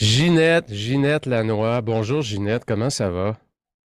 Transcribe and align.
Ginette, 0.00 0.72
Ginette 0.72 1.26
Lanois. 1.26 1.80
Bonjour 1.80 2.22
Ginette, 2.22 2.64
comment 2.64 2.88
ça 2.88 3.10
va? 3.10 3.36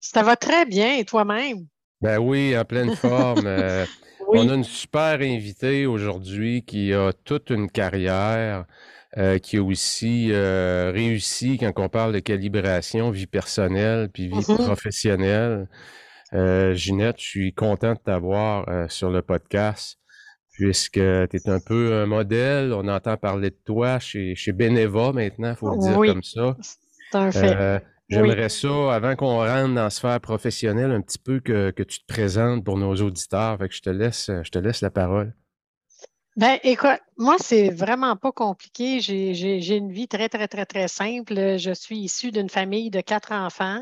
Ça 0.01 0.23
va 0.23 0.35
très 0.35 0.65
bien, 0.65 0.97
et 0.97 1.05
toi-même? 1.05 1.67
Ben 2.01 2.19
oui, 2.19 2.57
en 2.57 2.65
pleine 2.65 2.97
forme. 2.97 3.47
Euh, 3.47 3.85
on 4.27 4.49
a 4.49 4.55
une 4.55 4.65
super 4.65 5.21
invitée 5.21 5.85
aujourd'hui 5.85 6.63
qui 6.63 6.93
a 6.93 7.13
toute 7.23 7.49
une 7.49 7.71
carrière. 7.71 8.65
Euh, 9.17 9.39
qui 9.39 9.57
a 9.57 9.63
aussi 9.63 10.31
euh, 10.31 10.91
réussi 10.93 11.57
quand 11.57 11.71
on 11.77 11.89
parle 11.89 12.13
de 12.13 12.19
calibration, 12.19 13.09
vie 13.09 13.27
personnelle 13.27 14.09
puis 14.09 14.27
vie 14.27 14.35
mm-hmm. 14.35 14.65
professionnelle. 14.65 15.69
Ginette, 16.73 17.19
je 17.19 17.25
suis 17.25 17.53
content 17.53 17.93
de 17.93 17.99
t'avoir 17.99 18.89
sur 18.89 19.09
le 19.09 19.21
podcast 19.21 20.00
puisque 20.61 20.93
tu 20.93 21.37
es 21.37 21.49
un 21.49 21.59
peu 21.59 21.93
un 21.93 22.05
modèle. 22.05 22.71
On 22.71 22.87
entend 22.87 23.17
parler 23.17 23.49
de 23.49 23.57
toi 23.65 23.97
chez, 23.97 24.35
chez 24.35 24.51
Beneva 24.51 25.11
maintenant, 25.11 25.49
il 25.49 25.55
faut 25.55 25.71
le 25.71 25.79
dire 25.79 26.13
comme 26.13 26.23
ça. 26.23 26.55
Fait. 27.31 27.83
J'aimerais 28.09 28.49
ça, 28.49 28.93
avant 28.93 29.15
qu'on 29.15 29.37
rentre 29.37 29.73
dans 29.73 29.83
la 29.83 29.89
sphère 29.89 30.19
professionnelle, 30.19 30.91
un 30.91 31.01
petit 31.01 31.17
peu 31.17 31.39
que, 31.39 31.71
que 31.71 31.81
tu 31.81 32.01
te 32.01 32.05
présentes 32.05 32.63
pour 32.65 32.77
nos 32.77 32.93
auditeurs. 32.95 33.57
Fait 33.57 33.69
que 33.69 33.75
je 33.75 33.81
te 33.81 33.89
laisse, 33.89 34.29
je 34.43 34.51
te 34.51 34.59
laisse 34.59 34.81
la 34.81 34.91
parole. 34.91 35.33
Ben, 36.37 36.59
écoute, 36.63 36.99
moi, 37.17 37.35
c'est 37.39 37.69
vraiment 37.69 38.15
pas 38.15 38.31
compliqué. 38.31 39.01
J'ai 39.01 39.75
une 39.75 39.91
vie 39.91 40.07
très, 40.07 40.29
très, 40.29 40.47
très, 40.47 40.65
très 40.65 40.87
simple. 40.87 41.57
Je 41.57 41.73
suis 41.73 41.99
issue 41.99 42.31
d'une 42.31 42.49
famille 42.49 42.89
de 42.89 43.01
quatre 43.01 43.33
enfants. 43.33 43.81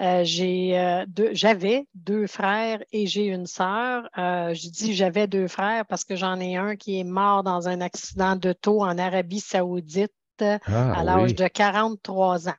Euh, 0.00 0.24
euh 0.24 1.04
j'avais 1.32 1.86
deux, 1.94 2.26
frères 2.28 2.78
et 2.92 3.08
j'ai 3.08 3.26
une 3.26 3.46
sœur. 3.46 4.08
Euh, 4.16 4.54
je 4.54 4.68
dis 4.68 4.94
j'avais 4.94 5.26
deux 5.26 5.48
frères 5.48 5.86
parce 5.86 6.04
que 6.04 6.14
j'en 6.14 6.38
ai 6.38 6.56
un 6.56 6.76
qui 6.76 7.00
est 7.00 7.04
mort 7.04 7.42
dans 7.42 7.68
un 7.68 7.80
accident 7.80 8.36
de 8.36 8.52
taux 8.52 8.82
en 8.82 8.96
Arabie 8.96 9.40
Saoudite 9.40 10.12
ah, 10.40 10.92
à 11.00 11.02
l'âge 11.02 11.34
de 11.34 11.48
43 11.48 12.48
ans. 12.48 12.54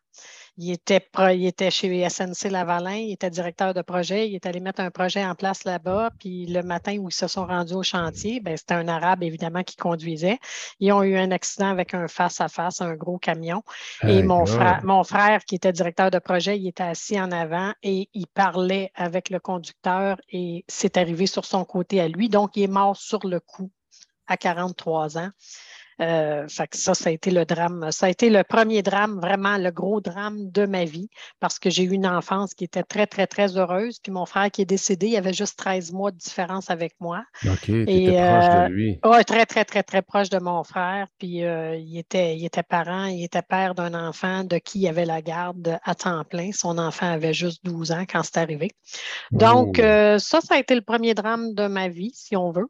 Il 0.62 0.72
était, 0.72 1.02
il 1.32 1.46
était 1.46 1.72
chez 1.72 2.10
SNC 2.10 2.50
Lavalin, 2.52 2.96
il 2.96 3.14
était 3.14 3.30
directeur 3.30 3.74
de 3.74 3.82
projet, 3.82 4.28
il 4.28 4.36
est 4.36 4.46
allé 4.46 4.60
mettre 4.60 4.82
un 4.82 4.92
projet 4.92 5.24
en 5.24 5.34
place 5.34 5.64
là-bas, 5.64 6.10
puis 6.20 6.48
le 6.48 6.64
matin 6.64 6.98
où 6.98 7.08
ils 7.08 7.14
se 7.14 7.30
sont 7.30 7.46
rendus 7.46 7.76
au 7.76 7.82
chantier, 7.82 8.42
ben, 8.42 8.58
c'était 8.58 8.74
un 8.74 8.90
Arabe 8.90 9.24
évidemment 9.24 9.64
qui 9.64 9.78
conduisait. 9.78 10.38
Ils 10.82 10.92
ont 10.92 11.02
eu 11.02 11.16
un 11.16 11.32
accident 11.32 11.70
avec 11.70 11.94
un 11.94 12.10
face-à-face, 12.10 12.82
un 12.82 12.96
gros 12.96 13.18
camion. 13.18 13.64
Et 14.06 14.22
mon, 14.22 14.46
frère, 14.46 14.82
mon 14.84 15.06
frère, 15.06 15.46
qui 15.46 15.56
était 15.56 15.72
directeur 15.72 16.12
de 16.12 16.20
projet, 16.20 16.60
il 16.60 16.68
était 16.68 16.84
assis 16.84 17.18
en 17.18 17.32
avant 17.32 17.72
et 17.82 18.10
il 18.14 18.28
parlait 18.28 18.92
avec 18.96 19.30
le 19.30 19.40
conducteur 19.40 20.18
et 20.30 20.66
c'est 20.68 20.98
arrivé 20.98 21.26
sur 21.26 21.46
son 21.46 21.64
côté 21.64 22.02
à 22.02 22.10
lui. 22.10 22.28
Donc, 22.28 22.58
il 22.58 22.64
est 22.64 22.68
mort 22.68 22.98
sur 22.98 23.26
le 23.26 23.40
coup 23.40 23.72
à 24.28 24.36
43 24.36 25.18
ans. 25.18 25.30
Euh, 26.02 26.48
fait 26.48 26.68
que 26.68 26.78
ça, 26.78 26.94
ça 26.94 27.10
a 27.10 27.14
été 27.14 27.32
le 27.32 27.46
drame. 27.46 27.92
Ça 27.92 28.06
a 28.06 28.10
été 28.10 28.30
le 28.30 28.44
premier 28.44 28.82
drame, 28.82 29.20
vraiment 29.20 29.58
le 29.58 29.72
gros 29.72 30.00
drame 30.00 30.50
de 30.50 30.66
ma 30.66 30.86
vie, 30.86 31.10
parce 31.40 31.60
que 31.60 31.70
j'ai 31.70 31.84
eu 31.84 31.92
une 31.92 32.08
enfance 32.08 32.54
qui 32.54 32.64
était 32.64 32.84
très, 32.84 33.06
très, 33.06 33.28
très 33.28 33.58
heureuse. 33.58 34.00
Puis 34.00 34.12
mon 34.12 34.26
frère 34.26 34.50
qui 34.50 34.62
est 34.62 34.66
décédé, 34.66 35.08
il 35.08 35.18
avait 35.18 35.34
juste 35.34 35.58
13 35.58 35.92
mois 35.92 36.12
de 36.12 36.18
différence 36.18 36.70
avec 36.70 36.94
moi. 37.00 37.24
OK, 37.46 37.70
Et, 37.70 38.06
proche 38.06 38.16
de 38.16 38.60
euh, 38.60 38.68
lui. 38.70 39.00
Très, 39.28 39.46
très, 39.46 39.66
très, 39.66 39.84
très 39.84 40.02
proche 40.02 40.30
de 40.30 40.40
mon 40.40 40.64
frère. 40.64 41.08
Puis 41.18 41.44
euh, 41.44 41.76
il, 41.76 41.98
était, 41.98 42.38
il 42.38 42.46
était 42.46 42.64
parent, 42.64 43.06
il 43.06 43.24
était 43.24 43.42
père 43.42 43.76
d'un 43.76 43.94
enfant 43.94 44.44
de 44.44 44.58
qui 44.58 44.80
il 44.80 44.88
avait 44.88 45.06
la 45.06 45.22
garde 45.22 45.80
à 45.84 45.96
temps 45.96 46.24
plein. 46.24 46.52
Son 46.54 46.78
enfant 46.78 47.12
avait 47.12 47.34
juste 47.34 47.66
12 47.66 47.92
ans 47.92 48.06
quand 48.10 48.24
c'est 48.24 48.38
arrivé. 48.38 48.72
Donc, 49.32 49.80
oh. 49.80 50.20
ça, 50.20 50.40
ça 50.42 50.56
a 50.56 50.60
été 50.60 50.76
le 50.76 50.82
premier 50.82 51.14
drame 51.14 51.54
de 51.54 51.68
ma 51.68 51.90
vie, 51.90 52.12
si 52.14 52.38
on 52.38 52.52
veut. 52.52 52.68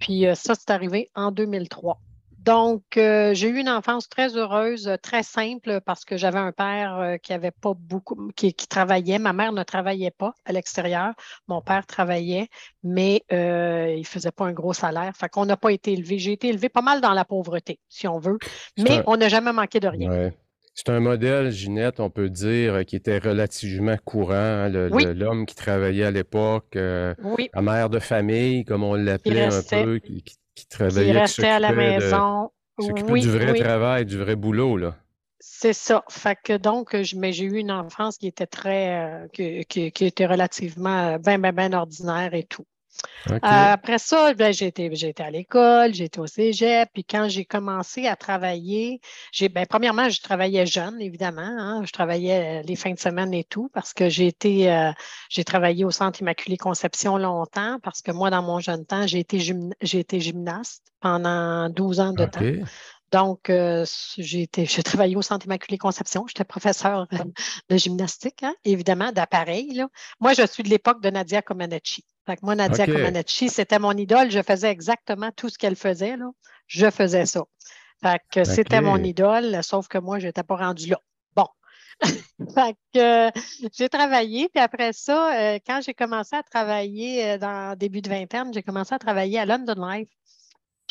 Puis 0.00 0.24
ça, 0.34 0.54
c'est 0.54 0.70
arrivé 0.70 1.10
en 1.14 1.30
2003. 1.30 2.00
Donc, 2.44 2.96
euh, 2.96 3.34
j'ai 3.34 3.48
eu 3.48 3.58
une 3.58 3.68
enfance 3.68 4.08
très 4.08 4.36
heureuse, 4.36 4.90
très 5.00 5.22
simple, 5.22 5.80
parce 5.84 6.04
que 6.04 6.16
j'avais 6.16 6.40
un 6.40 6.50
père 6.50 6.98
euh, 6.98 7.16
qui 7.16 7.32
avait 7.32 7.52
pas 7.52 7.72
beaucoup, 7.74 8.32
qui, 8.34 8.52
travaillait. 8.54 9.20
Ma 9.20 9.32
mère 9.32 9.52
ne 9.52 9.62
travaillait 9.62 10.10
pas 10.10 10.34
à 10.44 10.52
l'extérieur. 10.52 11.12
Mon 11.46 11.60
père 11.60 11.86
travaillait, 11.86 12.48
mais 12.82 13.22
euh, 13.32 13.92
il 13.94 14.00
ne 14.00 14.06
faisait 14.06 14.32
pas 14.32 14.46
un 14.46 14.52
gros 14.52 14.72
salaire. 14.72 15.12
Fait 15.16 15.28
qu'on 15.28 15.46
n'a 15.46 15.56
pas 15.56 15.70
été 15.70 15.92
élevé. 15.92 16.18
J'ai 16.18 16.32
été 16.32 16.48
élevé 16.48 16.68
pas 16.68 16.82
mal 16.82 17.00
dans 17.00 17.12
la 17.12 17.24
pauvreté, 17.24 17.78
si 17.88 18.08
on 18.08 18.18
veut, 18.18 18.38
mais 18.76 19.02
on 19.06 19.16
n'a 19.16 19.28
jamais 19.28 19.52
manqué 19.52 19.78
de 19.78 19.88
rien. 19.88 20.32
C'est 20.74 20.88
un 20.88 21.00
modèle, 21.00 21.50
Ginette, 21.50 22.00
on 22.00 22.10
peut 22.10 22.30
dire, 22.30 22.84
qui 22.86 22.96
était 22.96 23.18
relativement 23.18 23.98
courant. 24.04 24.32
Hein, 24.32 24.68
l'homme 24.68 25.46
qui 25.46 25.54
travaillait 25.54 26.06
à 26.06 26.10
l'époque, 26.10 26.74
la 26.74 27.14
mère 27.62 27.88
de 27.88 28.00
famille, 28.00 28.64
comme 28.64 28.82
on 28.82 28.94
l'appelait 28.94 29.44
un 29.44 29.62
peu, 29.84 29.98
qui, 29.98 30.22
qui 30.22 30.36
travaillait, 30.68 31.12
qui 31.12 31.18
restait 31.18 31.48
à 31.48 31.58
la 31.58 31.72
maison. 31.72 32.50
oui, 32.78 33.22
du 33.22 33.30
vrai 33.30 33.54
travail, 33.54 34.06
du 34.06 34.18
vrai 34.18 34.36
boulot, 34.36 34.76
là. 34.76 34.96
C'est 35.44 35.72
ça. 35.72 36.04
Fait 36.08 36.38
que 36.40 36.56
donc, 36.56 36.96
mais 37.16 37.32
j'ai 37.32 37.44
eu 37.44 37.56
une 37.56 37.72
enfance 37.72 38.16
qui 38.16 38.28
était 38.28 38.46
très, 38.46 39.24
euh, 39.24 39.28
qui, 39.28 40.04
était 40.04 40.26
relativement 40.26 41.18
bien, 41.18 41.38
bien, 41.38 41.52
bien 41.52 41.72
ordinaire 41.72 42.32
et 42.34 42.44
tout. 42.44 42.64
Euh, 43.30 43.38
après 43.42 43.98
ça, 43.98 44.34
ben, 44.34 44.52
j'ai 44.52 44.66
été, 44.66 44.90
à 45.18 45.30
l'école, 45.30 45.94
j'étais 45.94 46.18
au 46.18 46.26
cégep, 46.26 46.88
puis 46.92 47.04
quand 47.04 47.28
j'ai 47.28 47.44
commencé 47.44 48.06
à 48.06 48.16
travailler, 48.16 49.00
j'ai, 49.32 49.48
ben, 49.48 49.66
premièrement, 49.66 50.08
je 50.08 50.20
travaillais 50.20 50.66
jeune, 50.66 51.00
évidemment. 51.00 51.42
Hein. 51.42 51.84
je 51.84 51.92
travaillais 51.92 52.60
euh, 52.60 52.62
les 52.66 52.76
fins 52.76 52.92
de 52.92 52.98
semaine 52.98 53.32
et 53.32 53.44
tout, 53.44 53.70
parce 53.72 53.94
que 53.94 54.08
j'ai 54.08 54.26
été, 54.26 54.70
euh, 54.72 54.90
j'ai 55.30 55.44
travaillé 55.44 55.84
au 55.84 55.90
Centre 55.90 56.20
Immaculée 56.20 56.56
Conception 56.56 57.16
longtemps, 57.16 57.78
parce 57.82 58.02
que 58.02 58.10
moi, 58.10 58.30
dans 58.30 58.42
mon 58.42 58.60
jeune 58.60 58.84
temps, 58.84 59.06
j'ai 59.06 59.20
été, 59.20 59.38
j'ai 59.38 59.98
été 59.98 60.20
gymnaste 60.20 60.82
pendant 61.00 61.68
12 61.70 62.00
ans 62.00 62.12
de 62.12 62.24
temps. 62.24 62.66
Donc, 63.12 63.50
euh, 63.50 63.84
j'ai 64.16 64.46
travaillé 64.46 65.16
au 65.16 65.22
Centre 65.22 65.44
Immaculée 65.44 65.76
Conception. 65.76 66.26
J'étais 66.26 66.44
professeur 66.44 67.06
de 67.68 67.76
gymnastique, 67.76 68.42
hein, 68.42 68.54
évidemment, 68.64 69.12
d'appareil. 69.12 69.84
Moi, 70.18 70.32
je 70.32 70.46
suis 70.46 70.62
de 70.62 70.70
l'époque 70.70 71.02
de 71.02 71.10
Nadia 71.10 71.42
Comaneci. 71.42 72.04
Moi, 72.42 72.54
Nadia 72.54 72.86
Comaneci, 72.86 73.48
c'était 73.48 73.78
mon 73.78 73.92
idole. 73.92 74.30
Je 74.30 74.42
faisais 74.42 74.70
exactement 74.70 75.30
tout 75.32 75.48
ce 75.48 75.58
qu'elle 75.58 75.76
faisait. 75.76 76.16
Là. 76.16 76.30
Je 76.66 76.90
faisais 76.90 77.26
ça. 77.26 77.42
Fait 78.02 78.20
que 78.32 78.44
c'était 78.44 78.80
mon 78.80 78.96
idole, 78.96 79.62
sauf 79.62 79.88
que 79.88 79.98
moi, 79.98 80.18
je 80.18 80.26
n'étais 80.26 80.42
pas 80.42 80.56
rendue 80.56 80.90
là. 80.90 80.98
Bon. 81.36 81.46
fait 82.54 82.76
que 82.92 83.30
j'ai 83.72 83.88
travaillé, 83.88 84.48
puis 84.48 84.60
après 84.60 84.92
ça, 84.92 85.34
euh, 85.34 85.58
quand 85.64 85.80
j'ai 85.82 85.94
commencé 85.94 86.34
à 86.34 86.42
travailler 86.42 87.30
euh, 87.30 87.38
dans 87.38 87.78
début 87.78 88.02
de 88.02 88.08
vingtaine, 88.08 88.52
j'ai 88.52 88.62
commencé 88.62 88.92
à 88.94 88.98
travailler 88.98 89.38
à 89.38 89.46
London 89.46 89.86
Life. 89.88 90.08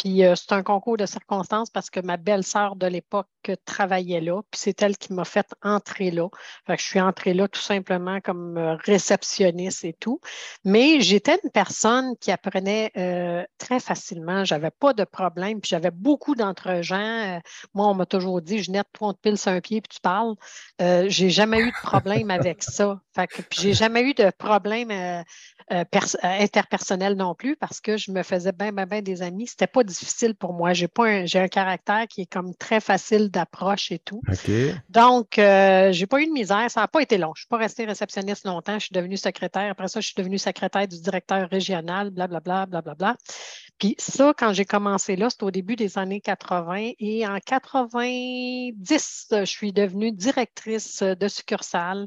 Puis 0.01 0.25
euh, 0.25 0.33
c'est 0.35 0.51
un 0.53 0.63
concours 0.63 0.97
de 0.97 1.05
circonstances 1.05 1.69
parce 1.69 1.91
que 1.91 1.99
ma 1.99 2.17
belle-sœur 2.17 2.75
de 2.75 2.87
l'époque 2.87 3.27
travaillait 3.65 4.19
là, 4.19 4.41
puis 4.49 4.59
c'est 4.59 4.81
elle 4.81 4.97
qui 4.97 5.13
m'a 5.13 5.25
fait 5.25 5.45
entrer 5.61 6.09
là. 6.09 6.27
Fait 6.65 6.75
que 6.75 6.81
je 6.81 6.87
suis 6.87 6.99
entrée 6.99 7.35
là 7.35 7.47
tout 7.47 7.61
simplement 7.61 8.19
comme 8.19 8.57
euh, 8.57 8.75
réceptionniste 8.77 9.85
et 9.85 9.93
tout. 9.93 10.19
Mais 10.65 11.01
j'étais 11.01 11.39
une 11.43 11.51
personne 11.51 12.17
qui 12.19 12.31
apprenait 12.31 12.91
euh, 12.97 13.43
très 13.59 13.79
facilement. 13.79 14.43
J'avais 14.43 14.71
pas 14.71 14.93
de 14.93 15.03
problème, 15.03 15.61
puis 15.61 15.69
j'avais 15.69 15.91
beaucoup 15.91 16.33
d'entre-gens. 16.33 17.39
moi, 17.75 17.87
on 17.87 17.93
m'a 17.93 18.07
toujours 18.07 18.41
dit, 18.41 18.63
Jeanette, 18.63 18.87
toi, 18.93 19.09
on 19.09 19.13
te 19.13 19.19
pile 19.19 19.37
sur 19.37 19.51
un 19.51 19.61
pied 19.61 19.81
puis 19.81 19.97
tu 19.97 20.01
parles. 20.01 20.33
j'ai 20.79 21.29
jamais 21.29 21.59
eu 21.59 21.67
de 21.67 21.81
problème 21.83 22.31
avec 22.31 22.63
ça. 22.63 22.99
Fait 23.13 23.27
que, 23.27 23.43
j'ai 23.51 23.73
jamais 23.73 24.01
eu 24.01 24.13
de 24.15 24.31
problème 24.31 24.89
euh, 25.71 25.85
interpersonnel 26.23 27.15
non 27.15 27.33
plus 27.33 27.55
parce 27.55 27.79
que 27.79 27.95
je 27.95 28.11
me 28.11 28.23
faisais 28.23 28.51
bien, 28.51 28.71
bien, 28.71 28.85
bien 28.85 29.01
des 29.01 29.21
amis. 29.21 29.47
C'était 29.47 29.67
pas 29.67 29.83
difficile 29.99 30.35
pour 30.35 30.53
moi. 30.53 30.73
J'ai 30.73 30.87
pas 30.87 31.05
un, 31.07 31.25
j'ai 31.25 31.39
un 31.39 31.47
caractère 31.47 32.07
qui 32.07 32.21
est 32.21 32.31
comme 32.31 32.55
très 32.55 32.79
facile 32.79 33.29
d'approche 33.29 33.91
et 33.91 33.99
tout. 33.99 34.21
Donc, 34.89 35.37
euh, 35.37 35.91
j'ai 35.91 36.07
pas 36.07 36.21
eu 36.21 36.27
de 36.27 36.31
misère. 36.31 36.69
Ça 36.69 36.81
n'a 36.81 36.87
pas 36.87 37.01
été 37.01 37.17
long. 37.17 37.31
Je 37.35 37.41
suis 37.41 37.47
pas 37.47 37.57
restée 37.57 37.85
réceptionniste 37.85 38.45
longtemps. 38.45 38.79
Je 38.79 38.85
suis 38.85 38.93
devenue 38.93 39.17
secrétaire. 39.17 39.71
Après 39.71 39.87
ça, 39.87 39.99
je 39.99 40.07
suis 40.07 40.15
devenue 40.15 40.37
secrétaire 40.37 40.87
du 40.87 40.99
directeur 40.99 41.49
régional, 41.49 42.09
blablabla, 42.09 42.65
blablabla. 42.65 42.81
Bla, 42.81 42.81
bla, 42.81 42.95
bla. 42.95 43.17
Puis 43.81 43.95
ça, 43.97 44.33
quand 44.37 44.53
j'ai 44.53 44.65
commencé 44.65 45.15
là, 45.15 45.31
c'était 45.31 45.43
au 45.43 45.49
début 45.49 45.75
des 45.75 45.97
années 45.97 46.21
80 46.21 46.91
et 46.99 47.25
en 47.25 47.39
90, 47.39 49.27
je 49.31 49.43
suis 49.43 49.73
devenue 49.73 50.11
directrice 50.11 51.01
de 51.01 51.27
succursale 51.27 52.05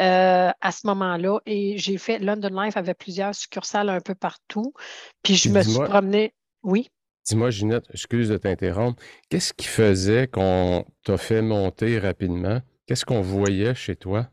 euh, 0.00 0.50
à 0.60 0.72
ce 0.72 0.84
moment-là 0.88 1.38
et 1.46 1.78
j'ai 1.78 1.96
fait 1.96 2.18
London 2.18 2.62
Life 2.62 2.76
avait 2.76 2.94
plusieurs 2.94 3.36
succursales 3.36 3.88
un 3.88 4.00
peu 4.00 4.16
partout. 4.16 4.74
Puis 5.22 5.36
je 5.36 5.48
me 5.50 5.62
suis 5.62 5.78
promenée. 5.78 6.34
Oui? 6.64 6.90
Dis-moi, 7.24 7.50
Ginette, 7.50 7.86
excuse 7.92 8.28
de 8.28 8.36
t'interrompre. 8.36 9.02
Qu'est-ce 9.28 9.52
qui 9.52 9.66
faisait 9.66 10.26
qu'on 10.26 10.84
t'a 11.04 11.16
fait 11.16 11.42
monter 11.42 11.98
rapidement? 11.98 12.60
Qu'est-ce 12.86 13.04
qu'on 13.04 13.20
voyait 13.20 13.74
chez 13.74 13.96
toi? 13.96 14.28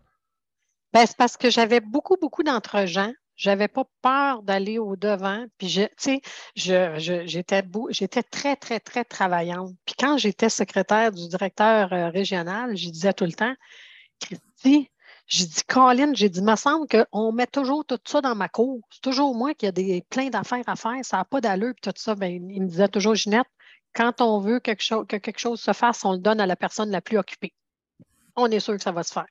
Ben, 0.93 1.05
c'est 1.05 1.17
parce 1.17 1.37
que 1.37 1.49
j'avais 1.49 1.81
beaucoup, 1.81 2.17
beaucoup 2.19 2.41
d'entre-gens 2.43 3.11
j'avais 3.39 3.69
pas 3.69 3.85
peur 4.01 4.43
d'aller 4.43 4.79
au 4.79 4.97
devant. 4.97 5.45
Puis, 5.57 5.67
tu 5.67 5.87
sais, 5.97 6.21
j'étais, 6.55 7.63
j'étais 7.89 8.23
très, 8.23 8.57
très, 8.57 8.79
très 8.81 9.05
travaillante. 9.05 9.71
Puis 9.85 9.95
quand 9.97 10.17
j'étais 10.17 10.49
secrétaire 10.49 11.13
du 11.13 11.29
directeur 11.29 11.93
euh, 11.93 12.09
régional, 12.09 12.75
je 12.75 12.89
disais 12.89 13.13
tout 13.13 13.23
le 13.23 13.31
temps, 13.31 13.55
Christy, 14.19 14.89
j'ai 15.29 15.45
dit, 15.45 15.61
Colin, 15.67 16.11
j'ai 16.15 16.27
dit, 16.27 16.39
il 16.39 16.45
me 16.45 16.55
semble 16.55 16.87
qu'on 16.87 17.31
met 17.31 17.45
toujours 17.45 17.85
tout 17.85 17.99
ça 18.03 18.19
dans 18.19 18.35
ma 18.35 18.49
cour. 18.49 18.81
C'est 18.89 19.01
toujours 19.01 19.35
moi 19.35 19.53
qui 19.53 19.67
a 19.67 19.71
des, 19.71 20.03
plein 20.09 20.29
d'affaires 20.29 20.67
à 20.67 20.75
faire. 20.75 20.97
Ça 21.03 21.17
n'a 21.17 21.25
pas 21.25 21.39
d'allure. 21.39 21.73
Puis 21.79 21.91
tout 21.91 22.01
ça, 22.01 22.15
ben, 22.15 22.49
il 22.49 22.61
me 22.63 22.67
disait 22.67 22.87
toujours, 22.87 23.13
Ginette, 23.13 23.47
quand 23.93 24.21
on 24.21 24.39
veut 24.39 24.59
quelque 24.59 24.83
chose, 24.83 25.05
que 25.07 25.17
quelque 25.17 25.39
chose 25.39 25.61
se 25.61 25.71
fasse, 25.71 26.03
on 26.03 26.13
le 26.13 26.17
donne 26.17 26.41
à 26.41 26.47
la 26.47 26.55
personne 26.55 26.89
la 26.89 26.99
plus 26.99 27.17
occupée. 27.17 27.53
On 28.35 28.49
est 28.49 28.59
sûr 28.59 28.75
que 28.75 28.81
ça 28.81 28.91
va 28.91 29.03
se 29.03 29.13
faire. 29.13 29.27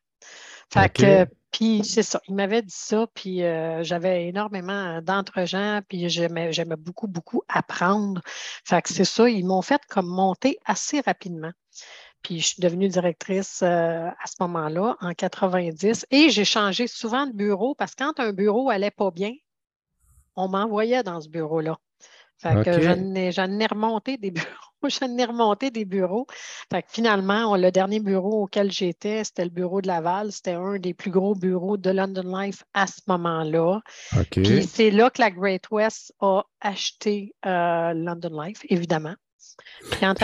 Fait 0.72 0.92
que, 0.92 1.26
puis 1.50 1.82
c'est 1.84 2.02
ça, 2.02 2.20
il 2.28 2.34
m'avait 2.34 2.62
dit 2.62 2.74
ça, 2.74 3.06
puis 3.14 3.42
euh, 3.42 3.82
j'avais 3.82 4.26
énormément 4.26 5.00
d'entre-gens, 5.00 5.80
puis 5.88 6.08
j'aimais, 6.10 6.52
beaucoup, 6.76 7.08
beaucoup 7.08 7.42
apprendre. 7.48 8.20
Fait 8.64 8.82
que 8.82 8.92
c'est 8.92 9.06
ça, 9.06 9.28
ils 9.28 9.46
m'ont 9.46 9.62
fait 9.62 9.80
comme 9.88 10.06
monter 10.06 10.58
assez 10.66 11.00
rapidement. 11.00 11.52
Puis 12.22 12.40
je 12.40 12.46
suis 12.46 12.62
devenue 12.62 12.88
directrice 12.88 13.60
euh, 13.62 14.08
à 14.08 14.26
ce 14.26 14.34
moment-là, 14.40 14.96
en 15.00 15.14
90, 15.14 16.06
et 16.10 16.30
j'ai 16.30 16.44
changé 16.44 16.86
souvent 16.86 17.26
de 17.26 17.32
bureau 17.32 17.74
parce 17.74 17.94
que 17.94 18.04
quand 18.04 18.20
un 18.20 18.32
bureau 18.32 18.70
allait 18.70 18.90
pas 18.90 19.10
bien, 19.10 19.32
on 20.36 20.48
m'envoyait 20.48 21.02
dans 21.02 21.20
ce 21.20 21.28
bureau-là. 21.28 21.78
Fait 22.38 22.64
que 22.64 22.80
j'en 22.80 23.58
ai, 23.58 23.66
remonté 23.66 24.16
des 24.16 24.30
bureaux. 24.30 24.88
j'en 24.88 25.18
ai 25.18 25.24
remonté 25.24 25.70
des 25.72 25.84
bureaux. 25.84 26.26
Fait 26.70 26.82
que 26.82 26.88
finalement, 26.90 27.56
le 27.56 27.70
dernier 27.72 27.98
bureau 27.98 28.44
auquel 28.44 28.70
j'étais, 28.70 29.24
c'était 29.24 29.44
le 29.44 29.50
bureau 29.50 29.80
de 29.80 29.88
Laval. 29.88 30.30
C'était 30.30 30.52
un 30.52 30.78
des 30.78 30.94
plus 30.94 31.10
gros 31.10 31.34
bureaux 31.34 31.76
de 31.76 31.90
London 31.90 32.38
Life 32.38 32.62
à 32.74 32.86
ce 32.86 33.00
moment-là. 33.08 33.80
Puis 34.30 34.62
c'est 34.62 34.92
là 34.92 35.10
que 35.10 35.20
la 35.20 35.32
Great 35.32 35.68
West 35.72 36.14
a 36.20 36.44
acheté 36.60 37.34
euh, 37.44 37.92
London 37.94 38.40
Life, 38.40 38.60
évidemment. 38.68 39.14
Quand 40.00 40.14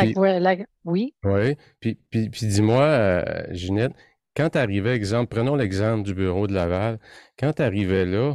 Oui. 0.85 1.15
Oui. 1.25 1.57
Puis, 1.81 1.99
puis, 2.11 2.29
dis-moi, 2.29 2.83
euh, 2.83 3.47
Ginette, 3.51 3.93
quand 4.37 4.51
tu 4.51 4.59
arrivais, 4.59 4.95
exemple, 4.95 5.35
prenons 5.35 5.55
l'exemple 5.55 6.03
du 6.03 6.15
bureau 6.15 6.47
de 6.47 6.53
Laval, 6.53 6.99
quand 7.39 7.55
tu 7.55 7.63
arrivais 7.63 8.05
là, 8.05 8.35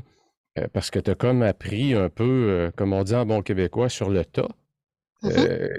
euh, 0.58 0.68
parce 0.74 0.92
que 0.92 1.00
tu 1.00 1.12
as 1.12 1.16
comme 1.16 1.44
appris 1.44 1.94
un 1.94 2.10
peu, 2.10 2.24
euh, 2.50 2.72
comme 2.76 2.94
on 2.94 3.04
dit 3.04 3.16
en 3.16 3.26
bon 3.26 3.42
québécois, 3.42 3.90
sur 3.90 4.10
le 4.10 4.26
tas. 4.26 4.48
Mm-hmm. 5.24 5.50
Euh, 5.50 5.78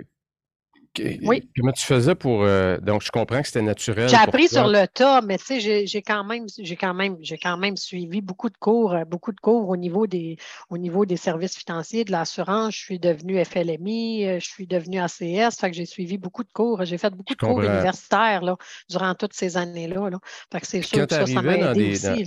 oui. 0.99 1.49
Comment 1.57 1.73
tu 1.73 1.85
faisais 1.85 2.15
pour. 2.15 2.45
donc, 2.83 3.03
je 3.03 3.11
comprends 3.11 3.41
que 3.41 3.47
c'était 3.47 3.63
naturel. 3.63 4.09
J'ai 4.09 4.17
appris 4.17 4.49
sur 4.49 4.67
le 4.67 4.87
tas, 4.87 5.21
mais 5.21 5.39
tu 5.39 5.61
sais, 5.61 5.87
j'ai 5.87 6.03
quand 6.03 6.25
même, 6.25 6.47
j'ai 6.59 6.77
quand 6.77 6.95
même, 6.95 7.17
j'ai 7.21 7.39
quand 7.39 7.57
même 7.57 7.77
suivi 7.77 8.21
beaucoup 8.21 8.49
de 8.49 8.57
cours, 8.59 8.95
beaucoup 9.07 9.33
de 9.33 9.41
cours 9.41 9.69
au 9.69 9.77
niveau 9.77 10.07
des, 10.07 10.37
au 10.69 10.79
niveau 10.79 11.07
des 11.07 11.17
services 11.17 11.57
financiers, 11.57 12.05
de 12.05 12.13
l'assurance. 12.13 12.75
Je 12.75 12.81
suis 12.81 12.99
devenue 12.99 13.43
FLMI, 13.45 14.41
je 14.41 14.47
suis 14.47 14.67
devenue 14.67 14.99
ACS, 14.99 15.59
fait 15.59 15.71
que 15.71 15.77
j'ai 15.77 15.87
suivi 15.87 16.19
beaucoup 16.19 16.45
de 16.45 16.53
cours. 16.53 16.85
J'ai 16.85 16.99
fait 16.99 17.11
beaucoup 17.11 17.35
de 17.35 17.41
cours 17.41 17.63
universitaires 17.63 18.43
là, 18.43 18.57
durant 18.89 19.15
toutes 19.15 19.35
ces 19.35 19.57
années-là. 19.57 20.11
Là. 20.11 20.19
Fait 20.53 20.61
que 20.61 20.67
c'est 20.67 20.83
sûr 20.83 21.07
que 21.07 21.15
ça, 21.15 21.27
ça 21.27 21.43
m'a 21.43 21.57
aidé 21.57 21.93
aussi. 21.93 22.27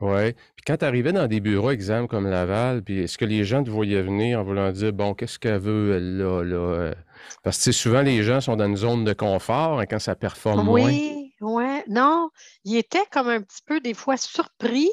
Oui. 0.00 0.32
Puis 0.32 0.64
quand 0.66 0.76
tu 0.76 0.84
arrivais 0.84 1.12
dans 1.12 1.26
des 1.26 1.40
bureaux, 1.40 1.70
exemple 1.70 2.08
comme 2.08 2.28
Laval, 2.28 2.82
puis 2.82 3.00
est-ce 3.00 3.16
que 3.16 3.24
les 3.24 3.44
gens 3.44 3.64
te 3.64 3.70
voyaient 3.70 4.02
venir 4.02 4.40
en 4.40 4.44
voulant 4.44 4.70
dire 4.70 4.92
bon, 4.92 5.14
qu'est-ce 5.14 5.38
qu'elle 5.38 5.58
veut, 5.58 5.96
elle, 5.96 6.18
là, 6.18 6.42
là? 6.42 6.56
Euh? 6.56 6.94
Parce 7.42 7.64
que 7.64 7.72
souvent, 7.72 8.02
les 8.02 8.22
gens 8.22 8.40
sont 8.40 8.56
dans 8.56 8.66
une 8.66 8.76
zone 8.76 9.04
de 9.04 9.14
confort 9.14 9.80
hein, 9.80 9.86
quand 9.86 9.98
ça 9.98 10.14
performe 10.14 10.64
moins. 10.64 10.84
Oui, 10.84 11.32
oui. 11.40 11.64
Non, 11.88 12.28
ils 12.64 12.76
étaient 12.76 13.06
comme 13.10 13.28
un 13.28 13.40
petit 13.40 13.62
peu 13.64 13.80
des 13.80 13.94
fois 13.94 14.18
surpris, 14.18 14.90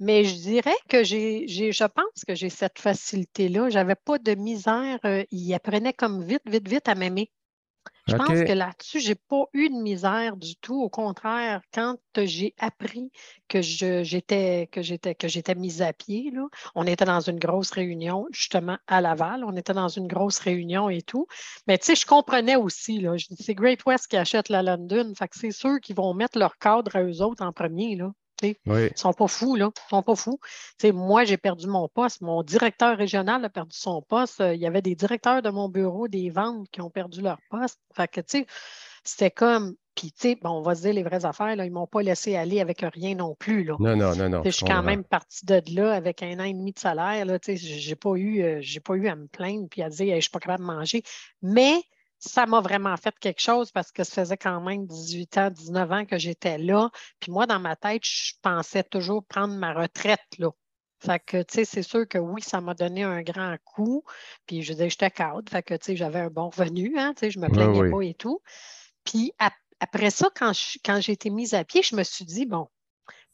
mais 0.00 0.24
je 0.24 0.34
dirais 0.34 0.76
que 0.88 1.04
j'ai, 1.04 1.46
je 1.46 1.84
pense 1.84 2.24
que 2.26 2.34
j'ai 2.34 2.50
cette 2.50 2.78
facilité-là. 2.78 3.68
J'avais 3.68 3.96
pas 3.96 4.18
de 4.18 4.34
misère. 4.34 4.98
Euh, 5.04 5.24
ils 5.30 5.52
apprenaient 5.52 5.92
comme 5.92 6.24
vite, 6.24 6.42
vite, 6.46 6.68
vite 6.68 6.88
à 6.88 6.94
m'aimer. 6.94 7.30
Je 8.06 8.16
pense 8.16 8.28
que 8.28 8.52
là-dessus, 8.52 9.00
je 9.00 9.08
n'ai 9.10 9.14
pas 9.14 9.44
eu 9.52 9.68
de 9.68 9.74
misère 9.74 10.36
du 10.36 10.56
tout. 10.56 10.80
Au 10.82 10.88
contraire, 10.88 11.60
quand 11.72 11.96
j'ai 12.16 12.54
appris 12.58 13.10
que 13.48 13.60
j'étais 13.62 14.68
que 14.70 14.82
j'étais 14.82 15.14
que 15.14 15.28
j'étais 15.28 15.54
mise 15.54 15.82
à 15.82 15.92
pied, 15.92 16.30
là, 16.32 16.46
on 16.74 16.86
était 16.86 17.04
dans 17.04 17.20
une 17.20 17.38
grosse 17.38 17.70
réunion, 17.70 18.26
justement 18.30 18.78
à 18.86 19.00
Laval. 19.00 19.44
On 19.44 19.56
était 19.56 19.74
dans 19.74 19.88
une 19.88 20.06
grosse 20.06 20.38
réunion 20.38 20.88
et 20.88 21.02
tout. 21.02 21.26
Mais 21.66 21.78
tu 21.78 21.86
sais, 21.86 21.94
je 21.94 22.06
comprenais 22.06 22.56
aussi. 22.56 23.00
Là, 23.00 23.14
c'est 23.38 23.54
Great 23.54 23.84
West 23.86 24.08
qui 24.08 24.16
achète 24.16 24.48
la 24.48 24.62
London. 24.62 25.12
Fait 25.16 25.28
que 25.28 25.38
c'est 25.38 25.50
sûr 25.50 25.80
qu'ils 25.80 25.96
vont 25.96 26.14
mettre 26.14 26.38
leur 26.38 26.58
cadre 26.58 26.96
à 26.96 27.02
eux 27.02 27.22
autres 27.22 27.44
en 27.44 27.52
premier. 27.52 27.96
Là. 27.96 28.12
Ils 28.42 28.56
ne 28.66 28.88
sont 28.94 29.12
pas 29.12 29.26
fous, 29.26 29.56
là. 29.56 29.70
Ils 29.74 29.90
sont 29.90 30.02
pas 30.02 30.14
fous. 30.14 30.38
moi, 30.92 31.24
j'ai 31.24 31.36
perdu 31.36 31.66
mon 31.66 31.88
poste. 31.88 32.20
Mon 32.20 32.42
directeur 32.42 32.96
régional 32.96 33.44
a 33.44 33.48
perdu 33.48 33.76
son 33.76 34.02
poste. 34.02 34.40
Il 34.40 34.60
y 34.60 34.66
avait 34.66 34.82
des 34.82 34.94
directeurs 34.94 35.42
de 35.42 35.50
mon 35.50 35.68
bureau 35.68 36.08
des 36.08 36.30
ventes 36.30 36.68
qui 36.70 36.80
ont 36.80 36.90
perdu 36.90 37.20
leur 37.20 37.38
poste. 37.50 37.80
Fait 37.94 38.08
que, 38.08 38.20
tu 38.20 38.38
sais, 38.38 38.46
c'était 39.04 39.30
comme. 39.30 39.74
Puis, 39.94 40.12
tu 40.12 40.28
sais, 40.28 40.38
bon, 40.40 40.50
on 40.50 40.62
va 40.62 40.76
se 40.76 40.82
dire 40.82 40.92
les 40.92 41.02
vraies 41.02 41.24
affaires, 41.24 41.56
là, 41.56 41.64
ils 41.64 41.70
ne 41.70 41.74
m'ont 41.74 41.88
pas 41.88 42.02
laissé 42.02 42.36
aller 42.36 42.60
avec 42.60 42.84
rien 42.94 43.16
non 43.16 43.34
plus. 43.34 43.64
Là. 43.64 43.74
Non, 43.80 43.96
non, 43.96 44.14
non, 44.14 44.28
non. 44.28 44.42
Je 44.44 44.50
suis 44.50 44.64
quand 44.64 44.84
même 44.84 45.02
partie 45.02 45.44
de 45.44 45.60
là 45.74 45.92
avec 45.92 46.22
un 46.22 46.38
an 46.38 46.44
et 46.44 46.52
demi 46.52 46.72
de 46.72 46.78
salaire. 46.78 47.26
Je 47.26 47.88
n'ai 47.88 47.96
pas, 47.96 48.14
eu, 48.14 48.42
euh, 48.42 48.60
pas 48.84 48.94
eu 48.94 49.08
à 49.08 49.16
me 49.16 49.26
plaindre 49.26 49.66
puis 49.68 49.82
à 49.82 49.88
dire 49.88 50.06
je 50.06 50.14
ne 50.14 50.20
suis 50.20 50.30
pas 50.30 50.38
capable 50.38 50.60
de 50.60 50.66
manger. 50.66 51.02
Mais 51.42 51.82
ça 52.18 52.46
m'a 52.46 52.60
vraiment 52.60 52.96
fait 52.96 53.14
quelque 53.18 53.40
chose 53.40 53.70
parce 53.70 53.92
que 53.92 54.04
ça 54.04 54.22
faisait 54.22 54.36
quand 54.36 54.60
même 54.60 54.86
18 54.86 55.38
ans, 55.38 55.50
19 55.50 55.92
ans 55.92 56.04
que 56.04 56.18
j'étais 56.18 56.58
là. 56.58 56.90
Puis 57.20 57.30
moi, 57.30 57.46
dans 57.46 57.60
ma 57.60 57.76
tête, 57.76 58.04
je 58.04 58.32
pensais 58.42 58.82
toujours 58.82 59.24
prendre 59.24 59.54
ma 59.54 59.72
retraite 59.72 60.20
là. 60.38 60.50
Fait 61.00 61.20
que, 61.20 61.42
tu 61.42 61.54
sais, 61.54 61.64
c'est 61.64 61.84
sûr 61.84 62.08
que 62.08 62.18
oui, 62.18 62.42
ça 62.42 62.60
m'a 62.60 62.74
donné 62.74 63.04
un 63.04 63.22
grand 63.22 63.56
coup. 63.64 64.02
Puis 64.46 64.62
je 64.62 64.72
disais, 64.72 64.90
j'étais 64.90 65.12
cadre. 65.12 65.48
Fait 65.48 65.62
que, 65.62 65.74
tu 65.74 65.84
sais, 65.84 65.96
j'avais 65.96 66.18
un 66.18 66.30
bon 66.30 66.50
revenu, 66.50 66.98
hein, 66.98 67.14
tu 67.14 67.20
sais, 67.20 67.30
je 67.30 67.38
me 67.38 67.48
plaignais 67.48 67.88
pas 67.88 68.02
et 68.02 68.14
tout. 68.14 68.42
Puis 69.04 69.32
après 69.78 70.10
ça, 70.10 70.28
quand 70.34 70.52
j'ai 71.00 71.12
été 71.12 71.30
mise 71.30 71.54
à 71.54 71.62
pied, 71.62 71.82
je 71.84 71.94
me 71.94 72.02
suis 72.02 72.24
dit, 72.24 72.46
bon, 72.46 72.68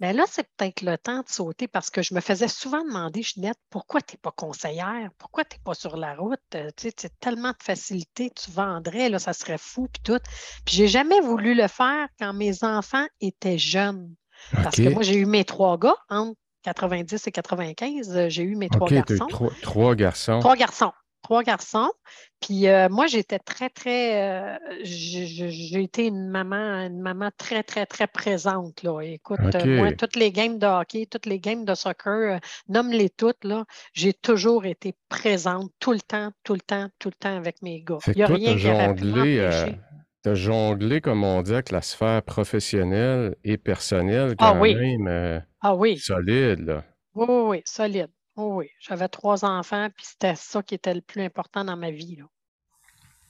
mais 0.00 0.12
là, 0.12 0.24
c'est 0.28 0.46
peut-être 0.56 0.82
le 0.82 0.98
temps 0.98 1.20
de 1.20 1.28
sauter 1.28 1.68
parce 1.68 1.90
que 1.90 2.02
je 2.02 2.14
me 2.14 2.20
faisais 2.20 2.48
souvent 2.48 2.82
demander, 2.84 3.22
Ginette, 3.22 3.58
pourquoi 3.70 4.00
tu 4.00 4.14
n'es 4.14 4.18
pas 4.20 4.32
conseillère? 4.32 5.08
Pourquoi 5.18 5.44
tu 5.44 5.56
n'es 5.56 5.62
pas 5.62 5.74
sur 5.74 5.96
la 5.96 6.14
route? 6.14 6.40
Euh, 6.54 6.70
tu 6.76 6.90
sais, 6.96 7.10
tellement 7.20 7.50
de 7.50 7.62
facilité, 7.62 8.30
tu 8.30 8.50
vendrais, 8.50 9.08
là, 9.08 9.18
ça 9.18 9.32
serait 9.32 9.58
fou, 9.58 9.88
puis 9.92 10.02
tout. 10.02 10.20
Puis 10.64 10.76
j'ai 10.76 10.88
jamais 10.88 11.20
voulu 11.20 11.54
le 11.54 11.68
faire 11.68 12.08
quand 12.18 12.32
mes 12.32 12.64
enfants 12.64 13.06
étaient 13.20 13.58
jeunes. 13.58 14.14
Parce 14.52 14.76
que 14.76 14.88
moi, 14.88 15.02
j'ai 15.02 15.16
eu 15.16 15.26
mes 15.26 15.44
trois 15.44 15.78
gars 15.78 15.96
entre 16.08 16.38
90 16.64 17.26
et 17.26 17.32
95. 17.32 18.28
J'ai 18.28 18.42
eu 18.42 18.56
mes 18.56 18.68
trois 18.68 18.88
garçons. 18.88 19.28
trois 19.62 19.94
garçons. 19.94 20.40
Trois 20.40 20.56
garçons 20.56 20.92
trois 21.24 21.42
garçons. 21.42 21.90
Puis 22.40 22.68
euh, 22.68 22.88
moi, 22.88 23.06
j'étais 23.06 23.40
très, 23.40 23.70
très. 23.70 24.22
Euh, 24.22 24.56
j'ai 24.84 25.82
été 25.82 26.06
une 26.06 26.28
maman, 26.28 26.86
une 26.86 27.00
maman 27.00 27.30
très, 27.36 27.64
très, 27.64 27.86
très 27.86 28.06
présente. 28.06 28.82
Là. 28.84 29.00
Écoute, 29.00 29.40
euh, 29.40 29.78
moi, 29.78 29.92
toutes 29.92 30.14
les 30.14 30.30
games 30.30 30.58
de 30.58 30.66
hockey, 30.66 31.06
toutes 31.10 31.26
les 31.26 31.40
games 31.40 31.64
de 31.64 31.74
soccer, 31.74 32.38
nomme-les 32.68 33.10
toutes, 33.10 33.42
là, 33.42 33.64
j'ai 33.94 34.12
toujours 34.12 34.66
été 34.66 34.94
présente 35.08 35.72
tout 35.80 35.92
le 35.92 36.00
temps, 36.00 36.30
tout 36.44 36.54
le 36.54 36.60
temps, 36.60 36.88
tout 37.00 37.08
le 37.08 37.18
temps 37.18 37.36
avec 37.36 37.62
mes 37.62 37.82
gars. 37.82 37.98
Il 38.08 38.14
n'y 38.16 38.22
a 38.22 38.26
rien 38.26 38.54
qui 38.94 39.02
pu 39.02 39.80
Tu 40.22 40.28
as 40.28 40.34
jonglé, 40.34 41.00
comme 41.00 41.24
on 41.24 41.40
dit, 41.42 41.54
avec 41.54 41.70
la 41.70 41.82
sphère 41.82 42.22
professionnelle 42.22 43.34
et 43.42 43.56
personnelle 43.56 44.34
ah 44.38 44.52
quand 44.52 44.62
même 44.62 45.42
ah, 45.62 45.74
oui. 45.74 45.96
solide. 45.96 46.60
Là. 46.66 46.84
Oui, 47.14 47.26
oui, 47.28 47.42
oui, 47.48 47.62
solide. 47.64 48.10
Oh 48.36 48.54
oui, 48.56 48.70
j'avais 48.80 49.08
trois 49.08 49.44
enfants, 49.44 49.88
puis 49.94 50.04
c'était 50.06 50.34
ça 50.34 50.62
qui 50.62 50.74
était 50.74 50.94
le 50.94 51.00
plus 51.00 51.22
important 51.22 51.64
dans 51.64 51.76
ma 51.76 51.90
vie. 51.90 52.16
Là. 52.16 52.24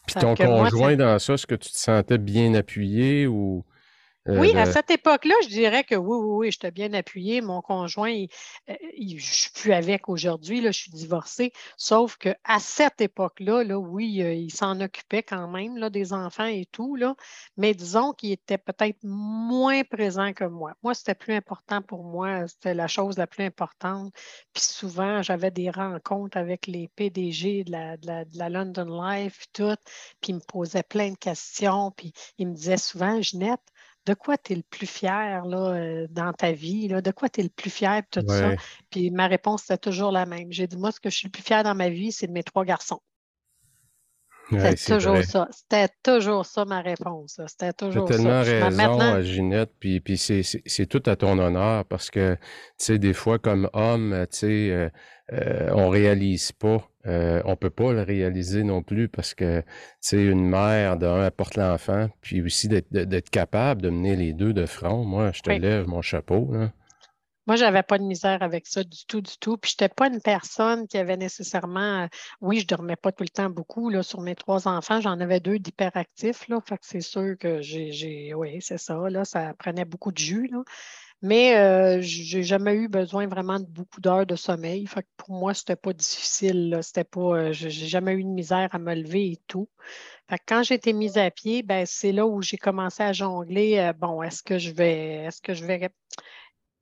Puis 0.07 0.17
ton 0.21 0.35
conjoint 0.35 0.97
dans 0.97 1.19
ça, 1.19 1.35
est-ce 1.35 1.47
que 1.47 1.55
tu 1.55 1.71
te 1.71 1.77
sentais 1.77 2.19
bien 2.19 2.55
appuyé 2.55 3.27
ou 3.27 3.65
Euh, 4.27 4.39
oui, 4.41 4.57
à 4.57 4.65
cette 4.65 4.91
époque-là, 4.91 5.35
je 5.43 5.49
dirais 5.49 5.85
que 5.85 5.95
oui, 5.95 6.17
oui, 6.17 6.37
oui, 6.47 6.51
j'étais 6.51 6.71
bien 6.71 6.95
appuyée. 6.95 7.43
Mon 7.43 7.61
conjoint, 7.61 8.25
je 8.67 8.73
ne 9.15 9.19
suis 9.19 9.51
plus 9.51 9.73
avec 9.75 10.09
aujourd'hui, 10.09 10.63
je 10.63 10.71
suis 10.71 10.91
divorcée. 10.91 11.53
Sauf 11.77 12.17
qu'à 12.17 12.59
cette 12.59 13.03
époque-là, 13.03 13.65
là, 13.65 13.79
oui, 13.79 14.23
euh, 14.23 14.33
il 14.33 14.51
s'en 14.51 14.81
occupait 14.81 15.23
quand 15.23 15.47
même 15.49 15.77
là, 15.77 15.91
des 15.91 16.15
enfants 16.15 16.47
et 16.47 16.67
tout. 16.73 16.97
Là, 16.97 17.15
mais 17.59 17.75
disons 17.75 18.13
qu'il 18.13 18.33
était 18.33 18.57
peut-être 18.57 18.99
moins 19.03 19.85
présent 19.85 20.33
que 20.33 20.45
moi. 20.45 20.73
Moi, 20.83 20.95
c'était 20.95 21.15
plus 21.15 21.35
important 21.35 21.83
pour 21.83 22.05
moi. 22.05 22.49
C'était 22.49 22.75
la 22.75 22.89
chose 22.89 23.19
la 23.19 23.27
plus 23.27 23.45
importante. 23.45 24.11
Puis 24.55 24.63
souvent, 24.63 25.21
j'avais 25.23 25.51
des 25.51 25.69
rencontres 25.69 26.39
avec 26.39 26.67
les 26.67 26.89
PDG 26.97 27.65
de 27.65 27.73
la, 27.73 27.97
de 27.99 28.39
la, 28.39 28.49
London 28.49 29.03
Life, 29.03 29.45
tout. 29.53 29.77
Puis 30.23 30.33
ils 30.33 30.37
me 30.37 30.41
posaient 30.41 30.83
plein 30.83 31.11
de 31.11 31.19
questions. 31.19 31.91
Puis 31.91 32.15
ils 32.39 32.49
me 32.49 32.55
disaient 32.55 32.79
souvent, 32.79 33.21
Jeanette, 33.21 33.61
de 34.07 34.15
quoi 34.15 34.37
tu 34.37 34.53
es 34.53 34.57
le 34.57 34.63
plus 34.63 34.87
fier 34.87 35.45
là, 35.47 35.75
euh, 35.75 36.07
dans 36.11 36.33
ta 36.33 36.53
vie? 36.53 36.89
Là? 36.89 37.01
De 37.01 37.11
quoi 37.11 37.29
tu 37.29 37.41
es 37.41 37.43
le 37.43 37.49
plus 37.49 37.71
fier? 37.71 38.03
Tout 38.11 38.23
ça? 38.29 38.53
Puis 38.91 39.11
ma 39.11 39.27
réponse, 39.27 39.63
c'était 39.63 39.79
toujours 39.79 40.13
la 40.13 40.27
même. 40.27 40.53
J'ai 40.53 40.67
dit, 40.67 40.77
moi, 40.77 40.93
ce 40.93 41.01
que 41.01 41.11
je 41.11 41.17
suis 41.17 41.29
le 41.29 41.33
plus 41.33 41.43
fier 41.43 41.63
dans 41.63 41.75
ma 41.75 41.89
vie, 41.89 42.13
c'est 42.13 42.27
de 42.27 42.33
mes 42.33 42.43
trois 42.43 42.65
garçons. 42.65 43.01
C'était 44.51 44.95
toujours 44.97 45.23
ça. 45.25 45.49
C'était 45.51 45.89
toujours 46.03 46.45
ça 46.45 46.65
ma 46.65 46.81
réponse. 46.83 47.41
C'était 47.47 47.73
toujours 47.73 48.09
ça. 48.09 48.15
Tu 48.15 48.21
as 48.21 48.45
tellement 48.45 48.99
raison, 48.99 49.01
euh, 49.01 49.23
Ginette, 49.23 49.73
puis, 49.79 50.01
puis 50.01 50.19
c'est 50.19 50.87
tout 50.87 51.03
à 51.07 51.17
ton 51.17 51.39
honneur 51.39 51.85
parce 51.87 52.11
que, 52.11 52.35
tu 52.35 52.41
sais, 52.79 52.99
des 52.99 53.15
fois, 53.15 53.39
comme 53.39 53.71
homme, 53.73 54.27
tu 54.31 54.39
sais, 54.39 54.71
euh, 54.71 54.91
euh, 55.33 55.71
on 55.73 55.89
réalise 55.89 56.53
pas. 56.53 56.87
Euh, 57.07 57.43
on 57.45 57.57
peut 57.57 57.71
pas 57.71 57.93
le 57.93 58.03
réaliser 58.03 58.65
non 58.65 58.83
plus 58.83 59.09
parce 59.09 59.35
que, 59.35 59.61
tu 59.61 59.67
sais, 60.01 60.25
une 60.25 60.49
mère, 60.49 60.97
d'un, 60.97 61.23
apporte 61.23 61.57
l'enfant, 61.57 62.09
puis 62.21 62.43
aussi 62.43 62.69
d'être 62.69 63.31
capable 63.31 63.83
de 63.83 63.91
mener 63.91 64.17
les 64.17 64.33
deux 64.33 64.53
de 64.53 64.67
front. 64.67 65.05
Moi, 65.05 65.33
je 65.33 65.43
te 65.43 65.51
lève 65.51 65.87
mon 65.87 66.03
chapeau, 66.03 66.51
là. 66.53 66.71
Moi, 67.47 67.57
j'avais 67.57 67.83
pas 67.83 67.99
de 67.99 68.05
misère 68.05 68.43
avec 68.43 68.67
ça 68.67 68.83
du 68.83 69.05
tout, 69.07 69.21
du 69.21 69.37
tout. 69.39 69.59
Puis, 69.59 69.73
je 69.77 69.85
n'étais 69.85 69.95
pas 69.95 70.09
une 70.09 70.21
personne 70.23 70.89
qui 70.89 70.97
avait 70.97 71.19
nécessairement. 71.19 72.05
Euh, 72.05 72.07
oui, 72.41 72.61
je 72.61 72.67
dormais 72.67 72.97
pas 72.97 73.13
tout 73.13 73.23
le 73.23 73.29
temps 73.29 73.51
beaucoup 73.51 73.91
là, 73.91 74.03
sur 74.03 74.23
mes 74.23 74.35
trois 74.35 74.67
enfants. 74.67 75.03
J'en 75.03 75.21
avais 75.21 75.41
deux 75.41 75.59
d'hyperactifs. 75.59 76.49
Là. 76.49 76.61
Fait 76.67 76.79
que 76.79 76.87
c'est 76.87 77.03
sûr 77.03 77.37
que 77.39 77.61
j'ai. 77.61 78.33
Oui, 78.35 78.63
c'est 78.63 78.79
ça. 78.79 78.99
Là, 79.11 79.27
ça 79.27 79.53
prenait 79.59 79.85
beaucoup 79.85 80.11
de 80.11 80.17
jus. 80.17 80.49
Là. 80.51 80.63
Mais 81.25 81.57
euh, 81.57 82.03
je 82.03 82.37
n'ai 82.37 82.43
jamais 82.43 82.75
eu 82.75 82.87
besoin 82.89 83.27
vraiment 83.27 83.59
de 83.59 83.65
beaucoup 83.65 84.01
d'heures 84.01 84.27
de 84.27 84.37
sommeil. 84.37 84.87
Pour 85.17 85.31
moi, 85.31 85.55
c'était 85.55 85.75
pas 85.75 85.95
difficile. 85.95 86.79
C'était 86.83 87.05
pas. 87.05 87.21
Euh, 87.21 87.53
j'ai 87.53 87.71
jamais 87.71 88.13
eu 88.13 88.25
de 88.25 88.29
misère 88.29 88.69
à 88.73 88.79
me 88.79 88.95
lever 88.95 89.33
et 89.33 89.41
tout. 89.47 89.69
Quand 90.47 90.63
j'ai 90.63 90.75
été 90.75 90.93
mise 90.93 91.17
à 91.19 91.31
pied, 91.31 91.63
ben, 91.63 91.87
c'est 91.87 92.13
là 92.13 92.27
où 92.27 92.43
j'ai 92.43 92.59
commencé 92.59 93.03
à 93.03 93.13
jongler. 93.15 93.93
bon, 93.99 94.23
est-ce 94.23 94.43
que 94.43 94.59
je 94.59 94.71
vais. 94.73 95.25
Est-ce 95.25 95.41
que 95.41 95.55
je 95.55 95.65
vais 95.65 95.91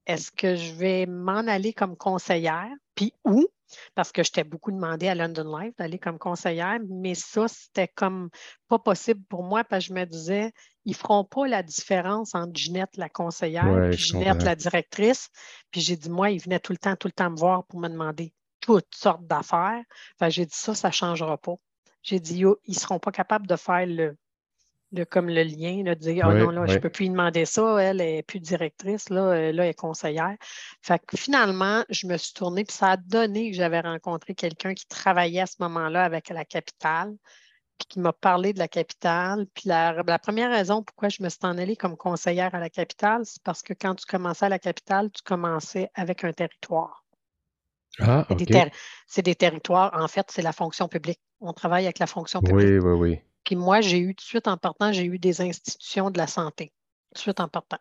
est-ce 0.07 0.33
que 0.33 0.57
je 0.57 0.75
vais 0.75 1.07
m'en 1.07 1.47
aller 1.47 1.73
comme 1.73 1.97
conseillère? 1.97 2.71
Puis 2.95 3.15
où? 3.25 3.47
Parce 3.95 4.13
que 4.13 4.23
je 4.23 4.33
t'ai 4.33 4.45
beaucoup 4.45 4.73
demandé 4.73 5.09
à 5.09 5.15
London 5.15 5.57
Life 5.59 5.75
d'aller 5.79 5.99
comme 5.99 6.19
conseillère, 6.19 6.79
mais 6.89 7.15
ça, 7.15 7.47
c'était 7.49 7.89
comme 7.89 8.29
pas 8.69 8.79
possible 8.79 9.23
pour 9.29 9.45
moi 9.45 9.65
parce 9.65 9.87
que 9.87 9.95
je 9.95 9.95
me 9.95 10.05
disais, 10.05 10.53
ils 10.85 10.93
ne 10.93 10.97
feront 10.97 11.25
pas 11.25 11.47
la 11.47 11.63
différence 11.63 12.35
entre 12.35 12.53
Ginette, 12.55 12.97
la 12.97 13.09
conseillère, 13.09 13.85
et 13.85 13.93
Ginette, 13.93 14.43
la 14.43 14.57
directrice. 14.57 15.29
Puis 15.71 15.81
j'ai 15.81 15.97
dit, 15.97 16.11
moi, 16.11 16.31
ils 16.31 16.41
venaient 16.41 16.61
tout 16.61 16.73
le 16.73 16.79
temps, 16.79 16.97
tout 16.97 17.09
le 17.09 17.13
temps 17.13 17.31
me 17.31 17.37
voir 17.37 17.65
pour 17.67 17.79
me 17.79 17.89
demander 17.89 18.33
toutes 18.61 18.95
sortes 18.95 19.27
d'affaires. 19.27 19.83
Enfin, 20.17 20.29
j'ai 20.29 20.47
dit, 20.47 20.57
ça, 20.57 20.75
ça 20.75 20.89
ne 20.89 20.93
changera 20.93 21.37
pas. 21.39 21.55
J'ai 22.03 22.19
dit, 22.19 22.41
ils 22.41 22.57
ne 22.69 22.75
seront 22.75 22.99
pas 22.99 23.13
capables 23.13 23.47
de 23.47 23.57
faire 23.57 23.87
le, 23.87 24.17
comme 25.11 25.29
le 25.29 25.43
lien, 25.43 25.83
de 25.83 25.95
dire 25.95 26.27
oh 26.29 26.33
non, 26.33 26.51
là, 26.51 26.67
je 26.67 26.75
ne 26.75 26.79
peux 26.79 26.91
plus 26.91 27.05
lui 27.05 27.11
demander 27.11 27.45
ça, 27.45 27.79
elle 27.79 27.99
n'est 27.99 28.23
plus 28.23 28.41
directrice, 28.41 29.09
là, 29.09 29.23
euh, 29.23 29.53
là, 29.53 29.65
elle 29.65 29.71
est 29.71 29.75
conseillère. 29.75 30.37
Fait 30.83 31.01
que 31.05 31.17
finalement, 31.17 31.85
je 31.89 32.07
me 32.07 32.17
suis 32.17 32.35
tournée, 32.35 32.65
puis 32.65 32.77
ça 32.77 32.93
a 32.93 32.97
donné 32.97 33.51
que 33.51 33.57
j'avais 33.57 33.81
rencontré 33.81 34.35
quelqu'un 34.35 34.75
qui 34.75 34.87
travaillait 34.87 35.41
à 35.41 35.47
ce 35.47 35.57
moment-là 35.61 36.05
avec 36.05 36.29
la 36.29 36.45
capitale, 36.45 37.15
puis 37.15 37.42
qui 37.87 38.01
m'a 38.01 38.13
parlé 38.13 38.53
de 38.53 38.59
la 38.59 38.69
capitale. 38.69 39.47
Puis 39.55 39.69
la, 39.69 40.19
première 40.19 40.51
raison 40.51 40.83
pourquoi 40.83 41.09
je 41.09 41.23
me 41.23 41.29
suis 41.29 41.39
en 41.43 41.59
allée 41.59 41.77
comme 41.77 41.97
conseillère 41.97 42.55
à 42.55 42.61
la 42.61 42.71
capitale, 42.71 43.23
c'est 43.25 43.43
parce 43.43 43.63
que 43.63 43.75
quand 43.75 43.95
tu 43.95 44.07
commençais 44.07 44.47
à 44.47 44.49
la 44.49 44.59
capitale, 44.59 45.11
tu 45.11 45.23
commençais 45.23 45.91
avec 45.95 46.25
un 46.25 46.33
territoire. 46.33 47.05
Ah, 47.99 48.27
C'est 49.07 49.23
des, 49.23 49.35
territoires, 49.35 49.93
en 49.95 50.09
fait, 50.09 50.31
c'est 50.31 50.41
la 50.41 50.53
fonction 50.53 50.89
publique. 50.89 51.21
On 51.41 51.53
travaille 51.53 51.85
avec 51.85 51.99
la 51.99 52.07
fonction 52.07 52.41
publique. 52.41 52.67
Oui, 52.67 52.79
oui, 52.79 52.93
oui. 52.93 53.21
Puis 53.45 53.57
moi, 53.57 53.81
j'ai 53.81 53.99
eu 53.99 54.15
tout 54.15 54.23
de 54.23 54.29
suite 54.29 54.49
en 54.49 54.57
partant, 54.57 54.93
j'ai 54.93 55.05
eu 55.05 55.19
des 55.19 55.41
institutions 55.41 56.11
de 56.11 56.17
la 56.17 56.27
santé. 56.27 56.73
Tout 57.11 57.15
de 57.15 57.19
suite 57.19 57.41
en 57.41 57.49
partant. 57.49 57.79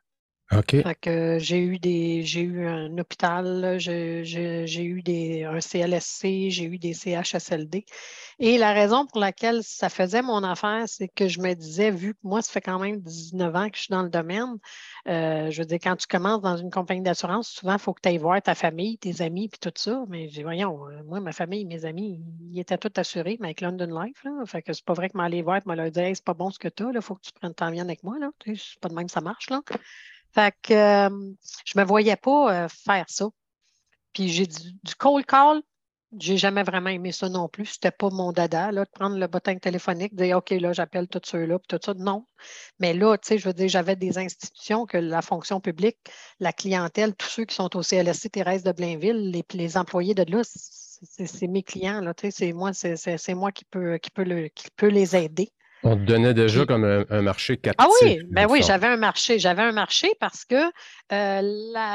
J'ai 1.40 1.60
eu 1.60 1.80
des 1.80 2.24
j'ai 2.24 2.42
eu 2.42 2.68
un 2.68 2.98
hôpital, 2.98 3.80
j'ai 3.80 4.84
eu 4.84 5.02
des, 5.02 5.44
un 5.46 5.62
CLSC, 5.62 6.50
j'ai 6.50 6.66
eu 6.66 6.78
des 6.78 6.94
CHSLD. 6.94 7.86
Et 8.40 8.58
la 8.58 8.74
raison 8.74 9.06
pour 9.06 9.20
laquelle 9.20 9.64
ça 9.64 9.88
faisait 9.88 10.22
mon 10.22 10.44
affaire, 10.44 10.84
c'est 10.88 11.08
que 11.08 11.28
je 11.28 11.40
me 11.40 11.54
disais, 11.54 11.92
vu 11.92 12.16
que 12.16 12.20
moi, 12.24 12.42
ça 12.42 12.52
fait 12.52 12.62
quand 12.62 12.80
même 12.80 13.00
19 13.00 13.56
ans 13.56 13.70
que 13.70 13.78
je 13.78 13.84
suis 13.84 13.92
dans 13.92 14.02
le 14.04 14.10
domaine, 14.10 14.58
euh, 15.08 15.52
je 15.52 15.62
veux 15.62 15.66
dire, 15.66 15.78
quand 15.82 15.96
tu 15.96 16.08
commences 16.08 16.42
dans 16.42 16.58
une 16.58 16.72
compagnie 16.72 17.02
d'assurance, 17.02 17.50
souvent, 17.50 17.74
il 17.74 17.80
faut 17.80 17.94
que 17.94 18.02
tu 18.02 18.10
ailles 18.10 18.18
voir 18.18 18.42
ta 18.42 18.56
famille, 18.56 18.98
tes 18.98 19.22
amis, 19.22 19.48
puis 19.48 19.60
tout 19.60 19.72
ça. 19.76 20.04
Mais 20.10 20.28
j'ai 20.30 20.44
voyons, 20.44 20.88
euh, 20.88 21.04
moi, 21.06 21.20
ma 21.20 21.32
famille, 21.32 21.66
mes 21.66 21.86
amis, 21.86 22.20
ils 22.52 22.60
étaient 22.60 22.78
tous 22.78 23.00
assurés, 23.00 23.38
mais 23.40 23.48
avec 23.48 23.62
London 23.62 24.02
Life, 24.02 24.24
là. 24.24 24.32
Fait 24.46 24.62
que 24.62 24.74
c'est 24.74 24.86
pas 24.86 24.94
vrai 24.94 25.10
que 25.10 25.18
m'aller 25.18 25.44
voir 25.44 25.58
et 25.58 25.62
me 25.70 25.76
leur 25.76 25.92
dire, 25.92 26.10
c'est 26.14 26.26
pas 26.26 26.34
bon 26.34 26.50
ce 26.50 26.60
que 26.60 26.68
tu 26.68 26.84
as, 26.84 26.92
il 26.94 27.02
faut 27.02 27.16
que 27.16 27.22
tu 27.22 27.32
prennes 27.34 27.54
temps 27.54 27.72
bien 27.72 27.84
avec 27.84 28.04
moi, 28.04 28.18
là. 28.20 28.32
C'est 28.46 28.80
pas 28.82 28.90
de 28.90 28.96
même 28.96 29.08
ça 29.08 29.22
marche, 29.22 29.50
là. 29.50 29.62
Fait 30.34 30.54
que 30.62 30.74
euh, 30.74 31.34
je 31.66 31.80
me 31.80 31.84
voyais 31.84 32.16
pas 32.16 32.66
euh, 32.66 32.68
faire 32.70 33.06
ça. 33.08 33.30
Puis 34.14 34.30
j'ai 34.30 34.48
du, 34.48 34.74
du 34.84 34.96
cold 34.96 35.26
call, 35.26 35.62
j'ai 36.20 36.38
jamais 36.38 36.64
vraiment 36.64 36.90
aimé 36.90 37.12
ça 37.12 37.30
non 37.30 37.48
plus. 37.48 37.66
C'était 37.66 37.92
pas 37.92 38.10
mon 38.10 38.32
dada, 38.32 38.72
là, 38.72 38.84
de 38.84 38.90
prendre 38.90 39.18
le 39.18 39.28
bottin 39.28 39.58
téléphonique, 39.58 40.16
de 40.16 40.26
dire 40.26 40.38
OK, 40.38 40.50
là, 40.52 40.74
j'appelle 40.74 41.08
tous 41.08 41.22
ceux-là, 41.24 41.60
puis 41.60 41.68
tout 41.70 41.80
ça. 41.84 41.94
Non. 41.94 42.26
Mais 42.80 42.94
là, 42.94 43.18
tu 43.18 43.28
sais, 43.30 43.38
je 43.38 43.48
veux 43.48 43.54
dire, 43.54 43.70
j'avais 43.70 43.96
des 43.96 44.18
institutions 44.18 44.86
que 44.86 44.98
la 44.98 45.22
fonction 45.22 45.62
publique, 45.62 45.98
la 46.40 46.52
clientèle, 46.54 47.16
tous 47.16 47.28
ceux 47.30 47.46
qui 47.46 47.56
sont 47.56 47.76
au 47.78 47.84
CLSC 47.84 48.30
Thérèse 48.30 48.64
de 48.64 48.72
Blainville, 48.72 49.32
les, 49.32 49.46
les 49.54 49.78
employés 49.78 50.14
de 50.14 50.30
là, 50.30 50.42
c'est 50.44 51.48
mes 51.48 51.64
clients, 51.64 52.02
là, 52.02 52.14
tu 52.14 52.30
sais, 52.30 52.32
c'est 52.32 52.54
moi, 52.54 52.74
c'est 52.74 53.34
moi 53.34 53.52
qui 53.52 53.66
peut, 53.66 53.98
qui, 53.98 54.12
peut 54.12 54.24
le, 54.24 54.50
qui 54.50 54.70
peut 54.76 54.88
les 54.90 55.16
aider. 55.16 55.52
On 55.84 55.96
te 55.96 56.02
donnait 56.02 56.34
déjà 56.34 56.66
comme 56.66 56.84
un, 56.84 57.22
marché 57.22 57.58
captif. 57.58 57.88
Ah 57.88 57.90
oui, 58.04 58.20
ben 58.30 58.48
oui, 58.50 58.62
j'avais 58.62 58.88
un 58.88 58.98
marché. 58.98 59.40
J'avais 59.40 59.64
un 59.64 59.72
marché 59.72 60.10
parce 60.20 60.46
que 60.46 60.56
euh, 61.12 61.42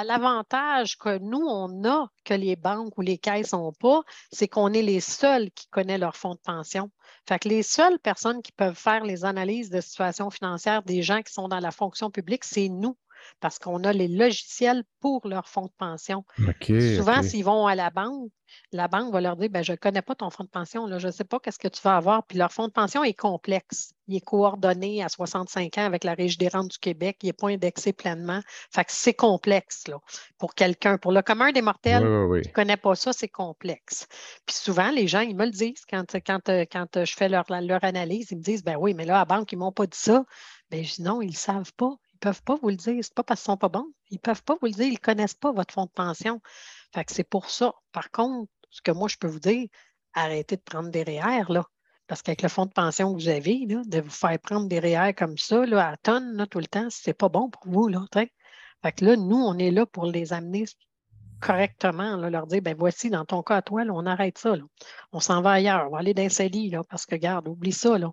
l'avantage 0.07 0.99
que 0.99 1.19
nous, 1.19 1.45
on 1.47 1.85
a, 1.85 2.09
que 2.25 2.35
les 2.35 2.57
banques 2.57 2.99
ou 2.99 3.03
les 3.03 3.19
caisses 3.19 3.53
n'ont 3.53 3.73
pas, 3.73 4.03
c'est 4.33 4.49
qu'on 4.49 4.73
est 4.73 4.83
les 4.83 5.01
seuls 5.01 5.51
qui 5.53 5.69
connaissent 5.69 6.01
leur 6.01 6.17
fonds 6.17 6.35
de 6.35 6.41
pension. 6.41 6.91
Fait 7.29 7.39
que 7.39 7.49
les 7.49 7.63
seules 7.63 7.99
personnes 8.01 8.43
qui 8.43 8.53
peuvent 8.53 8.77
faire 8.77 9.05
les 9.05 9.25
analyses 9.25 9.71
de 9.71 9.81
situation 9.81 10.31
financière 10.31 10.83
des 10.83 11.03
gens 11.03 11.23
qui 11.23 11.33
sont 11.33 11.49
dans 11.49 11.61
la 11.61 11.71
fonction 11.71 12.11
publique, 12.11 12.45
c'est 12.45 12.69
nous 12.69 12.97
parce 13.41 13.59
qu'on 13.59 13.85
a 13.85 13.93
les 13.93 14.09
logiciels 14.09 14.85
pour 15.01 15.27
leur 15.27 15.49
fonds 15.49 15.67
de 15.67 15.73
pension. 15.79 16.25
Souvent, 16.97 17.23
s'ils 17.23 17.45
vont 17.45 17.67
à 17.67 17.75
la 17.75 17.91
banque, 17.91 18.31
la 18.73 18.89
banque 18.89 19.13
va 19.13 19.21
leur 19.21 19.37
dire 19.37 19.51
ben, 19.51 19.63
Je 19.63 19.73
ne 19.73 19.77
connais 19.77 20.03
pas 20.03 20.15
ton 20.15 20.31
fonds 20.31 20.45
de 20.45 20.49
pension, 20.49 20.87
là, 20.87 20.99
je 20.99 21.07
ne 21.09 21.13
sais 21.13 21.25
pas 21.25 21.39
qu'est-ce 21.39 21.59
que 21.59 21.69
tu 21.69 21.81
vas 21.83 21.97
avoir. 21.97 22.25
Puis 22.27 22.39
leur 22.39 22.53
fonds 22.53 22.69
de 22.69 22.73
pension 22.73 23.05
est 23.05 23.15
complexe. 23.15 23.93
Il 24.09 24.17
est 24.17 24.21
coordonné 24.21 25.03
à 25.03 25.09
65 25.09 25.79
ans 25.79 25.85
avec 25.85 26.05
la 26.05 26.15
Régie 26.15 26.37
des 26.37 26.49
rentes 26.49 26.71
du 26.71 26.79
Québec. 26.79 27.19
Il 27.23 27.27
n'est 27.27 27.33
pas 27.33 27.49
indexé 27.49 27.93
pleinement. 27.93 28.41
Fait 28.73 28.85
que 28.85 28.93
c'est 28.93 29.15
complexe 29.15 29.89
là, 29.89 29.99
pour 30.39 30.55
quelqu'un. 30.55 30.99
Pour 30.99 31.13
le 31.13 31.23
commun 31.23 31.53
des 31.53 31.63
mortels 31.63 32.03
qui 32.43 32.49
ne 32.49 32.55
connaît 32.55 32.77
pas 32.77 32.95
ça, 32.95 33.13
c'est 33.13 33.29
complexe. 33.29 34.07
Puis 34.47 34.57
souvent, 34.57 34.91
les 34.91 35.09
gens, 35.09 35.21
ils 35.21 35.37
me 35.37 35.45
le 35.45 35.51
disent 35.51 35.85
quand, 35.89 36.05
quand, 36.25 36.41
quand 36.47 37.05
je 37.05 37.15
fais 37.15 37.29
leur, 37.29 37.45
leur 37.49 37.83
analyse, 37.85 38.29
ils 38.31 38.39
me 38.39 38.43
disent 38.43 38.63
ben 38.63 38.77
oui, 38.79 38.95
mais 38.95 39.05
là, 39.05 39.17
à 39.17 39.19
la 39.21 39.25
banque, 39.25 39.53
ils 39.53 39.57
ne 39.57 39.61
m'ont 39.61 39.73
pas 39.73 39.87
dit 39.87 39.99
ça. 39.99 40.25
Ben, 40.71 40.85
je 40.85 40.95
dis 40.95 41.03
non, 41.03 41.23
ils 41.23 41.31
ne 41.31 41.37
savent 41.37 41.73
pas. 41.75 41.97
Ils 42.17 42.27
ne 42.27 42.33
peuvent 42.33 42.43
pas 42.45 42.57
vous 42.57 42.71
le 42.71 42.77
dire. 42.77 43.05
Ce 43.05 43.11
n'est 43.11 43.15
pas 43.15 43.23
parce 43.23 43.43
qu'ils 43.43 43.51
ne 43.51 43.55
sont 43.55 43.59
pas 43.59 43.69
bons. 43.69 43.93
Ils 44.11 44.15
ne 44.15 44.21
peuvent 44.21 44.43
pas 44.43 44.55
vous 44.55 44.67
le 44.67 44.73
dire. 44.73 44.87
Ils 44.87 44.93
ne 44.93 44.99
connaissent 44.99 45.35
pas 45.35 45.53
votre 45.53 45.75
fonds 45.75 45.85
de 45.85 45.91
pension. 45.91 46.41
C'est 47.09 47.29
pour 47.29 47.51
ça. 47.51 47.75
Par 47.93 48.11
contre, 48.11 48.51
ce 48.71 48.81
que 48.81 48.91
moi, 48.91 49.07
je 49.09 49.19
peux 49.19 49.27
vous 49.27 49.39
dire, 49.39 49.69
arrêtez 50.15 50.57
de 50.57 50.63
prendre 50.63 50.91
des 50.91 51.03
REER, 51.03 51.45
là. 51.51 51.67
Parce 52.07 52.23
qu'avec 52.23 52.41
le 52.41 52.49
fonds 52.49 52.65
de 52.65 52.73
pension 52.73 53.13
que 53.13 53.21
vous 53.21 53.29
avez, 53.29 53.67
là, 53.69 53.83
de 53.85 54.01
vous 54.01 54.11
faire 54.11 54.39
prendre 54.39 54.67
des 54.67 54.79
REER 54.79 55.13
comme 55.13 55.37
ça, 55.37 55.67
là, 55.67 55.91
à 55.91 55.97
tonnes, 55.99 56.37
là, 56.37 56.47
tout 56.47 56.59
le 56.59 56.67
temps, 56.67 56.89
ce 56.89 57.11
n'est 57.11 57.15
pas 57.15 57.29
bon 57.29 57.51
pour 57.51 57.71
vous, 57.71 57.89
là. 57.89 58.03
Fait 58.15 58.93
que 58.93 59.05
là, 59.05 59.17
nous, 59.17 59.37
on 59.37 59.59
est 59.59 59.71
là 59.71 59.85
pour 59.85 60.07
les 60.07 60.33
amener 60.33 60.65
correctement, 61.41 62.17
là, 62.17 62.31
leur 62.31 62.47
dire, 62.47 62.63
ben 62.63 62.75
voici, 62.79 63.11
dans 63.11 63.27
ton 63.27 63.43
cas 63.43 63.57
à 63.57 63.63
toi, 63.63 63.85
là, 63.85 63.93
on 63.93 64.07
arrête 64.07 64.39
ça. 64.39 64.57
Là. 64.57 64.63
On 65.13 65.21
s'en 65.21 65.43
va 65.43 65.51
ailleurs, 65.51 65.89
on 65.89 65.91
va 65.91 65.99
aller 65.99 66.15
dans 66.15 66.23
un 66.23 66.49
là, 66.71 66.83
parce 66.89 67.05
que, 67.05 67.15
regarde, 67.15 67.47
oublie 67.49 67.73
ça. 67.73 67.99
Là 67.99 68.11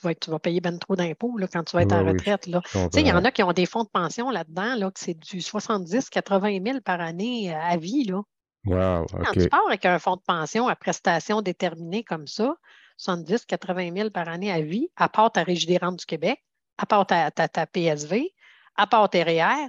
tu 0.00 0.30
vas, 0.30 0.38
payer 0.38 0.60
ben 0.60 0.78
trop 0.78 0.96
d'impôts 0.96 1.36
quand 1.52 1.64
tu 1.64 1.76
vas 1.76 1.82
être 1.82 1.92
en 1.92 2.04
retraite. 2.04 2.48
Il 2.94 3.06
y 3.06 3.12
en 3.12 3.24
a 3.24 3.30
qui 3.30 3.42
ont 3.42 3.52
des 3.52 3.66
fonds 3.66 3.84
de 3.84 3.88
pension 3.88 4.30
là-dedans, 4.30 4.74
là, 4.76 4.90
que 4.90 4.98
c'est 4.98 5.18
du 5.18 5.40
70, 5.40 6.10
80 6.10 6.58
000 6.64 6.80
par 6.80 7.00
année 7.00 7.54
euh, 7.54 7.58
à 7.60 7.76
vie. 7.76 8.04
Là. 8.04 8.22
Quand 8.64 9.32
tu 9.32 9.48
pars 9.48 9.66
avec 9.66 9.84
un 9.84 9.98
fonds 9.98 10.16
de 10.16 10.22
pension 10.22 10.68
à 10.68 10.76
prestation 10.76 11.42
déterminée 11.42 12.04
comme 12.04 12.26
ça, 12.26 12.54
70, 12.98 13.46
80 13.46 13.94
000 13.94 14.10
par 14.10 14.28
année 14.28 14.52
à 14.52 14.60
vie, 14.60 14.88
à 14.96 15.08
part 15.08 15.32
ta 15.32 15.42
Régie 15.42 15.66
des 15.66 15.78
rentes 15.78 15.98
du 15.98 16.06
Québec, 16.06 16.42
à 16.78 16.86
part 16.86 17.06
ta, 17.06 17.30
ta, 17.30 17.66
PSV, 17.66 18.32
à 18.76 18.86
part 18.86 19.08
tes 19.10 19.22
REER, 19.22 19.68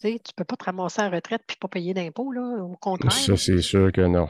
tu 0.00 0.08
ne 0.08 0.18
peux 0.36 0.44
pas 0.44 0.56
te 0.56 0.64
ramasser 0.64 1.02
en 1.02 1.10
retraite 1.10 1.42
puis 1.46 1.56
pas 1.58 1.68
payer 1.68 1.94
d'impôts, 1.94 2.32
au 2.34 2.76
contraire. 2.76 3.12
Ça, 3.12 3.36
c'est 3.36 3.60
sûr 3.60 3.92
que 3.92 4.02
non. 4.02 4.28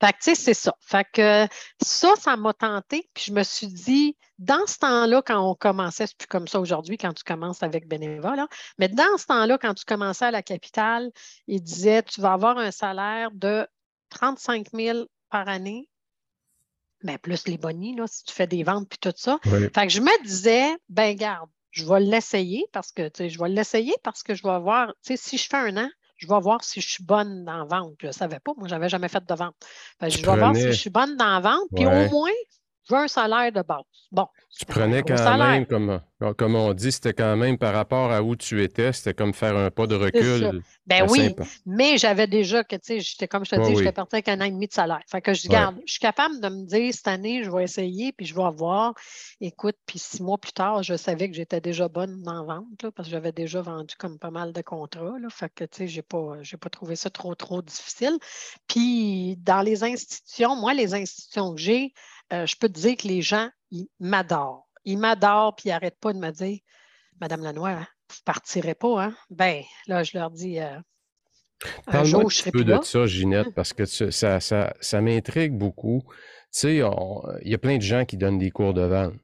Fait 0.00 0.12
que, 0.12 0.18
tu 0.18 0.24
sais, 0.24 0.34
c'est 0.34 0.54
ça. 0.54 0.74
Fait 0.80 1.06
que 1.12 1.46
ça, 1.80 2.14
ça 2.16 2.36
m'a 2.36 2.52
tenté. 2.52 3.08
Puis 3.14 3.24
je 3.28 3.32
me 3.32 3.42
suis 3.42 3.68
dit, 3.68 4.16
dans 4.38 4.66
ce 4.66 4.78
temps-là, 4.78 5.22
quand 5.22 5.48
on 5.48 5.54
commençait, 5.54 6.06
c'est 6.06 6.16
plus 6.16 6.26
comme 6.26 6.48
ça 6.48 6.60
aujourd'hui 6.60 6.98
quand 6.98 7.12
tu 7.12 7.24
commences 7.24 7.62
avec 7.62 7.86
bénévole, 7.86 8.38
hein, 8.38 8.48
mais 8.78 8.88
dans 8.88 9.16
ce 9.16 9.26
temps-là, 9.26 9.58
quand 9.58 9.74
tu 9.74 9.84
commençais 9.84 10.26
à 10.26 10.30
la 10.30 10.42
capitale, 10.42 11.10
il 11.46 11.62
disait, 11.62 12.02
tu 12.02 12.20
vas 12.20 12.32
avoir 12.32 12.58
un 12.58 12.70
salaire 12.70 13.30
de 13.32 13.66
35 14.10 14.68
000 14.74 15.04
par 15.30 15.48
année, 15.48 15.88
mais 17.02 17.18
plus 17.18 17.46
les 17.46 17.58
bonnies, 17.58 17.94
là, 17.94 18.06
si 18.06 18.24
tu 18.24 18.32
fais 18.32 18.46
des 18.46 18.62
ventes 18.64 18.88
puis 18.88 18.98
tout 18.98 19.12
ça. 19.16 19.38
Fait 19.42 19.86
que 19.86 19.92
je 19.92 20.00
me 20.00 20.24
disais, 20.24 20.74
ben 20.88 21.14
garde, 21.14 21.50
je 21.70 21.86
vais 21.86 22.00
l'essayer 22.00 22.66
parce 22.72 22.92
que, 22.92 23.08
tu 23.08 23.18
sais, 23.18 23.28
je 23.28 23.38
vais 23.38 23.48
l'essayer 23.48 23.94
parce 24.02 24.22
que 24.22 24.34
je 24.34 24.42
vais 24.42 24.58
voir, 24.58 24.88
tu 25.04 25.16
sais, 25.16 25.16
si 25.16 25.38
je 25.38 25.48
fais 25.48 25.56
un 25.56 25.76
an, 25.76 25.90
je 26.24 26.28
vais 26.34 26.40
voir 26.40 26.64
si 26.64 26.80
je 26.80 26.88
suis 26.88 27.04
bonne 27.04 27.44
dans 27.44 27.58
la 27.58 27.64
vente. 27.64 27.94
Je 28.00 28.06
ne 28.08 28.12
savais 28.12 28.40
pas, 28.40 28.52
moi, 28.56 28.68
je 28.68 28.74
n'avais 28.74 28.88
jamais 28.88 29.08
fait 29.08 29.24
de 29.24 29.34
vente. 29.34 29.54
je 30.00 30.24
vais 30.24 30.36
voir 30.36 30.54
si 30.56 30.62
je 30.62 30.72
suis 30.72 30.90
bonne 30.90 31.16
dans 31.16 31.28
la 31.28 31.40
vente, 31.40 31.68
puis 31.74 31.86
au 31.86 31.90
moins, 31.90 32.30
je 32.88 32.94
veux 32.94 33.00
un 33.00 33.08
salaire 33.08 33.50
de 33.52 33.62
base. 33.62 33.84
Bon. 34.12 34.26
Tu 34.56 34.64
prenais 34.66 35.02
quand 35.02 35.38
même, 35.38 35.66
comme, 35.66 36.00
comme 36.36 36.54
on 36.54 36.72
dit, 36.74 36.92
c'était 36.92 37.12
quand 37.12 37.36
même 37.36 37.58
par 37.58 37.74
rapport 37.74 38.12
à 38.12 38.22
où 38.22 38.36
tu 38.36 38.62
étais, 38.62 38.92
c'était 38.92 39.14
comme 39.14 39.34
faire 39.34 39.56
un 39.56 39.70
pas 39.70 39.86
de 39.86 39.96
recul. 39.96 40.62
Ben 40.86 41.06
oui, 41.08 41.34
mais 41.66 41.98
j'avais 41.98 42.26
déjà 42.26 42.62
que, 42.62 42.76
tu 42.76 42.82
sais, 42.82 43.00
j'étais 43.00 43.26
comme 43.26 43.44
je 43.44 43.50
te 43.50 43.60
dis, 43.66 43.76
j'étais 43.76 43.92
parti 43.92 44.16
avec 44.16 44.28
un 44.28 44.40
an 44.40 44.44
et 44.44 44.50
demi 44.50 44.68
de 44.68 44.72
salaire. 44.72 45.00
Fait 45.10 45.20
que 45.20 45.34
je 45.34 45.48
garde, 45.48 45.76
je 45.86 45.92
suis 45.92 46.00
capable 46.00 46.40
de 46.40 46.48
me 46.48 46.66
dire, 46.66 46.92
cette 46.94 47.08
année, 47.08 47.42
je 47.42 47.50
vais 47.50 47.64
essayer, 47.64 48.12
puis 48.12 48.26
je 48.26 48.34
vais 48.34 48.50
voir. 48.52 48.94
Écoute, 49.40 49.76
puis 49.86 49.98
six 49.98 50.22
mois 50.22 50.38
plus 50.38 50.52
tard, 50.52 50.82
je 50.82 50.94
savais 50.94 51.28
que 51.28 51.34
j'étais 51.34 51.60
déjà 51.60 51.88
bonne 51.88 52.22
en 52.28 52.44
vente, 52.44 52.90
parce 52.94 53.08
que 53.08 53.12
j'avais 53.12 53.32
déjà 53.32 53.62
vendu 53.62 53.94
comme 53.98 54.18
pas 54.18 54.30
mal 54.30 54.52
de 54.52 54.62
contrats. 54.62 55.18
Là, 55.18 55.28
fait 55.30 55.52
que, 55.52 55.64
tu 55.64 55.78
sais, 55.78 55.88
j'ai 55.88 56.02
pas, 56.02 56.36
pas 56.60 56.70
trouvé 56.70 56.96
ça 56.96 57.10
trop, 57.10 57.34
trop 57.34 57.62
difficile. 57.62 58.18
Puis, 58.68 59.36
dans 59.38 59.62
les 59.62 59.82
institutions, 59.82 60.54
moi, 60.54 60.74
les 60.74 60.94
institutions 60.94 61.54
que 61.54 61.60
j'ai, 61.60 61.92
euh, 62.32 62.46
je 62.46 62.56
peux 62.56 62.68
te 62.68 62.78
dire 62.78 62.96
que 62.96 63.08
les 63.08 63.22
gens, 63.22 63.50
ils 63.70 63.88
m'adorent. 64.00 64.68
Ils 64.84 64.98
m'adorent, 64.98 65.54
puis 65.56 65.68
ils 65.68 65.72
n'arrêtent 65.72 66.00
pas 66.00 66.12
de 66.12 66.18
me 66.18 66.30
dire 66.30 66.58
Madame 67.20 67.42
Lanois, 67.42 67.70
hein, 67.70 67.86
vous 68.08 68.16
ne 68.16 68.24
partirez 68.24 68.74
pas, 68.74 69.04
hein? 69.04 69.16
Ben, 69.30 69.62
là, 69.86 70.02
je 70.02 70.16
leur 70.16 70.30
dis 70.30 70.60
euh, 70.60 70.78
un, 71.86 72.14
un 72.14 72.50
peu 72.52 72.64
de 72.64 72.78
ça, 72.82 73.06
Ginette, 73.06 73.54
parce 73.54 73.72
que 73.72 73.84
ça, 73.84 74.40
ça, 74.40 75.00
m'intrigue 75.00 75.56
beaucoup. 75.56 76.02
Tu 76.06 76.12
sais, 76.50 76.74
il 76.76 77.50
y 77.50 77.54
a 77.54 77.58
plein 77.58 77.76
de 77.76 77.82
gens 77.82 78.04
qui 78.04 78.16
donnent 78.16 78.38
des 78.38 78.50
cours 78.50 78.74
de 78.74 78.82
vente. 78.82 79.14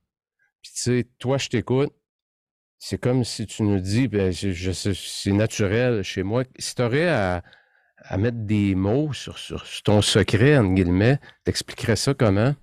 Puis, 0.63 0.73
tu 0.75 0.81
sais, 0.81 1.09
toi, 1.19 1.39
je 1.39 1.49
t'écoute. 1.49 1.93
C'est 2.79 2.99
comme 2.99 3.25
si 3.25 3.47
tu 3.47 3.63
nous 3.63 3.79
dis, 3.79 4.09
ben, 4.09 4.33
c'est 4.33 5.33
naturel 5.33 6.03
chez 6.03 6.23
moi. 6.23 6.45
Si 6.59 6.75
tu 6.75 6.83
aurais 6.83 7.09
à, 7.09 7.43
mettre 8.17 8.39
des 8.39 8.75
mots 8.75 9.13
sur, 9.13 9.37
sur, 9.39 9.67
ton 9.85 10.01
secret, 10.01 10.57
entre 10.57 10.73
guillemets, 10.73 11.19
t'expliquerais 11.45 11.97
ça 11.97 12.15
comment? 12.15 12.55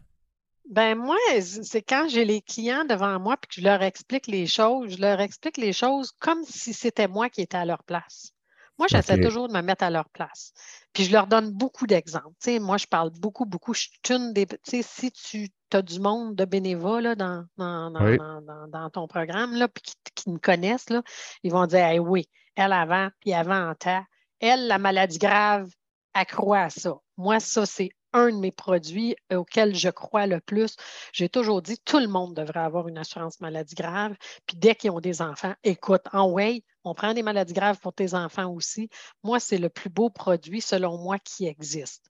Ben 0.70 0.96
moi, 0.96 1.16
c'est 1.40 1.82
quand 1.82 2.10
j'ai 2.10 2.26
les 2.26 2.42
clients 2.42 2.84
devant 2.84 3.20
moi 3.20 3.36
et 3.42 3.48
que 3.48 3.54
je 3.54 3.62
leur 3.62 3.82
explique 3.82 4.28
les 4.28 4.48
choses, 4.48 4.96
je 4.96 5.02
leur 5.02 5.22
explique 5.22 5.58
les 5.58 5.72
choses 5.72 6.12
comme 6.20 6.44
si 6.44 6.74
c'était 6.74 7.08
moi 7.08 7.30
qui 7.30 7.42
étais 7.42 7.58
à 7.58 7.66
leur 7.66 7.84
place. 7.84 8.34
Moi, 8.78 8.88
j'essaie 8.90 9.20
toujours 9.20 9.48
de 9.48 9.54
me 9.54 9.62
mettre 9.62 9.84
à 9.84 9.90
leur 9.90 10.08
place. 10.10 10.54
Puis 10.94 11.06
je 11.06 11.12
leur 11.12 11.26
donne 11.26 11.52
beaucoup 11.52 11.88
d'exemples. 11.88 12.36
moi, 12.60 12.78
je 12.78 12.86
parle 12.86 13.10
beaucoup, 13.12 13.46
beaucoup. 13.46 13.74
Je 13.74 13.82
suis 13.82 13.92
une 14.10 14.34
des. 14.34 14.46
Si 14.64 15.12
tu 15.12 15.50
as 15.74 15.82
du 15.82 16.00
monde 16.00 16.36
de 16.36 16.46
bénévoles 16.46 17.16
dans, 17.16 17.46
dans, 17.58 18.90
ton 18.92 19.08
programme, 19.08 19.56
là, 19.56 19.68
puis 19.68 19.84
qui, 20.14 20.30
me 20.30 20.38
connaissent, 20.38 20.90
là, 20.90 21.02
ils 21.44 21.52
vont 21.52 21.66
dire 21.66 22.04
oui, 22.04 22.30
elle 22.56 22.74
avant, 22.74 23.10
puis 23.20 23.34
avant 23.34 23.70
en 23.70 23.74
temps. 23.74 24.04
Elle, 24.40 24.68
la 24.68 24.78
maladie 24.78 25.18
grave, 25.18 25.70
accroît 26.14 26.62
à 26.62 26.70
ça. 26.70 26.94
Moi, 27.18 27.40
ça, 27.40 27.66
c'est 27.66 27.90
un 28.14 28.30
de 28.30 28.38
mes 28.38 28.52
produits 28.52 29.16
auxquels 29.34 29.76
je 29.76 29.90
crois 29.90 30.28
le 30.28 30.40
plus. 30.40 30.76
J'ai 31.14 31.30
toujours 31.30 31.62
dit 31.62 31.78
tout 31.86 32.00
le 32.00 32.08
monde 32.08 32.36
devrait 32.36 32.62
avoir 32.62 32.88
une 32.88 32.98
assurance 32.98 33.40
maladie 33.40 33.76
grave. 33.76 34.16
Puis 34.46 34.58
dès 34.58 34.76
qu'ils 34.76 34.92
ont 34.92 35.00
des 35.00 35.22
enfants, 35.22 35.54
écoute, 35.64 36.04
en 36.14 36.30
way, 36.30 36.64
on 36.84 36.94
prend 36.94 37.14
des 37.14 37.24
maladies 37.24 37.54
graves 37.54 37.80
pour 37.80 37.94
tes 37.94 38.14
enfants 38.14 38.52
aussi. 38.52 38.90
Moi, 39.24 39.40
c'est 39.40 39.58
le 39.58 39.70
plus 39.70 39.90
beau 39.90 40.10
produit, 40.10 40.62
selon 40.62 40.98
moi, 40.98 41.20
qui 41.20 41.46
existe. 41.46 42.10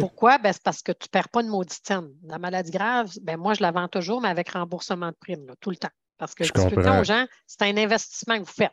pourquoi? 0.00 0.38
Ben, 0.38 0.52
c'est 0.52 0.62
parce 0.62 0.82
que 0.82 0.92
tu 0.92 1.06
ne 1.06 1.10
perds 1.10 1.30
pas 1.30 1.42
de 1.42 1.48
maudite 1.48 1.92
La 2.24 2.38
maladie 2.38 2.70
grave, 2.70 3.12
ben, 3.22 3.36
moi, 3.36 3.54
je 3.54 3.62
la 3.62 3.70
vends 3.70 3.88
toujours, 3.88 4.20
mais 4.20 4.28
avec 4.28 4.50
remboursement 4.50 5.08
de 5.08 5.16
prime, 5.18 5.46
tout 5.60 5.70
le 5.70 5.76
temps. 5.76 5.90
Parce 6.18 6.34
que 6.34 6.44
je 6.44 6.52
dis 6.52 6.88
aux 6.88 7.04
gens, 7.04 7.26
c'est 7.46 7.62
un 7.62 7.76
investissement 7.76 8.38
que 8.38 8.44
vous 8.44 8.52
faites. 8.52 8.72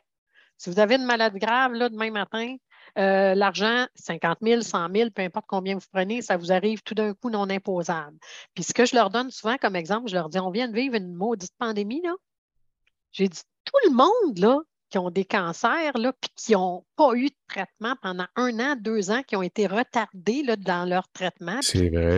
Si 0.56 0.68
vous 0.68 0.78
avez 0.78 0.96
une 0.96 1.06
maladie 1.06 1.38
grave, 1.38 1.72
là, 1.72 1.88
demain 1.88 2.10
matin, 2.10 2.54
euh, 2.98 3.34
l'argent, 3.34 3.86
50 3.94 4.38
000, 4.42 4.62
100 4.62 4.88
000, 4.94 5.10
peu 5.10 5.22
importe 5.22 5.46
combien 5.48 5.74
vous 5.74 5.86
prenez, 5.92 6.22
ça 6.22 6.36
vous 6.36 6.52
arrive 6.52 6.82
tout 6.82 6.94
d'un 6.94 7.14
coup 7.14 7.30
non 7.30 7.48
imposable. 7.48 8.18
Puis 8.54 8.64
ce 8.64 8.72
que 8.72 8.84
je 8.84 8.94
leur 8.94 9.10
donne 9.10 9.30
souvent 9.30 9.56
comme 9.56 9.76
exemple, 9.76 10.08
je 10.08 10.14
leur 10.14 10.28
dis, 10.28 10.38
on 10.38 10.50
vient 10.50 10.68
de 10.68 10.74
vivre 10.74 10.94
une 10.94 11.12
maudite 11.12 11.52
pandémie, 11.58 12.02
là. 12.02 12.14
J'ai 13.12 13.28
dit, 13.28 13.40
tout 13.64 13.88
le 13.88 13.94
monde, 13.94 14.38
là, 14.38 14.60
qui 14.90 14.98
ont 14.98 15.10
des 15.10 15.24
cancers, 15.24 15.96
là, 15.96 16.12
puis 16.12 16.30
qui 16.36 16.52
n'ont 16.52 16.84
pas 16.96 17.14
eu 17.14 17.26
de 17.26 17.36
traitement 17.48 17.94
pendant 18.02 18.26
un 18.36 18.58
an, 18.58 18.76
deux 18.76 19.10
ans, 19.10 19.22
qui 19.22 19.36
ont 19.36 19.42
été 19.42 19.66
retardés 19.66 20.42
là, 20.42 20.56
dans 20.56 20.88
leur 20.88 21.08
traitement. 21.12 21.60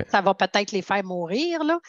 Ça 0.09 0.21
va 0.21 0.35
peut-être 0.35 0.73
les 0.73 0.83
faire 0.83 1.05
mourir. 1.05 1.65
Là. 1.65 1.81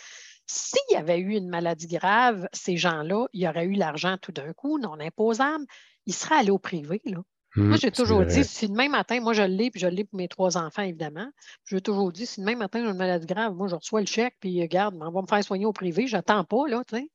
S'il 0.45 0.79
y 0.91 0.95
avait 0.95 1.19
eu 1.19 1.35
une 1.35 1.49
maladie 1.49 1.87
grave, 1.87 2.47
ces 2.51 2.77
gens-là, 2.77 3.27
il 3.33 3.41
y 3.41 3.47
aurait 3.47 3.65
eu 3.65 3.73
l'argent 3.73 4.17
tout 4.21 4.33
d'un 4.33 4.53
coup, 4.53 4.77
non 4.77 4.99
imposable, 4.99 5.65
ils 6.05 6.13
seraient 6.13 6.35
allés 6.35 6.51
au 6.51 6.59
privé. 6.59 7.01
Là 7.05 7.19
moi, 7.55 7.75
mmh, 7.75 7.79
j'ai 7.79 7.91
toujours 7.91 8.25
dit, 8.25 8.43
si 8.43 8.67
demain 8.67 8.89
matin, 8.89 9.19
moi 9.21 9.33
je 9.33 9.43
l'ai, 9.43 9.69
puis 9.69 9.79
je 9.79 9.87
l'ai 9.87 10.03
pour 10.03 10.17
mes 10.17 10.27
trois 10.27 10.57
enfants, 10.57 10.81
évidemment. 10.81 11.29
J'ai 11.65 11.81
toujours 11.81 12.11
dit, 12.11 12.25
si 12.25 12.41
demain 12.41 12.55
matin 12.55 12.83
j'ai 12.83 12.89
une 12.89 12.97
maladie 12.97 13.27
grave, 13.27 13.53
moi 13.53 13.67
je 13.67 13.75
reçois 13.75 14.01
le 14.01 14.07
chèque, 14.07 14.35
puis 14.39 14.59
regarde, 14.61 14.95
on 14.99 15.11
va 15.11 15.21
me 15.21 15.27
faire 15.27 15.43
soigner 15.43 15.65
au 15.65 15.73
privé, 15.73 16.07
je 16.07 16.15
n'attends 16.15 16.43
pas, 16.43 16.67
là, 16.67 16.83
tu 16.87 16.97
sais. 16.97 17.09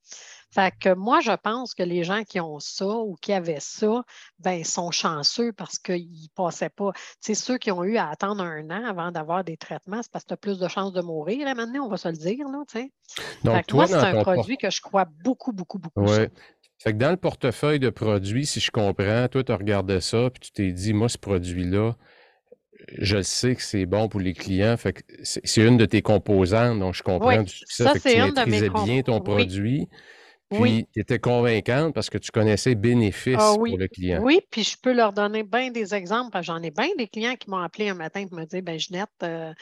Fait 0.50 0.72
que 0.80 0.94
moi, 0.94 1.20
je 1.20 1.32
pense 1.32 1.74
que 1.74 1.82
les 1.82 2.04
gens 2.04 2.22
qui 2.24 2.40
ont 2.40 2.58
ça 2.58 2.86
ou 2.86 3.16
qui 3.20 3.34
avaient 3.34 3.60
ça, 3.60 4.02
ben, 4.38 4.64
sont 4.64 4.90
chanceux 4.90 5.52
parce 5.52 5.78
qu'ils 5.78 6.10
ne 6.10 6.28
passaient 6.34 6.70
pas. 6.70 6.92
Tu 6.92 7.00
sais, 7.20 7.34
ceux 7.34 7.58
qui 7.58 7.70
ont 7.70 7.84
eu 7.84 7.98
à 7.98 8.08
attendre 8.08 8.42
un 8.42 8.70
an 8.70 8.84
avant 8.84 9.12
d'avoir 9.12 9.44
des 9.44 9.58
traitements, 9.58 10.02
c'est 10.02 10.10
parce 10.10 10.24
que 10.24 10.28
tu 10.28 10.34
as 10.34 10.38
plus 10.38 10.58
de 10.58 10.66
chances 10.68 10.94
de 10.94 11.02
mourir, 11.02 11.44
là, 11.44 11.54
maintenant, 11.54 11.84
on 11.84 11.88
va 11.88 11.98
se 11.98 12.08
le 12.08 12.16
dire, 12.16 12.48
là, 12.48 12.62
tu 12.66 12.78
sais. 12.78 12.92
Donc, 13.44 13.66
toi, 13.66 13.86
moi, 13.86 13.86
c'est 13.86 14.06
un 14.06 14.22
produit 14.22 14.56
que 14.56 14.70
je 14.70 14.80
crois 14.80 15.04
beaucoup, 15.22 15.52
beaucoup, 15.52 15.78
beaucoup. 15.78 16.00
Ouais. 16.00 16.30
Fait 16.78 16.92
que 16.92 16.98
dans 16.98 17.10
le 17.10 17.16
portefeuille 17.16 17.80
de 17.80 17.90
produits, 17.90 18.46
si 18.46 18.60
je 18.60 18.70
comprends, 18.70 19.26
toi, 19.28 19.42
tu 19.42 19.52
regardé 19.52 20.00
ça, 20.00 20.30
puis 20.30 20.40
tu 20.40 20.52
t'es 20.52 20.72
dit, 20.72 20.92
moi, 20.92 21.08
ce 21.08 21.18
produit-là, 21.18 21.96
je 22.96 23.20
sais 23.20 23.56
que 23.56 23.62
c'est 23.62 23.86
bon 23.86 24.08
pour 24.08 24.20
les 24.20 24.32
clients. 24.32 24.76
Fait 24.76 24.92
que 24.92 25.02
c'est 25.22 25.56
une 25.56 25.76
de 25.76 25.84
tes 25.84 26.02
composantes, 26.02 26.78
donc 26.78 26.94
je 26.94 27.02
comprends 27.02 27.42
du 27.42 27.52
succès. 27.52 27.84
Ça, 27.84 27.92
que 27.94 27.98
tu 27.98 28.50
maîtrisais 28.50 28.70
bien 28.84 29.02
ton 29.02 29.20
produit. 29.20 29.88
Puis, 30.50 30.86
tu 30.94 31.00
étais 31.00 31.18
convaincante 31.18 31.94
parce 31.94 32.08
que 32.08 32.16
tu 32.16 32.30
connaissais 32.30 32.70
les 32.70 32.76
bénéfices 32.76 33.36
ah 33.38 33.54
pour 33.54 33.76
le 33.76 33.86
client. 33.86 34.22
Oui, 34.22 34.40
puis 34.50 34.64
je 34.64 34.78
peux 34.80 34.94
leur 34.94 35.12
donner 35.12 35.42
bien 35.42 35.70
des 35.70 35.94
exemples. 35.94 36.38
J'en 36.42 36.62
ai 36.62 36.70
bien 36.70 36.88
des 36.96 37.06
clients 37.06 37.34
qui 37.36 37.50
m'ont 37.50 37.58
appelé 37.58 37.90
un 37.90 37.94
matin 37.94 38.20
et 38.20 38.34
me 38.34 38.46
dit 38.46 38.62
ben 38.62 38.78
Ginette, 38.78 39.10
euh, 39.22 39.52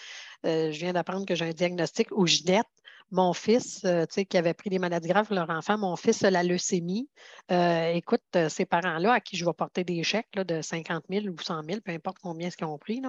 euh, 0.44 0.70
je 0.70 0.78
viens 0.78 0.92
d'apprendre 0.92 1.26
que 1.26 1.34
j'ai 1.34 1.46
un 1.46 1.50
diagnostic 1.52 2.08
ou 2.12 2.26
Ginette, 2.26 2.66
mon 3.10 3.32
fils, 3.32 3.84
euh, 3.84 4.04
tu 4.06 4.14
sais, 4.14 4.24
qui 4.24 4.36
avait 4.36 4.54
pris 4.54 4.70
des 4.70 4.78
maladies 4.78 5.08
graves 5.08 5.26
pour 5.26 5.36
leur 5.36 5.50
enfant, 5.50 5.78
mon 5.78 5.96
fils 5.96 6.24
a 6.24 6.30
la 6.30 6.42
leucémie. 6.42 7.08
Euh, 7.52 7.92
écoute, 7.92 8.22
euh, 8.34 8.48
ces 8.48 8.66
parents-là 8.66 9.12
à 9.12 9.20
qui 9.20 9.36
je 9.36 9.44
vais 9.44 9.52
porter 9.52 9.84
des 9.84 10.02
chèques 10.02 10.32
de 10.34 10.60
50 10.60 11.04
000 11.08 11.26
ou 11.26 11.36
100 11.40 11.62
000, 11.68 11.80
peu 11.84 11.92
importe 11.92 12.18
combien 12.22 12.50
ce 12.50 12.56
qu'ils 12.56 12.66
ont 12.66 12.78
pris, 12.78 13.02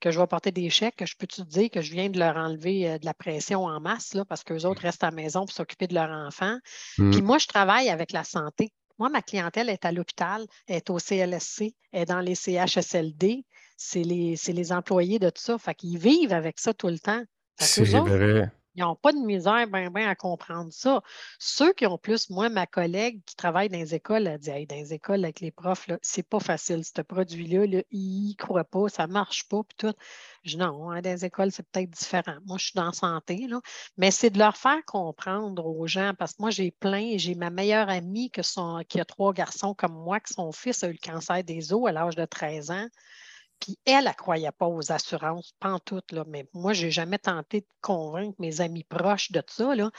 que 0.00 0.10
je 0.10 0.18
vais 0.18 0.26
porter 0.26 0.50
des 0.50 0.70
chèques, 0.70 1.04
je 1.04 1.14
peux-tu 1.16 1.42
te 1.42 1.48
dire 1.48 1.70
que 1.70 1.80
je 1.80 1.92
viens 1.92 2.10
de 2.10 2.18
leur 2.18 2.36
enlever 2.36 2.98
de 2.98 3.04
la 3.04 3.14
pression 3.14 3.64
en 3.64 3.80
masse 3.80 4.14
là, 4.14 4.24
parce 4.24 4.42
qu'eux 4.42 4.64
autres 4.64 4.82
restent 4.82 5.04
à 5.04 5.10
la 5.10 5.16
maison 5.16 5.40
pour 5.40 5.52
s'occuper 5.52 5.86
de 5.86 5.94
leur 5.94 6.10
enfant? 6.10 6.58
Puis 6.96 7.04
mmh. 7.04 7.24
moi, 7.24 7.38
je 7.38 7.46
travaille 7.46 7.90
avec 7.90 8.12
la 8.12 8.24
santé. 8.24 8.72
Moi, 8.98 9.08
ma 9.08 9.22
clientèle 9.22 9.68
est 9.68 9.84
à 9.84 9.92
l'hôpital, 9.92 10.46
est 10.68 10.88
au 10.90 10.98
CLSC, 10.98 11.74
est 11.92 12.04
dans 12.04 12.20
les 12.20 12.34
CHSLD. 12.34 13.44
C'est 13.76 14.02
les, 14.02 14.36
les, 14.46 14.72
employés 14.72 15.18
de 15.18 15.30
tout 15.30 15.42
ça. 15.42 15.58
Fait 15.58 15.74
qu'ils 15.74 15.98
vivent 15.98 16.32
avec 16.32 16.60
ça 16.60 16.72
tout 16.72 16.88
le 16.88 16.98
temps. 16.98 17.22
C'est 17.58 17.84
vrai. 17.84 18.50
Ils 18.74 18.80
n'ont 18.82 18.96
pas 18.96 19.12
de 19.12 19.18
misère 19.18 19.66
ben, 19.68 19.90
ben 19.90 20.08
à 20.08 20.14
comprendre 20.14 20.72
ça. 20.72 21.02
Ceux 21.38 21.72
qui 21.72 21.86
ont 21.86 21.98
plus, 21.98 22.28
moi, 22.30 22.48
ma 22.48 22.66
collègue 22.66 23.22
qui 23.24 23.36
travaille 23.36 23.68
dans 23.68 23.78
les 23.78 23.94
écoles, 23.94 24.26
elle 24.26 24.38
dit 24.38 24.50
dans 24.66 24.74
les 24.74 24.92
écoles 24.92 25.24
avec 25.24 25.40
les 25.40 25.50
profs, 25.50 25.88
c'est 26.02 26.28
pas 26.28 26.40
facile, 26.40 26.84
ce 26.84 27.00
produit-là, 27.02 27.66
là, 27.66 27.82
ils 27.90 28.24
n'y 28.24 28.36
croient 28.36 28.64
pas, 28.64 28.88
ça 28.88 29.06
ne 29.06 29.12
marche 29.12 29.48
pas, 29.48 29.62
puis 29.62 29.76
tout. 29.76 29.94
Je 30.42 30.50
dis 30.50 30.56
non, 30.56 30.90
hein, 30.90 31.00
dans 31.02 31.10
les 31.10 31.24
écoles, 31.24 31.52
c'est 31.52 31.62
peut-être 31.68 31.90
différent. 31.90 32.36
Moi, 32.44 32.58
je 32.58 32.64
suis 32.66 32.74
dans 32.74 32.92
santé, 32.92 33.46
mais 33.96 34.10
c'est 34.10 34.30
de 34.30 34.38
leur 34.38 34.56
faire 34.56 34.84
comprendre 34.86 35.66
aux 35.66 35.86
gens, 35.86 36.12
parce 36.18 36.32
que 36.32 36.42
moi, 36.42 36.50
j'ai 36.50 36.70
plein, 36.70 37.16
j'ai 37.16 37.34
ma 37.34 37.50
meilleure 37.50 37.88
amie 37.88 38.30
qui 38.30 39.00
a 39.00 39.04
trois 39.04 39.32
garçons 39.32 39.74
comme 39.74 39.94
moi, 39.94 40.20
que 40.20 40.32
son 40.32 40.52
fils 40.52 40.82
a 40.82 40.88
eu 40.88 40.92
le 40.92 40.98
cancer 40.98 41.44
des 41.44 41.72
os 41.72 41.88
à 41.88 41.92
l'âge 41.92 42.16
de 42.16 42.24
13 42.24 42.70
ans. 42.70 42.88
Puis 43.64 43.78
elle, 43.86 43.94
elle 43.94 44.04
ne 44.08 44.12
croyait 44.12 44.52
pas 44.52 44.66
aux 44.66 44.92
assurances, 44.92 45.54
pas 45.58 45.72
en 45.72 45.78
tout, 45.78 46.02
là, 46.10 46.24
mais 46.28 46.46
moi, 46.52 46.74
je 46.74 46.84
n'ai 46.84 46.90
jamais 46.90 47.18
tenté 47.18 47.62
de 47.62 47.66
convaincre 47.80 48.36
mes 48.38 48.60
amis 48.60 48.84
proches 48.84 49.32
de 49.32 49.42
ça. 49.48 49.74
Là. 49.74 49.90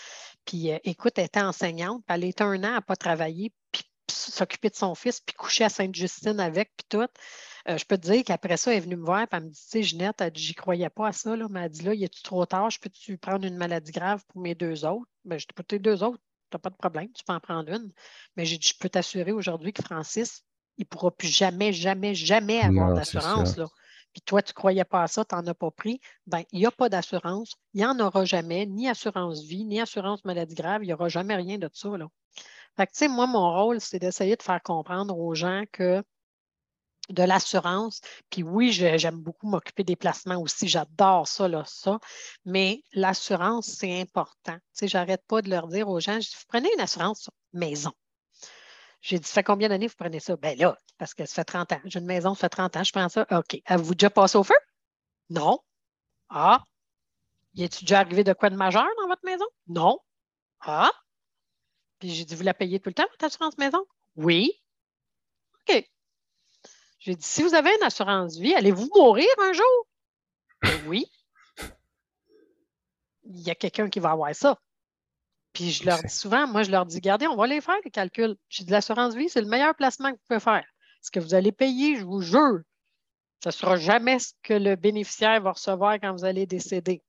Puis 0.45 0.71
euh, 0.71 0.77
écoute, 0.83 1.13
elle 1.17 1.25
était 1.25 1.41
enseignante, 1.41 2.03
elle 2.07 2.25
était 2.25 2.43
un 2.43 2.63
an 2.63 2.75
à 2.75 2.81
pas 2.81 2.95
travailler, 2.95 3.51
puis 3.71 3.81
s'occuper 4.07 4.69
de 4.69 4.75
son 4.75 4.93
fils, 4.93 5.19
puis 5.19 5.35
coucher 5.35 5.63
à 5.63 5.69
Sainte-Justine 5.69 6.39
avec, 6.39 6.73
puis 6.77 6.85
tout. 6.89 7.07
Euh, 7.67 7.77
je 7.79 7.85
peux 7.85 7.97
te 7.97 8.03
dire 8.03 8.23
qu'après 8.23 8.55
ça, 8.55 8.71
elle 8.71 8.77
est 8.77 8.81
venue 8.81 8.97
me 8.97 9.05
voir, 9.05 9.21
et 9.21 9.27
elle 9.31 9.45
me 9.45 9.49
dit, 9.49 9.59
tu 9.59 9.67
sais, 9.67 9.81
Ginette, 9.81 10.21
elle 10.21 10.31
dit, 10.31 10.43
j'y 10.43 10.53
croyais 10.53 10.91
pas 10.91 11.07
à 11.07 11.11
ça, 11.11 11.35
là, 11.35 11.47
mais 11.49 11.61
elle 11.61 11.71
dit, 11.71 11.81
là, 11.81 11.95
il 11.95 12.03
est 12.03 12.23
trop 12.23 12.45
tard, 12.45 12.69
je 12.69 12.79
peux-tu 12.79 13.17
prendre 13.17 13.47
une 13.47 13.57
maladie 13.57 13.91
grave 13.91 14.23
pour 14.27 14.41
mes 14.41 14.53
deux 14.53 14.85
autres? 14.85 15.09
Ben, 15.23 15.39
je 15.39 15.47
dis, 15.47 15.53
pour 15.55 15.65
tes 15.65 15.79
deux 15.79 16.03
autres, 16.03 16.19
tu 16.51 16.55
n'as 16.55 16.59
pas 16.59 16.69
de 16.69 16.75
problème, 16.75 17.11
tu 17.13 17.23
peux 17.23 17.33
en 17.33 17.39
prendre 17.39 17.71
une. 17.71 17.91
Mais 18.37 18.45
j'ai 18.45 18.59
dit, 18.59 18.67
je 18.67 18.77
peux 18.77 18.89
t'assurer 18.89 19.31
aujourd'hui 19.31 19.73
que 19.73 19.81
Francis, 19.81 20.43
il 20.77 20.81
ne 20.81 20.85
pourra 20.85 21.11
plus 21.11 21.27
jamais, 21.27 21.73
jamais, 21.73 22.15
jamais 22.15 22.61
avoir 22.61 22.93
d'assurance. 22.93 23.55
Puis 24.13 24.21
toi, 24.21 24.41
tu 24.41 24.51
ne 24.51 24.55
croyais 24.55 24.85
pas 24.85 25.03
à 25.03 25.07
ça, 25.07 25.25
tu 25.25 25.35
n'en 25.35 25.45
as 25.45 25.53
pas 25.53 25.71
pris. 25.71 25.99
Bien, 26.25 26.43
il 26.53 26.59
n'y 26.59 26.65
a 26.65 26.71
pas 26.71 26.87
d'assurance. 26.87 27.55
Il 27.73 27.79
n'y 27.79 27.85
en 27.85 27.99
aura 27.99 28.23
jamais, 28.23 28.65
ni 28.65 28.87
assurance 28.87 29.43
vie, 29.43 29.65
ni 29.65 29.81
assurance 29.81 30.23
maladie 30.23 30.55
grave. 30.55 30.83
Il 30.83 30.87
n'y 30.87 30.93
aura 30.93 31.09
jamais 31.09 31.35
rien 31.35 31.57
de 31.57 31.69
ça. 31.73 31.97
Là. 31.97 32.07
Fait 32.77 32.87
que, 32.87 32.93
tu 32.93 32.99
sais, 32.99 33.07
moi, 33.09 33.27
mon 33.27 33.51
rôle, 33.51 33.81
c'est 33.81 33.99
d'essayer 33.99 34.37
de 34.37 34.41
faire 34.41 34.61
comprendre 34.63 35.17
aux 35.17 35.35
gens 35.35 35.63
que 35.73 36.01
de 37.09 37.23
l'assurance. 37.23 38.01
Puis 38.29 38.41
oui, 38.41 38.71
j'aime 38.71 39.19
beaucoup 39.19 39.47
m'occuper 39.47 39.83
des 39.83 39.95
placements 39.95 40.41
aussi. 40.41 40.67
J'adore 40.67 41.27
ça, 41.27 41.47
là, 41.47 41.63
ça. 41.65 41.99
Mais 42.45 42.83
l'assurance, 42.93 43.67
c'est 43.67 43.99
important. 44.01 44.55
Tu 44.55 44.61
sais, 44.71 44.87
j'arrête 44.87 45.23
pas 45.27 45.41
de 45.41 45.49
leur 45.49 45.67
dire 45.67 45.89
aux 45.89 45.99
gens, 45.99 46.21
je 46.21 46.29
dis, 46.29 46.35
vous 46.37 46.45
prenez 46.47 46.69
une 46.73 46.81
assurance 46.81 47.29
maison. 47.53 47.91
J'ai 49.05 49.19
dit, 49.19 49.27
ça 49.27 49.35
fait 49.35 49.43
combien 49.43 49.69
d'années 49.69 49.85
vous 49.85 49.93
prenez 49.95 50.19
ça? 50.19 50.35
Ben 50.35 50.57
là, 50.57 50.75
parce 50.97 51.13
que 51.13 51.27
ça 51.27 51.35
fait 51.35 51.43
30 51.43 51.73
ans. 51.73 51.81
J'ai 51.85 51.99
une 51.99 52.07
maison, 52.07 52.33
ça 52.33 52.39
fait 52.41 52.49
30 52.49 52.75
ans, 52.75 52.83
je 52.83 52.91
prends 52.91 53.07
ça. 53.07 53.27
OK. 53.29 53.61
Avez-vous 53.65 53.93
déjà 53.93 54.09
passé 54.09 54.35
au 54.35 54.43
feu? 54.43 54.55
Non. 55.29 55.59
Ah. 56.27 56.63
Y 57.53 57.65
est-il 57.65 57.85
déjà 57.85 57.99
arrivé 57.99 58.23
de 58.23 58.33
quoi 58.33 58.49
de 58.49 58.55
majeur 58.55 58.87
dans 58.99 59.07
votre 59.07 59.23
maison? 59.23 59.45
Non. 59.67 59.99
Ah. 60.59 60.91
Puis 61.99 62.15
j'ai 62.15 62.25
dit, 62.25 62.33
vous 62.33 62.41
la 62.41 62.55
payez 62.55 62.79
tout 62.79 62.89
le 62.89 62.95
temps, 62.95 63.05
votre 63.11 63.25
assurance 63.25 63.59
maison? 63.59 63.85
Oui. 64.15 64.59
OK. 65.69 65.87
J'ai 66.97 67.15
dit, 67.15 67.27
si 67.27 67.43
vous 67.43 67.53
avez 67.53 67.75
une 67.75 67.83
assurance 67.83 68.37
vie, 68.37 68.55
allez-vous 68.55 68.89
mourir 68.95 69.29
un 69.37 69.53
jour? 69.53 69.87
oui. 70.87 71.05
Il 73.25 73.39
y 73.39 73.51
a 73.51 73.55
quelqu'un 73.55 73.87
qui 73.87 73.99
va 73.99 74.09
avoir 74.09 74.33
ça. 74.33 74.59
Puis 75.55 75.71
je 75.71 75.85
leur 75.85 76.03
dis 76.03 76.13
souvent, 76.13 76.45
moi, 76.47 76.63
je 76.63 76.69
leur 76.69 76.85
dis, 76.85 76.97
regardez, 76.97 77.27
on 77.27 77.35
va 77.35 77.47
les 77.47 77.61
faire, 77.61 77.75
les 77.83 77.89
calculs. 77.89 78.35
J'ai 78.49 78.65
de 78.65 78.71
l'assurance 78.71 79.15
vie, 79.15 79.29
c'est 79.29 79.41
le 79.41 79.47
meilleur 79.47 79.73
placement 79.73 80.09
que 80.11 80.17
vous 80.17 80.23
pouvez 80.27 80.39
faire. 80.41 80.65
Ce 81.01 81.09
que 81.09 81.19
vous 81.19 81.33
allez 81.33 81.51
payer, 81.51 81.95
je 81.95 82.03
vous 82.03 82.21
jure, 82.21 82.59
ce 83.41 83.49
ne 83.49 83.51
sera 83.51 83.77
jamais 83.77 84.19
ce 84.19 84.33
que 84.43 84.53
le 84.53 84.75
bénéficiaire 84.75 85.39
va 85.41 85.53
recevoir 85.53 85.95
quand 85.95 86.11
vous 86.11 86.25
allez 86.25 86.45
décéder. 86.45 87.01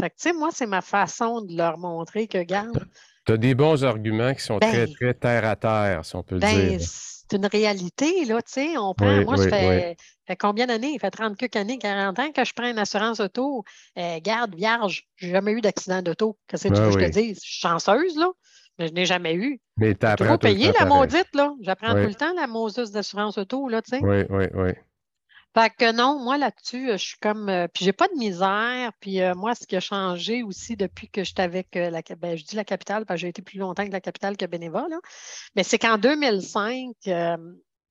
Fait 0.00 0.08
que, 0.08 0.14
tu 0.14 0.22
sais, 0.22 0.32
moi, 0.32 0.48
c'est 0.52 0.66
ma 0.66 0.80
façon 0.80 1.42
de 1.42 1.54
leur 1.54 1.76
montrer 1.76 2.26
que, 2.26 2.42
garde. 2.42 2.86
Tu 3.26 3.32
as 3.32 3.36
des 3.36 3.54
bons 3.54 3.84
arguments 3.84 4.34
qui 4.34 4.42
sont 4.42 4.58
très, 4.58 4.86
ben 4.86 4.94
très 4.94 5.14
terre 5.14 5.44
à 5.44 5.54
terre, 5.54 6.04
si 6.04 6.16
on 6.16 6.22
peut 6.22 6.36
le 6.36 6.40
ben, 6.40 6.78
dire. 6.78 6.88
C'est 7.32 7.38
une 7.38 7.46
réalité, 7.46 8.26
là, 8.26 8.42
tu 8.42 8.52
sais. 8.52 8.76
On 8.76 8.92
prend, 8.92 9.22
moi, 9.24 9.38
ça 9.38 9.48
fait, 9.48 9.96
combien 10.38 10.66
d'années? 10.66 10.92
Ça 10.94 11.06
fait 11.06 11.10
30 11.12 11.36
quelques 11.38 11.56
années, 11.56 11.78
40 11.78 12.18
ans 12.18 12.30
que 12.30 12.44
je 12.44 12.52
prends 12.52 12.68
une 12.68 12.78
assurance 12.78 13.20
auto. 13.20 13.64
Euh, 13.98 14.20
garde, 14.20 14.54
vierge, 14.54 15.04
je 15.16 15.26
n'ai 15.26 15.32
jamais 15.32 15.52
eu 15.52 15.62
d'accident 15.62 16.02
d'auto. 16.02 16.38
Qu'est-ce 16.46 16.68
que 16.68 16.74
tu 16.74 16.80
veux 16.80 16.92
que 16.94 17.00
je 17.00 17.06
te 17.06 17.10
dise? 17.10 17.40
Je 17.42 17.48
suis 17.48 17.60
chanceuse, 17.60 18.16
là. 18.16 18.30
Mais 18.78 18.88
je 18.88 18.92
n'ai 18.92 19.06
jamais 19.06 19.34
eu. 19.34 19.60
Mais 19.78 19.94
tu 19.94 20.04
apprends. 20.04 20.36
payer 20.36 20.72
la 20.78 20.84
maudite, 20.84 21.28
là. 21.32 21.54
J'apprends 21.62 21.92
tout 21.92 22.08
le 22.08 22.14
temps 22.14 22.34
la 22.34 22.46
Moses 22.46 22.90
d'assurance 22.90 23.38
auto, 23.38 23.66
là, 23.68 23.80
tu 23.80 23.96
sais. 23.96 24.02
Oui, 24.02 24.24
oui, 24.28 24.44
oui. 24.52 24.70
Fait 25.54 25.70
que 25.70 25.92
non, 25.92 26.18
moi 26.18 26.38
là-dessus, 26.38 26.90
euh, 26.90 26.96
je 26.96 27.04
suis 27.04 27.18
comme. 27.18 27.48
Euh, 27.48 27.68
puis 27.68 27.84
j'ai 27.84 27.92
pas 27.92 28.08
de 28.08 28.14
misère. 28.14 28.92
Puis 29.00 29.20
euh, 29.20 29.34
moi, 29.34 29.54
ce 29.54 29.66
qui 29.66 29.76
a 29.76 29.80
changé 29.80 30.42
aussi 30.42 30.76
depuis 30.76 31.08
que 31.08 31.24
j'étais 31.24 31.42
avec 31.42 31.74
la. 31.74 32.00
Ben, 32.18 32.36
je 32.36 32.44
dis 32.44 32.56
la 32.56 32.64
capitale, 32.64 33.04
parce 33.04 33.18
que 33.18 33.22
j'ai 33.22 33.28
été 33.28 33.42
plus 33.42 33.58
longtemps 33.58 33.86
que 33.86 33.92
la 33.92 34.00
capitale 34.00 34.36
que 34.36 34.46
Bénéva, 34.46 34.86
là. 34.88 34.98
Mais 35.54 35.62
c'est 35.62 35.78
qu'en 35.78 35.98
2005, 35.98 36.94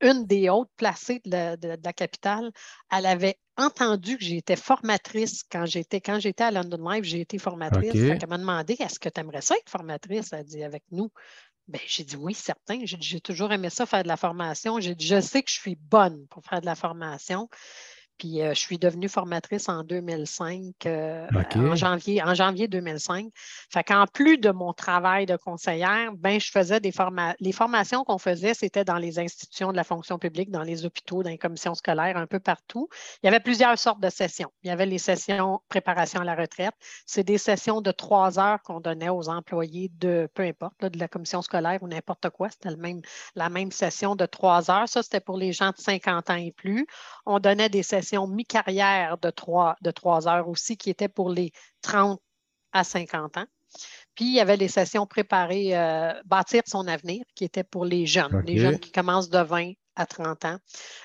une 0.02 0.26
des 0.26 0.50
hautes 0.50 0.72
placées 0.78 1.22
de 1.26 1.58
la, 1.84 1.94
capitale, 1.94 2.52
elle 2.92 3.06
avait 3.06 3.38
entendu 3.58 4.18
que 4.18 4.24
j'étais 4.24 4.56
formatrice 4.56 5.44
quand 5.44 5.68
j'étais 5.68 6.02
quand 6.02 6.20
j'étais 6.20 6.44
à 6.44 6.52
London 6.52 6.90
Live, 6.90 7.04
j'ai 7.04 7.22
été 7.22 7.38
formatrice. 7.38 7.94
Elle 7.94 8.28
m'a 8.28 8.40
demandé 8.40 8.76
Est-ce 8.80 9.00
que 9.00 9.10
tu 9.10 9.20
aimerais 9.20 9.42
ça 9.42 9.56
être 9.56 9.70
formatrice? 9.70 10.34
Elle 10.34 10.40
a 10.40 10.44
dit 10.44 10.64
avec 10.64 10.84
nous. 10.90 11.12
Ben, 11.68 11.82
j'ai 11.88 12.04
dit 12.04 12.16
oui, 12.16 12.34
certain. 12.34 12.80
J'ai 12.84 13.22
toujours 13.22 13.52
aimé 13.52 13.70
ça, 13.70 13.86
faire 13.86 14.04
de 14.04 14.08
la 14.08 14.18
formation. 14.18 14.80
J'ai 14.80 14.96
dit, 14.96 15.08
je 15.08 15.22
sais 15.22 15.42
que 15.44 15.50
je 15.50 15.60
suis 15.60 15.76
bonne 15.76 16.28
pour 16.28 16.44
faire 16.44 16.62
de 16.62 16.66
la 16.66 16.76
formation. 16.76 17.50
Puis 18.22 18.40
euh, 18.44 18.54
je 18.54 18.60
suis 18.60 18.78
devenue 18.78 19.10
formatrice 19.10 19.68
en 19.68 19.84
2005, 19.84 20.86
euh, 20.86 21.28
en, 21.56 21.76
janvier, 21.76 22.22
en 22.22 22.36
janvier 22.36 22.68
2005. 22.68 23.26
Fait 23.74 23.84
qu'en 23.84 24.06
plus 24.06 24.38
de 24.38 24.52
mon 24.52 24.74
travail 24.74 25.26
de 25.26 25.36
conseillère, 25.38 26.12
ben, 26.14 26.40
je 26.40 26.52
faisais 26.52 26.80
des 26.80 26.92
formations. 26.92 27.36
Les 27.40 27.52
formations 27.52 28.04
qu'on 28.04 28.20
faisait, 28.20 28.54
c'était 28.54 28.86
dans 28.86 28.98
les 28.98 29.18
institutions 29.18 29.72
de 29.72 29.76
la 29.76 29.84
fonction 29.84 30.20
publique, 30.20 30.52
dans 30.52 30.62
les 30.62 30.86
hôpitaux, 30.86 31.24
dans 31.24 31.32
les 31.32 31.40
commissions 31.40 31.74
scolaires, 31.74 32.16
un 32.16 32.28
peu 32.28 32.40
partout. 32.40 32.90
Il 33.24 33.26
y 33.26 33.30
avait 33.30 33.40
plusieurs 33.40 33.80
sortes 33.80 34.00
de 34.00 34.10
sessions. 34.12 34.52
Il 34.62 34.68
y 34.68 34.72
avait 34.72 34.86
les 34.86 35.00
sessions 35.00 35.60
préparation 35.68 36.22
à 36.22 36.24
la 36.24 36.36
retraite. 36.36 36.76
C'est 37.08 37.24
des 37.24 37.40
sessions 37.40 37.82
de 37.82 37.90
trois 37.90 38.38
heures 38.38 38.62
qu'on 38.62 38.82
donnait 38.82 39.10
aux 39.10 39.30
employés 39.30 39.90
de 39.98 40.30
peu 40.36 40.44
importe, 40.44 40.80
de 40.86 41.00
la 41.00 41.08
commission 41.08 41.42
scolaire 41.42 41.82
ou 41.82 41.88
n'importe 41.88 42.30
quoi. 42.30 42.50
C'était 42.52 42.76
même, 42.76 43.02
la 43.34 43.50
même 43.50 43.72
session 43.72 44.16
de 44.16 44.28
trois 44.28 44.70
heures. 44.70 44.88
Ça, 44.88 45.02
c'était 45.02 45.22
pour 45.22 45.38
les 45.38 45.54
gens 45.54 45.72
de 45.72 45.78
50 45.78 46.30
ans 46.30 46.36
et 46.36 46.52
plus. 46.52 46.86
On 47.26 47.40
donnait 47.40 47.70
des 47.70 47.82
sessions 47.82 48.11
mi-carrière 48.28 49.18
de 49.18 49.30
trois, 49.30 49.76
de 49.82 49.92
trois 49.92 50.28
heures 50.28 50.48
aussi, 50.48 50.78
qui 50.78 50.90
était 50.90 51.08
pour 51.08 51.30
les 51.30 51.52
30 51.82 52.20
à 52.74 52.84
50 52.84 53.38
ans. 53.38 53.46
Puis, 54.16 54.26
il 54.26 54.34
y 54.34 54.40
avait 54.40 54.58
les 54.58 54.68
sessions 54.68 55.06
préparées, 55.06 55.78
euh, 55.78 56.14
bâtir 56.26 56.64
son 56.66 56.88
avenir, 56.88 57.24
qui 57.36 57.46
étaient 57.46 57.64
pour 57.64 57.86
les 57.86 58.06
jeunes, 58.06 58.44
les 58.46 58.58
jeunes 58.58 58.80
qui 58.80 58.92
commencent 58.92 59.30
de 59.30 59.40
20 59.40 59.74
à 59.96 60.06
30 60.06 60.46
ans, 60.46 60.58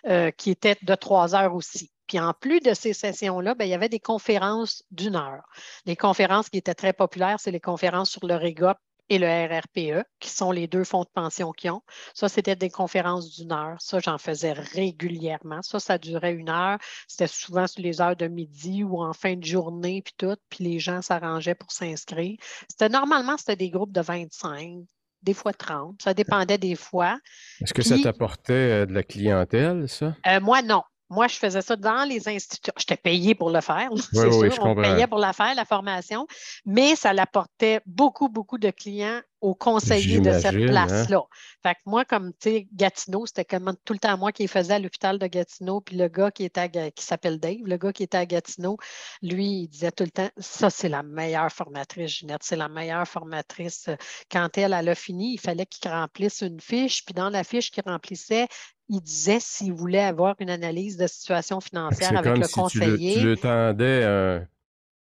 euh, 0.06 0.30
qui 0.30 0.50
étaient 0.50 0.76
de 0.82 0.94
trois 0.94 1.34
heures 1.34 1.54
aussi. 1.54 1.92
Puis 2.06 2.20
en 2.20 2.32
plus 2.32 2.60
de 2.60 2.72
ces 2.72 2.92
sessions-là, 2.92 3.54
ben, 3.54 3.64
il 3.64 3.70
y 3.70 3.74
avait 3.74 3.88
des 3.88 4.00
conférences 4.00 4.84
d'une 4.90 5.16
heure. 5.16 5.42
Les 5.86 5.96
conférences 5.96 6.48
qui 6.48 6.58
étaient 6.58 6.74
très 6.74 6.92
populaires, 6.92 7.38
c'est 7.40 7.50
les 7.50 7.60
conférences 7.60 8.10
sur 8.10 8.26
le 8.26 8.36
REGOP 8.36 8.76
et 9.08 9.18
le 9.18 9.26
RRPE, 9.26 10.06
qui 10.20 10.30
sont 10.30 10.50
les 10.50 10.66
deux 10.66 10.84
fonds 10.84 11.02
de 11.02 11.08
pension 11.12 11.52
qu'ils 11.52 11.70
ont. 11.70 11.82
Ça, 12.14 12.28
c'était 12.28 12.56
des 12.56 12.70
conférences 12.70 13.30
d'une 13.36 13.52
heure. 13.52 13.76
Ça, 13.80 14.00
j'en 14.00 14.18
faisais 14.18 14.52
régulièrement. 14.52 15.62
Ça, 15.62 15.78
ça 15.80 15.98
durait 15.98 16.32
une 16.32 16.48
heure. 16.48 16.78
C'était 17.06 17.26
souvent 17.26 17.66
sur 17.66 17.82
les 17.82 18.00
heures 18.00 18.16
de 18.16 18.26
midi 18.26 18.82
ou 18.84 19.02
en 19.02 19.12
fin 19.12 19.36
de 19.36 19.44
journée, 19.44 20.02
puis 20.02 20.14
tout. 20.16 20.36
Puis 20.50 20.64
les 20.64 20.78
gens 20.78 21.02
s'arrangeaient 21.02 21.54
pour 21.54 21.70
s'inscrire. 21.70 22.36
C'était 22.68 22.88
normalement, 22.88 23.36
c'était 23.36 23.56
des 23.56 23.70
groupes 23.70 23.92
de 23.92 24.00
25, 24.00 24.84
des 25.22 25.34
fois 25.34 25.52
30. 25.52 26.00
Ça 26.02 26.14
dépendait 26.14 26.58
des 26.58 26.76
fois. 26.76 27.18
Est-ce 27.60 27.74
que 27.74 27.82
ça 27.82 27.96
t'apportait 27.98 28.52
euh, 28.52 28.86
de 28.86 28.92
la 28.92 29.02
clientèle, 29.02 29.88
ça? 29.88 30.16
Euh, 30.26 30.40
moi, 30.40 30.62
non. 30.62 30.82
Moi, 31.08 31.28
je 31.28 31.36
faisais 31.36 31.62
ça 31.62 31.76
dans 31.76 32.08
les 32.08 32.28
institutions. 32.28 32.72
J'étais 32.76 32.96
payée 32.96 33.34
pour 33.34 33.50
le 33.50 33.60
faire, 33.60 33.90
c'est 34.12 34.26
oui, 34.26 34.52
sûr. 34.52 34.64
on 34.64 34.74
payait 34.74 35.06
pour 35.06 35.18
la 35.18 35.32
faire, 35.32 35.54
la 35.54 35.64
formation, 35.64 36.26
mais 36.64 36.96
ça 36.96 37.10
apportait 37.10 37.80
beaucoup, 37.86 38.28
beaucoup 38.28 38.58
de 38.58 38.70
clients 38.70 39.20
aux 39.40 39.55
conseillers 39.55 40.20
de 40.20 40.33
cette 40.33 40.55
hein. 40.55 40.66
place-là. 40.66 41.22
Fait 41.62 41.75
que 41.75 41.81
moi, 41.87 42.05
comme 42.05 42.33
tu 42.33 42.51
sais, 42.51 42.68
Gatineau, 42.72 43.27
c'était 43.27 43.44
comme 43.44 43.75
tout 43.85 43.92
le 43.92 43.99
temps 43.99 44.16
moi 44.16 44.33
qui 44.33 44.49
faisais 44.49 44.75
à 44.75 44.79
l'hôpital 44.79 45.18
de 45.18 45.27
Gatineau, 45.27 45.81
puis 45.81 45.96
le 45.96 46.09
gars 46.09 46.31
qui 46.31 46.44
était 46.44 46.90
qui 46.92 47.05
s'appelle 47.05 47.38
Dave, 47.38 47.59
le 47.64 47.77
gars 47.77 47.92
qui 47.92 48.03
était 48.03 48.18
à 48.18 48.27
Gatineau, 48.27 48.77
lui, 49.22 49.62
il 49.62 49.68
disait 49.68 49.92
tout 49.92 50.05
le 50.05 50.11
temps 50.11 50.31
Ça, 50.38 50.70
c'est 50.70 50.88
la 50.88 51.03
meilleure 51.03 51.53
formatrice, 51.53 52.11
Ginette, 52.11 52.42
c'est 52.42 52.57
la 52.57 52.68
meilleure 52.68 53.07
formatrice. 53.07 53.90
Quand 54.31 54.57
elle, 54.57 54.72
elle 54.72 54.88
a 54.88 54.94
fini, 54.94 55.35
il 55.35 55.40
fallait 55.40 55.66
qu'il 55.66 55.90
remplisse 55.90 56.40
une 56.40 56.61
fiche, 56.61 57.05
puis 57.05 57.14
dans 57.14 57.31
la 57.31 57.44
fiche 57.44 57.70
qu'il 57.70 57.85
remplissait, 57.87 58.46
il 58.88 59.01
disait 59.01 59.38
s'il 59.40 59.72
voulait 59.72 60.03
avoir 60.03 60.37
une 60.38 60.51
analyse 60.51 60.96
de 60.96 61.07
situation 61.07 61.61
financière 61.61 62.16
avec 62.16 62.37
le 62.37 62.49
conseiller. 62.49 63.14
Tu 63.14 63.25
le, 63.25 63.37
tendais, 63.37 64.46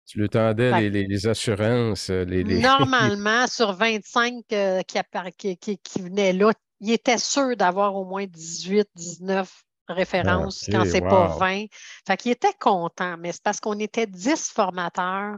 tu 0.05 0.19
le 0.19 0.29
tendais 0.29 0.89
les, 0.89 1.27
assurances. 1.27 2.09
Euh, 2.09 2.23
les, 2.25 2.43
Normalement, 2.61 3.47
sur 3.47 3.73
25 3.73 4.43
euh, 4.51 4.81
qui, 4.83 5.57
qui, 5.57 6.01
venaient 6.01 6.33
là, 6.33 6.51
il 6.79 6.91
était 6.91 7.17
sûr 7.17 7.55
d'avoir 7.55 7.95
au 7.95 8.05
moins 8.05 8.25
18, 8.25 8.87
19 8.95 9.51
références 9.87 10.65
quand 10.71 10.85
c'est 10.85 11.01
pas 11.01 11.27
20. 11.39 11.65
Fait 12.07 12.17
qu'il 12.17 12.31
était 12.31 12.53
content, 12.59 13.17
mais 13.17 13.31
c'est 13.31 13.43
parce 13.43 13.59
qu'on 13.59 13.79
était 13.79 14.07
10 14.07 14.51
formateurs. 14.53 15.37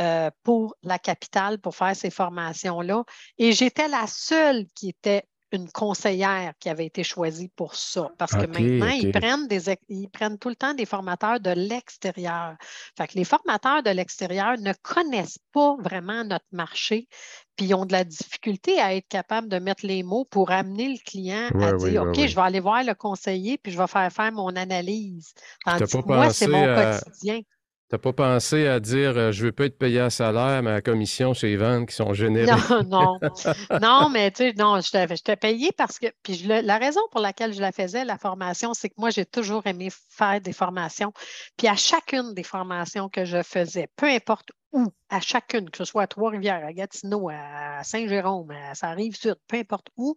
Euh, 0.00 0.30
pour 0.42 0.74
la 0.82 0.98
capitale 0.98 1.58
pour 1.58 1.76
faire 1.76 1.94
ces 1.94 2.08
formations-là. 2.08 3.04
Et 3.36 3.52
j'étais 3.52 3.88
la 3.88 4.06
seule 4.06 4.64
qui 4.74 4.88
était 4.88 5.24
une 5.52 5.70
conseillère 5.70 6.52
qui 6.58 6.68
avait 6.68 6.86
été 6.86 7.04
choisie 7.04 7.48
pour 7.48 7.74
ça. 7.74 8.10
Parce 8.18 8.32
que 8.32 8.46
maintenant, 8.46 8.88
ils, 8.88 9.12
prennent 9.12 9.46
des, 9.48 9.76
ils 9.88 10.08
prennent 10.08 10.38
tout 10.38 10.48
le 10.48 10.56
temps 10.56 10.74
des 10.74 10.86
formateurs 10.86 11.40
de 11.40 11.50
l'extérieur. 11.50 12.56
Fait 12.96 13.06
que 13.06 13.14
les 13.14 13.24
formateurs 13.24 13.82
de 13.82 13.90
l'extérieur 13.90 14.58
ne 14.58 14.72
connaissent 14.82 15.38
pas 15.52 15.76
vraiment 15.78 16.24
notre 16.24 16.46
marché, 16.52 17.08
puis 17.56 17.66
ils 17.66 17.74
ont 17.74 17.84
de 17.84 17.92
la 17.92 18.04
difficulté 18.04 18.80
à 18.80 18.94
être 18.94 19.08
capables 19.08 19.48
de 19.48 19.58
mettre 19.58 19.86
les 19.86 20.02
mots 20.02 20.24
pour 20.24 20.50
amener 20.50 20.88
le 20.88 20.98
client 21.04 21.48
à 21.60 21.72
dire 21.72 22.02
OK, 22.02 22.26
je 22.26 22.34
vais 22.34 22.40
aller 22.40 22.60
voir 22.60 22.82
le 22.82 22.94
conseiller, 22.94 23.58
puis 23.58 23.72
je 23.72 23.78
vais 23.78 23.86
faire 23.86 24.10
faire 24.12 24.32
mon 24.32 24.56
analyse. 24.56 25.34
Tandis 25.64 25.92
que 25.92 26.06
moi, 26.06 26.30
c'est 26.32 26.48
mon 26.48 26.64
quotidien. 26.64 27.40
N'as 27.92 27.98
pas 27.98 28.12
pensé 28.12 28.66
à 28.66 28.80
dire 28.80 29.16
euh, 29.16 29.32
je 29.32 29.44
veux 29.44 29.52
pas 29.52 29.66
être 29.66 29.78
payé 29.78 30.00
à 30.00 30.10
salaire, 30.10 30.62
mais 30.62 30.70
à 30.70 30.80
commission, 30.80 31.34
c'est 31.34 31.48
les 31.48 31.56
ventes 31.56 31.88
qui 31.88 31.94
sont 31.94 32.14
générées. 32.14 32.50
Non, 32.80 33.18
non. 33.20 33.20
non, 33.80 34.08
mais 34.08 34.30
tu 34.30 34.44
sais, 34.44 34.54
non, 34.56 34.80
je 34.80 35.22
t'ai 35.22 35.36
payé 35.36 35.70
parce 35.76 35.98
que. 35.98 36.06
Puis 36.22 36.44
la 36.46 36.78
raison 36.78 37.00
pour 37.10 37.20
laquelle 37.20 37.52
je 37.52 37.60
la 37.60 37.72
faisais, 37.72 38.04
la 38.04 38.18
formation, 38.18 38.74
c'est 38.74 38.88
que 38.88 38.94
moi, 38.98 39.10
j'ai 39.10 39.26
toujours 39.26 39.66
aimé 39.66 39.88
faire 40.10 40.40
des 40.40 40.52
formations. 40.52 41.12
Puis 41.56 41.68
à 41.68 41.76
chacune 41.76 42.34
des 42.34 42.42
formations 42.42 43.08
que 43.08 43.24
je 43.24 43.42
faisais, 43.42 43.88
peu 43.96 44.06
importe 44.06 44.50
où, 44.72 44.86
à 45.10 45.20
chacune, 45.20 45.70
que 45.70 45.78
ce 45.78 45.84
soit 45.84 46.02
à 46.02 46.06
Trois-Rivières, 46.06 46.64
à 46.64 46.72
Gatineau, 46.72 47.28
à 47.30 47.84
Saint-Jérôme, 47.84 48.50
à 48.50 48.74
Saint-Rive-Sud, 48.74 49.36
peu 49.46 49.58
importe 49.58 49.88
où, 49.96 50.16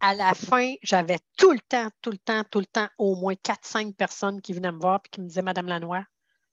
à 0.00 0.14
la 0.14 0.34
fin, 0.34 0.74
j'avais 0.82 1.18
tout 1.36 1.52
le 1.52 1.60
temps, 1.60 1.88
tout 2.02 2.10
le 2.10 2.18
temps, 2.18 2.42
tout 2.50 2.60
le 2.60 2.66
temps, 2.66 2.88
au 2.98 3.16
moins 3.16 3.34
4-5 3.34 3.94
personnes 3.94 4.40
qui 4.40 4.52
venaient 4.52 4.72
me 4.72 4.80
voir 4.80 5.00
et 5.04 5.08
qui 5.08 5.20
me 5.20 5.26
disaient 5.26 5.42
Madame 5.42 5.66
Lanois, 5.66 6.04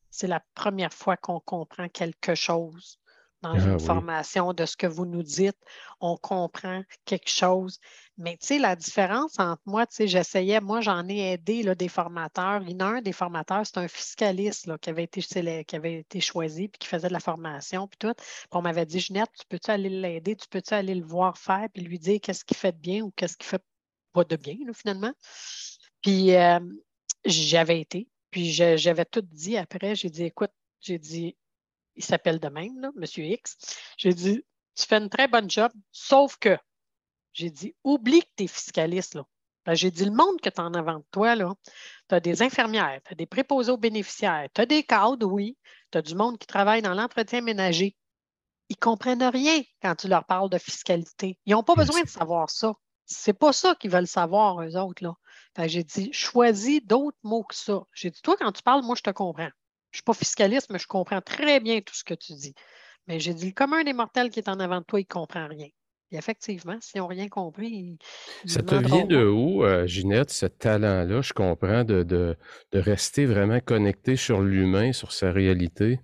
c'est 0.10 0.28
la 0.28 0.42
première 0.56 0.94
fois 0.94 1.18
qu'on 1.18 1.40
comprend 1.40 1.90
quelque 1.90 2.36
chose 2.36 3.00
dans 3.42 3.54
ah 3.54 3.58
une 3.58 3.80
formation 3.80 4.54
de 4.54 4.66
ce 4.66 4.76
que 4.76 4.88
vous 4.88 5.06
nous 5.06 5.24
dites. 5.24 5.58
On 6.00 6.18
comprend 6.18 6.84
quelque 7.06 7.30
chose. 7.30 7.80
Mais 8.18 8.38
tu 8.38 8.48
sais, 8.48 8.60
la 8.60 8.76
différence 8.76 9.40
entre 9.40 9.62
moi, 9.66 9.86
tu 9.86 9.96
sais, 9.96 10.08
j'essayais, 10.08 10.60
moi, 10.60 10.82
j'en 10.82 11.08
ai 11.08 11.34
aidé 11.34 11.62
là, 11.62 11.76
des 11.76 11.88
formateurs. 11.88 12.62
Il 12.64 12.72
y 12.72 12.76
en 12.76 12.80
a 12.80 12.86
un 12.86 13.02
des 13.02 13.12
formateurs, 13.12 13.66
c'est 13.66 13.78
un 13.78 13.88
fiscaliste 13.88 14.66
là, 14.66 14.78
qui, 14.80 14.90
avait 14.90 15.04
été, 15.04 15.22
qui 15.22 15.76
avait 15.76 16.00
été 16.00 16.20
choisi 16.20 16.68
puis 16.68 16.80
qui 16.80 16.88
faisait 16.88 17.10
de 17.10 17.14
la 17.14 17.20
formation 17.20 17.88
puis 17.88 17.98
tout. 18.00 18.14
Puis 18.16 18.48
on 18.52 18.62
m'avait 18.62 18.86
dit, 18.86 19.00
Jeanette, 19.00 19.30
tu 19.40 19.46
peux-tu 19.48 19.70
aller 19.70 19.90
l'aider? 19.90 20.36
Tu 20.36 20.48
peux-tu 20.50 20.74
aller 20.74 20.96
le 20.96 21.06
voir 21.06 21.38
faire 21.38 21.68
puis 21.74 21.84
lui 21.84 22.00
dire 22.00 22.20
qu'est-ce 22.22 22.44
qu'il 22.44 22.58
fait 22.58 22.72
de 22.72 22.80
bien 22.80 23.04
ou 23.04 23.12
qu'est-ce 23.16 23.38
qu'il 23.38 23.48
fait 23.48 23.64
pas 24.14 24.24
de 24.24 24.36
bien, 24.36 24.58
finalement? 24.74 25.14
Puis 26.02 26.36
euh, 26.36 26.60
j'avais 27.26 27.82
été. 27.82 28.08
Puis 28.32 28.52
j'avais 28.52 29.06
tout 29.06 29.22
dit 29.22 29.58
après. 29.58 29.96
J'ai 29.96 30.10
dit, 30.10 30.24
écoute, 30.24 30.52
j'ai 30.80 31.00
dit, 31.00 31.38
il 31.96 32.04
s'appelle 32.04 32.40
de 32.40 32.48
même, 32.50 32.80
là, 32.80 32.92
M. 32.96 33.04
X. 33.04 33.58
J'ai 33.98 34.14
dit, 34.14 34.46
tu 34.76 34.86
fais 34.86 34.98
une 34.98 35.10
très 35.10 35.28
bonne 35.28 35.50
job, 35.50 35.72
sauf 35.92 36.38
que, 36.38 36.58
j'ai 37.34 37.50
dit, 37.50 37.76
oublie 37.84 38.22
que 38.22 38.30
tu 38.38 38.44
es 38.44 38.48
fiscaliste. 38.48 39.16
Là. 39.16 39.26
Ben, 39.66 39.74
j'ai 39.74 39.92
dit, 39.92 40.06
le 40.06 40.12
monde 40.12 40.40
que 40.40 40.50
tu 40.50 40.62
as 40.62 40.64
en 40.64 40.74
avant 40.74 41.00
de 41.00 41.06
toi, 41.12 41.36
tu 41.36 42.16
as 42.16 42.20
des 42.20 42.42
infirmières, 42.42 43.02
tu 43.04 43.14
as 43.14 43.16
des 43.16 43.26
préposés 43.26 43.72
aux 43.72 43.78
bénéficiaires, 43.78 44.48
tu 44.54 44.62
as 44.62 44.66
des 44.66 44.84
cadres, 44.84 45.28
oui, 45.28 45.58
tu 45.92 45.98
as 45.98 46.02
du 46.02 46.16
monde 46.16 46.38
qui 46.38 46.48
travaille 46.48 46.82
dans 46.82 46.94
l'entretien 46.94 47.42
ménager. 47.42 47.96
Ils 48.70 48.74
ne 48.74 48.80
comprennent 48.80 49.24
rien 49.24 49.62
quand 49.82 49.96
tu 49.96 50.08
leur 50.08 50.26
parles 50.26 50.50
de 50.50 50.58
fiscalité. 50.58 51.40
Ils 51.46 51.54
n'ont 51.54 51.64
pas 51.64 51.76
besoin 51.76 52.02
de 52.02 52.10
savoir 52.10 52.50
ça. 52.50 52.74
C'est 53.06 53.34
pas 53.34 53.54
ça 53.54 53.76
qu'ils 53.76 53.92
veulent 53.92 54.08
savoir, 54.08 54.62
eux 54.62 54.76
autres. 54.76 55.04
Là. 55.04 55.16
J'ai 55.66 55.84
dit, 55.84 56.14
choisis 56.14 56.86
d'autres 56.86 57.18
mots 57.24 57.44
que 57.44 57.56
ça. 57.56 57.82
J'ai 57.94 58.12
dit, 58.12 58.22
toi, 58.22 58.36
quand 58.38 58.52
tu 58.52 58.62
parles, 58.62 58.84
moi, 58.84 58.96
je 58.96 59.02
te 59.02 59.10
comprends. 59.10 59.50
Je 59.92 59.98
ne 59.98 60.00
suis 60.00 60.04
pas 60.04 60.14
fiscaliste, 60.14 60.70
mais 60.70 60.78
je 60.78 60.88
comprends 60.88 61.22
très 61.22 61.60
bien 61.60 61.82
tout 61.82 61.96
ce 61.96 62.04
que 62.04 62.14
tu 62.14 62.34
dis. 62.34 62.54
Mais 63.08 63.20
j'ai 63.20 63.34
dit, 63.34 63.48
le 63.48 63.54
commun 63.54 63.84
des 63.84 63.94
mortels 63.94 64.30
qui 64.30 64.40
est 64.40 64.50
en 64.50 64.60
avant 64.60 64.80
de 64.80 64.86
toi, 64.86 65.00
il 65.00 65.08
ne 65.10 65.14
comprend 65.14 65.48
rien. 65.48 65.70
Et 66.12 66.16
effectivement, 66.16 66.78
s'ils 66.80 67.02
n'ont 67.02 67.08
rien 67.08 67.28
compris, 67.28 67.98
Ça 68.46 68.62
te 68.62 68.76
vient 68.76 69.06
de 69.06 69.26
où, 69.26 69.64
euh, 69.64 69.86
Ginette, 69.88 70.30
ce 70.30 70.46
talent-là, 70.46 71.22
je 71.22 71.34
comprends, 71.34 71.84
de, 71.84 72.04
de, 72.04 72.38
rester 72.74 73.26
vraiment 73.26 73.60
connecté 73.60 74.16
sur 74.16 74.42
l'humain, 74.42 74.94
sur 74.94 75.12
sa 75.12 75.32
réalité? 75.32 76.00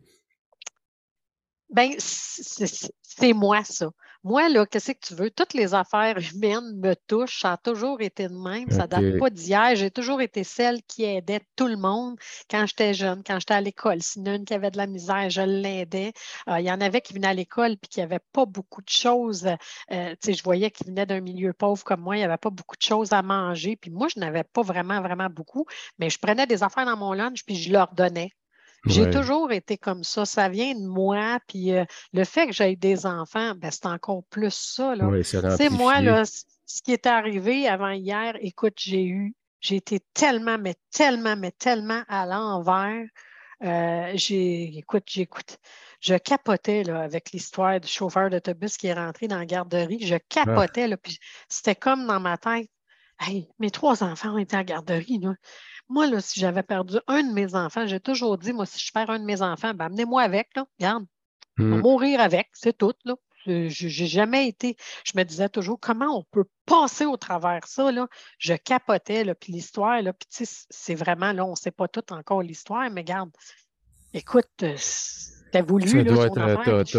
Bien, 1.69 1.91
c'est 1.97 3.33
moi, 3.33 3.63
ça. 3.63 3.91
Moi, 4.25 4.47
là, 4.47 4.65
qu'est-ce 4.65 4.93
que 4.93 5.05
tu 5.05 5.15
veux? 5.15 5.29
Toutes 5.31 5.53
les 5.53 5.73
affaires 5.73 6.15
humaines 6.33 6.79
me 6.79 6.95
touchent. 7.07 7.41
Ça 7.41 7.53
a 7.53 7.57
toujours 7.57 8.01
été 8.01 8.29
de 8.29 8.33
même. 8.33 8.69
Ça 8.71 8.83
ne 8.83 8.87
date 8.87 9.17
pas 9.19 9.29
d'hier. 9.29 9.75
J'ai 9.75 9.91
toujours 9.91 10.21
été 10.21 10.43
celle 10.45 10.81
qui 10.83 11.03
aidait 11.03 11.41
tout 11.57 11.67
le 11.67 11.75
monde 11.75 12.17
quand 12.49 12.65
j'étais 12.65 12.93
jeune, 12.93 13.21
quand 13.25 13.39
j'étais 13.39 13.53
à 13.53 13.59
l'école. 13.61 14.01
S'il 14.01 14.25
y 14.25 14.29
en 14.29 14.33
a 14.33 14.35
une 14.35 14.45
qui 14.45 14.53
avait 14.53 14.71
de 14.71 14.77
la 14.77 14.87
misère, 14.87 15.29
je 15.29 15.41
l'aidais. 15.41 16.13
Euh, 16.47 16.59
il 16.59 16.65
y 16.65 16.71
en 16.71 16.79
avait 16.79 17.01
qui 17.01 17.13
venaient 17.13 17.27
à 17.27 17.33
l'école 17.33 17.73
et 17.73 17.87
qui 17.89 17.99
n'avaient 17.99 18.19
pas 18.31 18.45
beaucoup 18.45 18.81
de 18.81 18.89
choses. 18.89 19.45
Euh, 19.91 20.15
je 20.25 20.43
voyais 20.43 20.71
qu'ils 20.71 20.87
venaient 20.87 21.05
d'un 21.05 21.21
milieu 21.21 21.51
pauvre 21.51 21.83
comme 21.83 22.01
moi. 22.01 22.15
Il 22.15 22.19
n'y 22.19 22.25
avait 22.25 22.37
pas 22.37 22.49
beaucoup 22.49 22.77
de 22.77 22.81
choses 22.81 23.11
à 23.11 23.21
manger. 23.21 23.75
Puis 23.75 23.91
moi, 23.91 24.07
je 24.13 24.19
n'avais 24.21 24.43
pas 24.45 24.61
vraiment, 24.61 25.01
vraiment 25.01 25.29
beaucoup. 25.29 25.65
Mais 25.99 26.09
je 26.09 26.17
prenais 26.19 26.47
des 26.47 26.63
affaires 26.63 26.85
dans 26.85 26.97
mon 26.97 27.11
lunch 27.13 27.43
puis 27.45 27.55
je 27.55 27.73
leur 27.73 27.93
donnais. 27.93 28.31
J'ai 28.85 29.09
toujours 29.09 29.51
été 29.51 29.77
comme 29.77 30.03
ça. 30.03 30.25
Ça 30.25 30.49
vient 30.49 30.73
de 30.73 30.85
moi. 30.85 31.39
Puis 31.47 31.71
euh, 31.71 31.85
le 32.13 32.23
fait 32.23 32.47
que 32.47 32.53
j'aie 32.53 32.75
des 32.75 33.05
enfants, 33.05 33.53
ben, 33.55 33.71
c'est 33.71 33.85
encore 33.85 34.23
plus 34.29 34.53
ça. 34.53 34.93
c'est 35.23 35.69
moi, 35.69 36.01
là, 36.01 36.23
ce 36.25 36.81
qui 36.81 36.91
est 36.91 37.05
arrivé 37.05 37.67
avant 37.67 37.91
hier, 37.91 38.35
écoute, 38.41 38.73
j'ai 38.77 39.05
eu, 39.05 39.35
j'ai 39.61 39.77
été 39.77 39.99
tellement, 40.13 40.57
mais 40.57 40.75
tellement, 40.91 41.35
mais 41.35 41.51
tellement 41.51 42.03
à 42.07 42.25
l'envers. 42.25 43.05
Euh, 43.63 44.11
j'ai, 44.15 44.77
écoute, 44.77 45.03
j'écoute, 45.07 45.57
je 46.01 46.15
capotais 46.15 46.83
là, 46.83 47.01
avec 47.01 47.31
l'histoire 47.31 47.79
du 47.79 47.87
chauffeur 47.87 48.29
d'autobus 48.29 48.75
qui 48.75 48.87
est 48.87 48.93
rentré 48.93 49.27
dans 49.27 49.37
la 49.37 49.45
garderie. 49.45 50.05
Je 50.05 50.15
ah. 50.15 50.19
capotais, 50.27 50.87
là, 50.87 50.97
puis 50.97 51.17
c'était 51.47 51.75
comme 51.75 52.05
dans 52.05 52.19
ma 52.19 52.37
tête. 52.37 52.69
Hey, 53.19 53.47
mes 53.59 53.71
trois 53.71 54.03
enfants 54.03 54.33
ont 54.33 54.37
été 54.37 54.57
la 54.57 54.63
garderie. 54.65 55.19
Là. 55.21 55.35
Moi, 55.93 56.07
là, 56.07 56.21
si 56.21 56.39
j'avais 56.39 56.63
perdu 56.63 56.97
un 57.05 57.21
de 57.21 57.31
mes 57.31 57.53
enfants, 57.53 57.85
j'ai 57.85 57.99
toujours 57.99 58.39
dit, 58.39 58.51
moi, 58.51 58.65
si 58.65 58.83
je 58.83 58.91
perds 58.91 59.11
un 59.11 59.19
de 59.19 59.25
mes 59.25 59.43
enfants, 59.43 59.75
ben, 59.75 59.85
amenez-moi 59.85 60.23
avec, 60.23 60.49
là. 60.55 60.65
Regarde, 60.79 61.05
mmh. 61.57 61.77
mourir 61.81 62.19
avec, 62.19 62.49
c'est 62.53 62.75
tout, 62.75 62.95
là. 63.05 63.13
J'ai 63.45 64.07
jamais 64.07 64.47
été. 64.47 64.75
Je 65.03 65.11
me 65.15 65.23
disais 65.23 65.49
toujours 65.49 65.79
comment 65.79 66.17
on 66.17 66.23
peut 66.31 66.45
passer 66.65 67.05
au 67.05 67.17
travers 67.17 67.67
ça. 67.67 67.91
Là? 67.91 68.07
Je 68.37 68.53
capotais, 68.53 69.23
là, 69.23 69.35
puis 69.35 69.53
l'histoire, 69.53 70.01
là, 70.01 70.13
puis 70.13 70.47
c'est 70.69 70.95
vraiment, 70.95 71.31
là, 71.31 71.45
on 71.45 71.51
ne 71.51 71.55
sait 71.55 71.71
pas 71.71 71.87
tout 71.87 72.13
encore 72.13 72.41
l'histoire, 72.41 72.89
mais 72.89 73.01
regarde, 73.01 73.31
écoute, 74.13 74.47
euh, 74.63 74.75
t'as 75.51 75.61
voulu. 75.61 75.89
Tu 75.89 76.97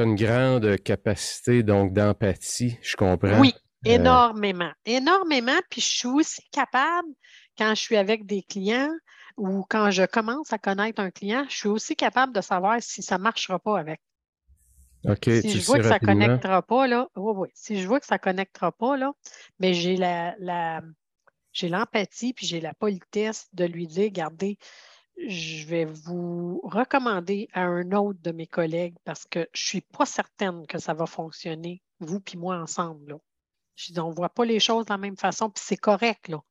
as, 0.00 0.02
une 0.02 0.16
grande 0.16 0.76
capacité 0.82 1.62
donc 1.62 1.92
d'empathie, 1.92 2.76
je 2.82 2.96
comprends. 2.96 3.38
Oui, 3.38 3.54
euh, 3.86 3.92
énormément. 3.92 4.72
Énormément. 4.84 5.58
Puis 5.70 5.80
je 5.80 5.88
suis 5.88 6.08
aussi 6.08 6.42
capable 6.50 7.08
quand 7.56 7.74
je 7.74 7.80
suis 7.80 7.96
avec 7.96 8.26
des 8.26 8.42
clients 8.42 8.92
ou 9.36 9.64
quand 9.68 9.90
je 9.90 10.04
commence 10.04 10.52
à 10.52 10.58
connaître 10.58 11.00
un 11.00 11.10
client, 11.10 11.44
je 11.48 11.56
suis 11.56 11.68
aussi 11.68 11.96
capable 11.96 12.32
de 12.32 12.40
savoir 12.40 12.80
si 12.80 13.02
ça 13.02 13.18
ne 13.18 13.22
marchera 13.22 13.58
pas 13.58 13.78
avec. 13.78 14.00
Si 15.42 15.60
je 15.60 15.66
vois 15.66 15.78
que 15.78 15.88
ça 15.88 15.98
ne 16.00 16.06
connectera 16.06 16.62
pas, 16.62 16.86
là, 16.86 17.08
oui, 17.16 17.32
oui. 17.36 17.48
Si 17.54 17.80
je 17.80 17.86
vois 17.86 18.00
que 18.00 18.06
ça 18.06 18.14
ne 18.14 18.20
connectera 18.20 18.72
pas, 18.72 18.96
là, 18.96 19.12
mais 19.58 19.74
j'ai 19.74 19.96
la, 19.96 20.34
la 20.38 20.82
j'ai 21.52 21.68
l'empathie 21.68 22.32
puis 22.32 22.46
j'ai 22.46 22.60
la 22.60 22.74
politesse 22.74 23.48
de 23.52 23.64
lui 23.64 23.86
dire, 23.86 24.04
regardez, 24.04 24.58
je 25.26 25.66
vais 25.66 25.84
vous 25.84 26.60
recommander 26.64 27.48
à 27.52 27.64
un 27.64 27.92
autre 27.92 28.18
de 28.22 28.32
mes 28.32 28.46
collègues 28.46 28.96
parce 29.04 29.24
que 29.26 29.40
je 29.52 29.64
ne 29.64 29.68
suis 29.68 29.80
pas 29.82 30.06
certaine 30.06 30.66
que 30.66 30.78
ça 30.78 30.94
va 30.94 31.06
fonctionner, 31.06 31.82
vous 32.00 32.18
puis 32.18 32.38
moi 32.38 32.56
ensemble. 32.56 33.12
Là. 33.12 33.18
Je 33.76 33.92
dis, 33.92 34.00
on 34.00 34.08
ne 34.08 34.14
voit 34.14 34.30
pas 34.30 34.44
les 34.44 34.58
choses 34.58 34.86
de 34.86 34.92
la 34.92 34.98
même 34.98 35.16
façon, 35.16 35.50
puis 35.50 35.62
c'est 35.64 35.76
correct. 35.76 36.28
Là 36.28 36.42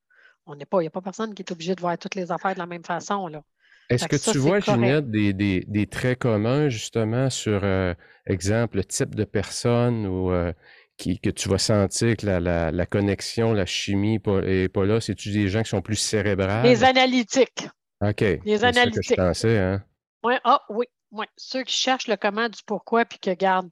on 0.45 0.56
n'est 0.56 0.65
pas, 0.65 0.79
il 0.79 0.84
n'y 0.84 0.88
a 0.88 0.91
pas 0.91 1.01
personne 1.01 1.34
qui 1.34 1.41
est 1.41 1.51
obligé 1.51 1.75
de 1.75 1.82
voir 1.82 1.97
toutes 1.97 2.15
les 2.15 2.32
affaires 2.32 2.53
de 2.53 2.60
la 2.60 2.65
même 2.65 2.84
façon. 2.84 3.27
Là. 3.27 3.43
Est-ce 3.89 4.08
que, 4.08 4.15
tu 4.15 4.38
vois, 4.38 4.60
Ginette, 4.60 5.10
des, 5.10 5.34
des, 5.34 5.88
traits 5.88 6.19
communs 6.19 6.69
justement 6.69 7.29
sur, 7.29 7.62
euh, 7.63 7.93
exemple, 8.25 8.77
le 8.77 8.86
type 8.86 9.15
de 9.15 9.23
personne 9.23 10.08
ou 10.08 10.32
euh, 10.32 10.53
qui, 10.97 11.19
que 11.19 11.29
tu 11.29 11.49
vas 11.49 11.58
sentir 11.58 12.17
que 12.17 12.25
la, 12.25 12.71
la, 12.71 12.86
connexion, 12.86 13.53
la 13.53 13.65
chimie 13.65 14.19
n'est 14.25 14.69
pas 14.69 14.86
là? 14.86 15.01
C'est-tu 15.01 15.32
des 15.32 15.49
gens 15.49 15.63
qui 15.63 15.69
sont 15.69 15.82
plus 15.82 15.95
cérébrales? 15.95 16.65
Les 16.65 16.84
analytiques. 16.84 17.67
OK. 18.01 18.21
Les 18.45 18.63
analytiques. 18.63 19.10
Que 19.10 19.15
je 19.15 19.27
pensais, 19.27 19.60
hein? 19.60 19.84
Ouais, 20.23 20.39
ah, 20.43 20.62
oui, 20.69 20.86
oui. 21.12 21.25
Ceux 21.36 21.63
qui 21.63 21.75
cherchent 21.75 22.08
le 22.08 22.15
comment 22.15 22.47
du 22.47 22.62
pourquoi 22.65 23.06
puis 23.06 23.19
que 23.19 23.34
gardent, 23.34 23.69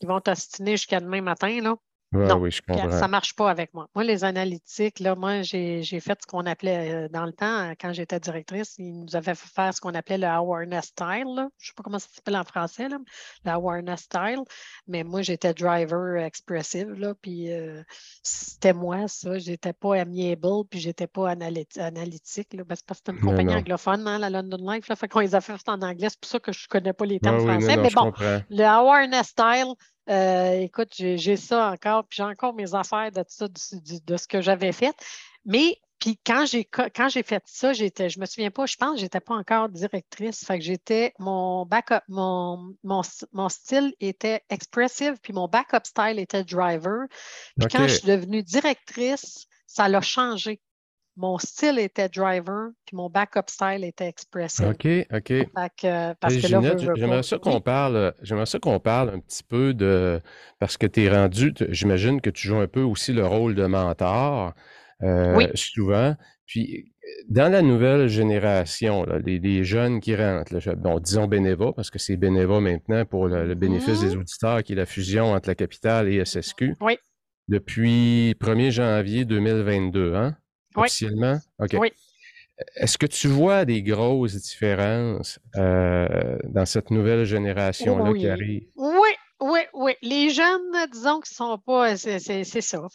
ils 0.00 0.08
vont 0.08 0.20
t'astiner 0.20 0.72
jusqu'à 0.72 1.00
demain 1.00 1.20
matin, 1.20 1.60
là 1.60 1.76
non, 2.14 2.36
oui, 2.36 2.50
je 2.50 2.62
comprends. 2.62 2.90
ça 2.90 3.06
ne 3.06 3.10
marche 3.10 3.34
pas 3.34 3.50
avec 3.50 3.72
moi. 3.74 3.88
Moi, 3.94 4.04
les 4.04 4.24
analytiques, 4.24 5.00
là, 5.00 5.14
moi, 5.14 5.42
j'ai 5.42 5.82
fait 5.82 6.18
ce 6.20 6.26
qu'on 6.26 6.46
appelait 6.46 6.92
euh, 6.92 7.08
dans 7.08 7.24
le 7.24 7.32
temps, 7.32 7.72
quand 7.80 7.92
j'étais 7.92 8.20
directrice, 8.20 8.74
ils 8.78 8.92
nous 8.92 9.16
avaient 9.16 9.34
fait 9.34 9.48
faire 9.48 9.74
ce 9.74 9.80
qu'on 9.80 9.94
appelait 9.94 10.18
le 10.18 10.26
awareness 10.26 10.86
style. 10.86 11.34
Je 11.34 11.40
ne 11.40 11.48
sais 11.58 11.72
pas 11.76 11.82
comment 11.82 11.98
ça 11.98 12.08
s'appelle 12.12 12.36
en 12.36 12.44
français, 12.44 12.88
là, 12.88 12.98
le 13.44 13.50
awareness 13.50 14.00
style. 14.00 14.42
Mais 14.86 15.04
moi, 15.04 15.22
j'étais 15.22 15.54
driver 15.54 16.16
expressive, 16.16 16.92
là, 16.92 17.14
puis 17.20 17.52
euh, 17.52 17.82
c'était 18.22 18.72
moi, 18.72 19.08
ça. 19.08 19.38
J'étais 19.38 19.72
pas 19.72 19.96
amiable, 19.96 20.64
puis 20.70 20.80
j'étais 20.80 21.06
pas 21.06 21.30
analytique. 21.30 22.54
Là, 22.54 22.64
parce 22.64 22.82
que 22.82 22.94
c'était 22.94 23.12
une 23.12 23.20
compagnie 23.20 23.54
anglophone, 23.54 24.06
hein, 24.06 24.18
la 24.18 24.30
London 24.30 24.58
Life. 24.72 24.88
Là, 24.88 24.96
fait 24.96 25.08
qu'on 25.08 25.20
les 25.20 25.34
a 25.34 25.40
fait 25.40 25.54
en 25.68 25.80
anglais. 25.82 26.08
C'est 26.10 26.20
pour 26.20 26.30
ça 26.30 26.38
que 26.38 26.52
je 26.52 26.64
ne 26.64 26.68
connais 26.68 26.92
pas 26.92 27.06
les 27.06 27.20
termes 27.20 27.40
français. 27.40 27.76
mais 27.76 27.90
bon, 27.90 28.12
le 28.50 28.64
awareness 28.64 29.28
style, 29.28 29.74
euh, 30.10 30.60
écoute, 30.60 30.92
j'ai 30.96 31.36
ça 31.36 31.70
encore, 31.70 32.04
puis 32.04 32.16
j'ai 32.16 32.24
encore 32.24 32.54
mes 32.54 32.74
affaires 32.74 33.10
de, 33.10 33.24
ça, 33.26 33.48
de, 33.48 34.16
ce 34.16 34.28
que 34.28 34.40
j'avais 34.40 34.72
fait. 34.72 34.94
Mais 35.46 35.78
puis 35.98 36.18
quand 36.26 36.44
j'ai 36.44 36.64
quand 36.64 37.08
j'ai 37.08 37.22
fait 37.22 37.42
ça, 37.46 37.72
j'étais, 37.72 38.10
je 38.10 38.20
me 38.20 38.26
souviens 38.26 38.50
pas, 38.50 38.66
je 38.66 38.76
pense 38.76 38.94
que 38.94 39.00
j'étais 39.00 39.20
pas 39.20 39.34
encore 39.34 39.68
directrice. 39.70 40.44
Fait 40.44 40.58
que 40.58 40.64
j'étais, 40.64 41.14
mon 41.18 41.64
backup, 41.64 42.02
mon, 42.08 42.74
mon, 42.82 43.48
style 43.48 43.94
était 44.00 44.42
expressive, 44.50 45.14
puis 45.22 45.32
mon 45.32 45.48
backup 45.48 45.84
style 45.84 46.18
était 46.18 46.44
driver. 46.44 47.06
Puis 47.58 47.68
quand 47.68 47.88
je 47.88 47.94
suis 47.94 48.08
devenue 48.08 48.42
directrice, 48.42 49.46
ça 49.66 49.88
l'a 49.88 50.02
changé. 50.02 50.60
Mon 51.16 51.38
style 51.38 51.78
était 51.78 52.08
driver, 52.08 52.70
puis 52.86 52.96
mon 52.96 53.08
backup 53.08 53.48
style 53.48 53.84
était 53.84 54.08
expressive. 54.08 54.66
OK, 54.66 54.86
OK. 55.12 55.32
j'aimerais 56.96 57.22
ça 57.22 57.38
qu'on 57.38 57.60
parle, 57.60 58.14
j'aimerais 58.22 58.46
ça 58.46 58.58
qu'on 58.58 58.80
parle 58.80 59.10
un 59.10 59.20
petit 59.20 59.44
peu 59.44 59.74
de, 59.74 60.20
parce 60.58 60.76
que 60.76 60.86
tu 60.86 61.04
es 61.04 61.08
rendu, 61.08 61.54
j'imagine 61.68 62.20
que 62.20 62.30
tu 62.30 62.48
joues 62.48 62.58
un 62.58 62.66
peu 62.66 62.82
aussi 62.82 63.12
le 63.12 63.26
rôle 63.26 63.54
de 63.54 63.66
mentor, 63.66 64.54
euh, 65.02 65.46
souvent. 65.54 66.16
Puis, 66.46 66.92
dans 67.28 67.50
la 67.50 67.62
nouvelle 67.62 68.08
génération, 68.08 69.06
les, 69.24 69.64
jeunes 69.64 70.00
qui 70.00 70.16
rentrent, 70.16 70.74
bon, 70.76 70.98
disons 70.98 71.26
Beneva, 71.26 71.72
parce 71.72 71.90
que 71.90 71.98
c'est 71.98 72.16
Beneva 72.16 72.60
maintenant 72.60 73.04
pour 73.04 73.28
le, 73.28 73.54
bénéfice 73.54 74.00
des 74.00 74.16
mmh. 74.16 74.20
auditeurs, 74.20 74.62
qui 74.62 74.72
est 74.72 74.76
la 74.76 74.86
fusion 74.86 75.32
entre 75.32 75.48
la 75.48 75.54
capitale 75.54 76.08
et 76.08 76.24
SSQ. 76.24 76.76
Oui. 76.80 76.98
Depuis 77.48 78.34
1er 78.40 78.70
janvier 78.70 79.24
2022, 79.24 80.14
hein? 80.14 80.36
Officiellement? 80.74 81.38
OK. 81.58 81.76
Oui. 81.78 81.92
Est-ce 82.76 82.98
que 82.98 83.06
tu 83.06 83.26
vois 83.26 83.64
des 83.64 83.82
grosses 83.82 84.36
différences 84.36 85.40
euh, 85.56 86.38
dans 86.44 86.66
cette 86.66 86.90
nouvelle 86.90 87.24
génération-là 87.24 88.12
qui 88.14 88.28
arrive? 88.28 88.66
Oui, 88.76 89.10
oui, 89.40 89.60
oui. 89.72 89.92
Les 90.02 90.30
jeunes, 90.30 90.70
disons 90.92 91.20
qu'ils 91.20 91.32
ne 91.32 91.36
sont 91.36 91.58
pas. 91.58 91.96
C'est 91.96 92.20
ça. 92.20 92.88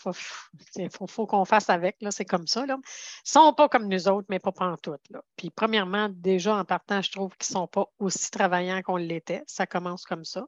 Il 0.78 0.90
faut, 0.90 1.28
qu'on 1.28 1.44
fasse 1.44 1.70
avec. 1.70 1.98
C'est 2.10 2.26
comme 2.26 2.48
ça. 2.48 2.64
Ils 2.66 2.72
ne 2.72 2.78
sont 3.26 3.54
pas 3.54 3.68
comme 3.68 3.90
nous 3.90 4.08
autres, 4.08 4.28
mais 4.30 4.40
pas 4.40 4.54
pantoute. 4.54 5.02
Là. 5.10 5.22
Puis, 5.36 5.50
premièrement, 5.50 6.08
déjà 6.10 6.56
en 6.56 6.64
partant, 6.64 7.02
je 7.02 7.12
trouve 7.12 7.36
qu'ils 7.38 7.54
ne 7.54 7.60
sont 7.60 7.68
pas 7.68 7.86
aussi 8.00 8.32
travaillants 8.32 8.82
qu'on 8.82 8.96
l'était. 8.96 9.44
Ça 9.46 9.68
commence 9.68 10.06
comme 10.06 10.24
ça. 10.24 10.46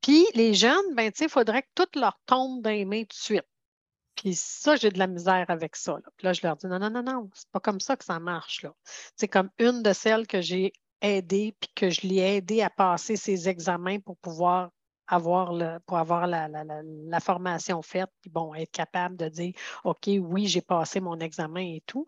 Puis, 0.00 0.24
les 0.34 0.54
jeunes, 0.54 0.94
ben, 0.94 1.10
il 1.18 1.28
faudrait 1.28 1.62
que 1.62 1.68
tout 1.74 1.98
leur 1.98 2.18
tombe 2.26 2.62
dans 2.62 2.70
les 2.70 2.84
mains 2.84 3.02
tout 3.02 3.08
de 3.08 3.12
suite. 3.14 3.46
Puis 4.24 4.36
ça, 4.36 4.76
j'ai 4.76 4.88
de 4.88 4.98
la 4.98 5.06
misère 5.06 5.44
avec 5.48 5.76
ça. 5.76 5.92
Là. 5.92 6.08
Puis 6.16 6.24
là, 6.24 6.32
je 6.32 6.40
leur 6.42 6.56
dis 6.56 6.66
non, 6.66 6.78
non, 6.78 6.88
non, 6.88 7.02
non, 7.02 7.30
c'est 7.34 7.50
pas 7.50 7.60
comme 7.60 7.78
ça 7.78 7.94
que 7.94 8.06
ça 8.06 8.18
marche. 8.18 8.64
C'est 9.16 9.28
comme 9.28 9.50
une 9.58 9.82
de 9.82 9.92
celles 9.92 10.26
que 10.26 10.40
j'ai 10.40 10.72
aidées, 11.02 11.54
puis 11.60 11.70
que 11.74 11.90
je 11.90 12.06
l'ai 12.06 12.36
aidé 12.36 12.62
à 12.62 12.70
passer 12.70 13.16
ses 13.16 13.50
examens 13.50 14.00
pour 14.00 14.16
pouvoir 14.16 14.70
avoir 15.06 15.52
pour 15.86 15.98
avoir 15.98 16.26
la, 16.26 17.20
formation 17.20 17.80
faite, 17.82 18.10
puis 18.20 18.30
bon, 18.30 18.54
être 18.54 18.70
capable 18.70 19.16
de 19.16 19.28
dire 19.28 19.52
OK, 19.84 20.08
oui, 20.20 20.46
j'ai 20.46 20.60
passé 20.60 21.00
mon 21.00 21.18
examen 21.20 21.60
et 21.60 21.82
tout. 21.86 22.06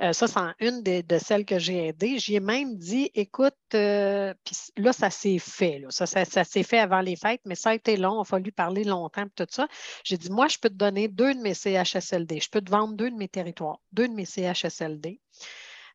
Euh, 0.00 0.12
ça, 0.12 0.26
c'est 0.26 0.66
une 0.66 0.82
de 0.82 1.18
celles 1.18 1.44
que 1.44 1.58
j'ai 1.58 1.88
aidées. 1.88 2.18
J'ai 2.18 2.40
même 2.40 2.76
dit 2.76 3.10
écoute, 3.14 3.54
euh, 3.74 4.34
puis 4.44 4.56
là, 4.76 4.92
ça 4.92 5.10
s'est 5.10 5.38
fait. 5.38 5.84
Ça, 5.90 6.06
ça, 6.06 6.24
s'est 6.24 6.62
fait 6.62 6.78
avant 6.78 7.00
les 7.00 7.16
fêtes, 7.16 7.42
mais 7.44 7.54
ça 7.54 7.70
a 7.70 7.74
été 7.74 7.96
long, 7.96 8.18
il 8.18 8.20
a 8.22 8.24
fallu 8.24 8.52
parler 8.52 8.84
longtemps, 8.84 9.26
tout 9.34 9.46
ça. 9.50 9.68
J'ai 10.04 10.16
dit 10.16 10.30
moi, 10.30 10.48
je 10.48 10.58
peux 10.58 10.68
te 10.68 10.74
donner 10.74 11.08
deux 11.08 11.34
de 11.34 11.40
mes 11.40 11.54
CHSLD, 11.54 12.40
je 12.40 12.50
peux 12.50 12.60
te 12.60 12.70
vendre 12.70 12.94
deux 12.94 13.10
de 13.10 13.16
mes 13.16 13.28
territoires, 13.28 13.80
deux 13.92 14.08
de 14.08 14.14
mes 14.14 14.24
CHSLD. 14.24 15.20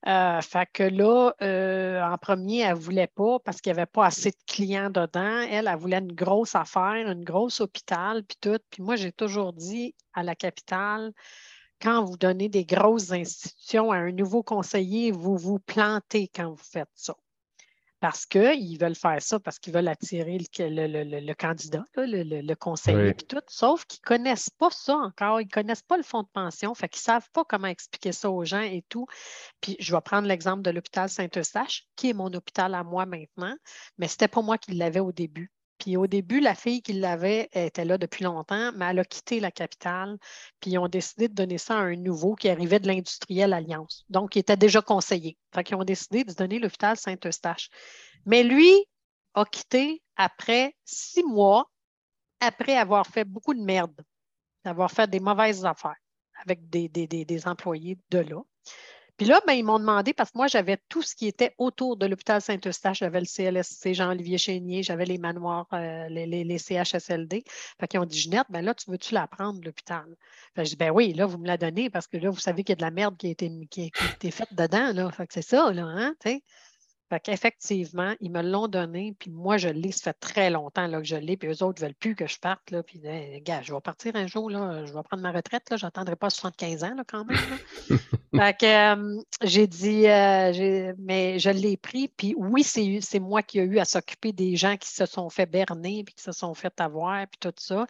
Euh, 0.08 0.42
fait 0.42 0.68
que 0.74 0.84
là, 0.84 1.32
euh, 1.42 2.02
en 2.02 2.18
premier, 2.18 2.62
elle 2.62 2.76
ne 2.76 2.80
voulait 2.80 3.08
pas 3.08 3.40
parce 3.40 3.62
qu'il 3.62 3.72
n'y 3.72 3.80
avait 3.80 3.86
pas 3.86 4.06
assez 4.06 4.32
de 4.32 4.38
clients 4.48 4.90
dedans. 4.90 5.42
Elle, 5.50 5.68
elle 5.68 5.78
voulait 5.78 6.00
une 6.00 6.14
grosse 6.14 6.56
affaire, 6.56 7.08
une 7.08 7.24
grosse 7.24 7.62
hôpital, 7.62 8.24
puis 8.24 8.38
tout. 8.42 8.58
Puis 8.72 8.82
moi, 8.82 8.96
j'ai 8.96 9.12
toujours 9.12 9.54
dit 9.54 9.96
à 10.14 10.24
la 10.24 10.36
capitale, 10.36 11.14
quand 11.82 12.04
vous 12.04 12.18
donnez 12.18 12.50
des 12.50 12.66
grosses 12.66 13.12
institutions 13.12 13.92
à 13.92 13.98
un 13.98 14.12
nouveau 14.12 14.44
conseiller, 14.44 15.12
vous 15.12 15.38
vous 15.38 15.60
plantez 15.60 16.30
quand 16.34 16.50
vous 16.50 16.64
faites 16.64 16.90
ça 16.96 17.16
parce 18.02 18.26
qu'ils 18.26 18.80
veulent 18.80 18.96
faire 18.96 19.22
ça, 19.22 19.40
parce 19.40 19.60
qu'ils 19.60 19.74
veulent 19.74 19.88
attirer 19.88 20.40
le, 20.40 21.34
candidat, 21.34 21.86
le, 21.96 22.54
conseiller, 22.56 23.10
et 23.10 23.14
tout, 23.14 23.40
sauf 23.48 23.86
qu'ils 23.86 24.02
ne 24.04 24.08
connaissent 24.08 24.50
pas 24.50 24.72
ça 24.72 24.96
encore, 24.96 25.40
ils 25.40 25.46
ne 25.46 25.52
connaissent 25.52 25.84
pas 25.84 25.98
le 25.98 26.04
fonds 26.04 26.24
de 26.24 26.28
pension, 26.34 26.74
fait 26.74 26.90
qu'ils 26.90 27.02
ne 27.02 27.14
savent 27.14 27.30
pas 27.32 27.46
comment 27.46 27.68
expliquer 27.68 28.12
ça 28.12 28.32
aux 28.32 28.44
gens 28.44 28.62
et 28.62 28.84
tout. 28.90 29.06
Puis 29.62 29.78
je 29.80 29.96
vais 29.96 30.02
prendre 30.02 30.28
l'exemple 30.28 30.64
de 30.64 30.72
l'hôpital 30.72 31.10
Saint-Eustache, 31.10 31.86
qui 31.96 32.10
est 32.10 32.14
mon 32.14 32.34
hôpital 32.34 32.74
à 32.74 32.84
moi 32.84 33.06
maintenant, 33.06 33.56
mais 34.00 34.08
ce 34.08 34.16
n'était 34.16 34.28
pas 34.28 34.42
moi 34.42 34.58
qui 34.58 34.72
l'avais 34.74 35.00
au 35.00 35.12
début. 35.12 35.52
Puis 35.82 35.98
au 35.98 36.06
début, 36.06 36.40
la 36.40 36.54
fille 36.54 36.84
qui 36.84 36.94
l'avait 36.94 37.50
était 37.54 37.86
là 37.86 37.98
depuis 37.98 38.24
longtemps, 38.24 38.72
mais 38.76 38.86
elle 38.86 39.00
a 39.00 39.04
quitté 39.04 39.40
la 39.40 39.50
capitale. 39.50 40.20
Puis 40.60 40.72
ils 40.72 40.78
ont 40.78 40.88
décidé 40.88 41.28
de 41.28 41.34
donner 41.34 41.58
ça 41.58 41.76
à 41.76 41.82
un 41.82 41.96
nouveau 41.96 42.36
qui 42.36 42.50
arrivait 42.50 42.80
de 42.80 42.86
l'industriel 42.86 43.52
Alliance. 43.52 44.06
Donc, 44.08 44.36
il 44.36 44.40
était 44.40 44.56
déjà 44.56 44.84
conseillé. 44.84 45.40
Fait 45.56 45.64
qu'ils 45.64 45.76
ont 45.76 45.84
décidé 45.84 46.24
de 46.24 46.34
donner 46.34 46.60
l'hôpital 46.60 46.98
Saint-Eustache. 46.98 47.70
Mais 48.28 48.44
lui 48.44 48.72
a 49.34 49.44
quitté 49.44 50.04
après 50.18 50.76
six 50.86 51.24
mois, 51.24 51.66
après 52.42 52.78
avoir 52.78 53.08
fait 53.08 53.26
beaucoup 53.26 53.56
de 53.56 53.62
merde, 53.62 54.00
d'avoir 54.64 54.92
fait 54.92 55.10
des 55.10 55.20
mauvaises 55.20 55.66
affaires 55.66 55.98
avec 56.46 56.70
des, 56.70 56.90
des 56.90 57.48
employés 57.48 57.98
de 58.12 58.20
là. 58.20 58.42
Puis 59.18 59.28
là, 59.28 59.40
ben, 59.46 59.54
ils 59.54 59.64
m'ont 59.64 59.80
demandé, 59.80 60.14
parce 60.14 60.32
que 60.32 60.38
moi, 60.38 60.48
j'avais 60.48 60.78
tout 60.90 61.02
ce 61.02 61.16
qui 61.16 61.28
était 61.28 61.54
autour 61.58 61.98
de 61.98 62.06
l'hôpital 62.06 62.42
Saint-Eustache. 62.42 63.00
J'avais 63.00 63.20
le 63.20 63.26
CLSC 63.26 63.94
Jean-Olivier 63.94 64.38
Chénier, 64.38 64.84
j'avais 64.84 65.06
les 65.06 65.18
manoirs, 65.18 65.68
euh, 65.74 66.08
les, 66.10 66.58
CHSLD. 66.58 67.44
Fait 67.80 67.88
qu'ils 67.88 68.00
ont 68.00 68.06
dit, 68.06 68.18
Ginette, 68.18 68.48
ben 68.50 68.64
là, 68.64 68.74
tu 68.74 68.90
veux-tu 68.90 69.14
la 69.14 69.28
prendre, 69.28 69.62
l'hôpital? 69.64 70.06
Fait 70.56 70.66
je 70.66 70.72
dis, 70.72 70.76
ben 70.76 70.92
oui, 70.92 71.14
là, 71.14 71.26
vous 71.26 71.38
me 71.38 71.48
la 71.48 71.58
donnez 71.58 71.90
parce 71.90 72.08
que 72.08 72.18
là, 72.18 72.30
vous 72.30 72.40
savez 72.40 72.64
qu'il 72.64 72.74
y 72.74 72.78
a 72.78 72.78
de 72.78 72.82
la 72.82 72.92
merde 72.92 73.18
qui 73.18 73.28
a 73.28 73.30
été, 73.30 73.52
qui, 73.70 73.92
a 74.00 74.14
été 74.14 74.32
faite 74.32 74.54
dedans, 74.54 74.92
là. 74.94 75.12
Fait 75.12 75.28
que 75.28 75.34
c'est 75.34 75.42
ça, 75.42 75.72
là, 75.72 75.84
hein, 75.84 76.14
fait 77.12 77.20
qu'effectivement, 77.20 78.16
ils 78.22 78.32
me 78.32 78.42
l'ont 78.42 78.70
donné, 78.70 79.14
puis 79.20 79.30
moi, 79.30 79.58
je 79.58 79.68
l'ai, 79.68 79.92
ça 79.92 80.14
fait 80.14 80.20
très 80.22 80.50
longtemps 80.50 80.88
là, 80.88 81.00
que 81.00 81.04
je 81.04 81.18
l'ai, 81.18 81.36
puis 81.36 81.50
eux 81.50 81.62
autres 81.62 81.82
ne 81.82 81.88
veulent 81.88 81.96
plus 81.96 82.16
que 82.16 82.26
je 82.26 82.40
parte. 82.40 82.72
Là, 82.72 82.84
puis, 82.84 83.02
gars, 83.42 83.62
je 83.62 83.74
vais 83.74 83.82
partir 83.82 84.16
un 84.16 84.28
jour, 84.28 84.50
là, 84.50 84.86
je 84.86 84.94
vais 84.94 85.04
prendre 85.04 85.22
ma 85.22 85.34
retraite, 85.34 85.70
là, 85.70 85.76
je 85.76 85.86
n'attendrai 85.86 86.16
pas 86.16 86.30
75 86.30 86.86
ans 86.86 86.96
là, 86.96 87.04
quand 87.06 87.26
même. 87.26 87.38
fait 88.34 88.58
que 88.58 88.96
euh, 88.96 89.22
j'ai 89.44 89.68
dit, 89.68 90.08
euh, 90.08 90.94
mais 91.00 91.38
je 91.38 91.50
l'ai 91.50 91.76
pris, 91.76 92.08
puis 92.08 92.34
oui, 92.38 92.64
c'est 92.64 93.20
moi 93.20 93.44
qui 93.44 93.60
ai 93.60 93.64
eu 93.64 93.80
à 93.80 93.84
s'occuper 93.84 94.32
des 94.32 94.56
gens 94.56 94.78
qui 94.78 94.88
se 94.88 95.06
sont 95.06 95.30
fait 95.30 95.48
berner, 95.48 96.06
puis 96.06 96.16
qui 96.16 96.24
se 96.24 96.32
sont 96.32 96.54
fait 96.54 96.80
avoir, 96.80 97.28
puis 97.28 97.40
tout 97.42 97.54
ça. 97.58 97.88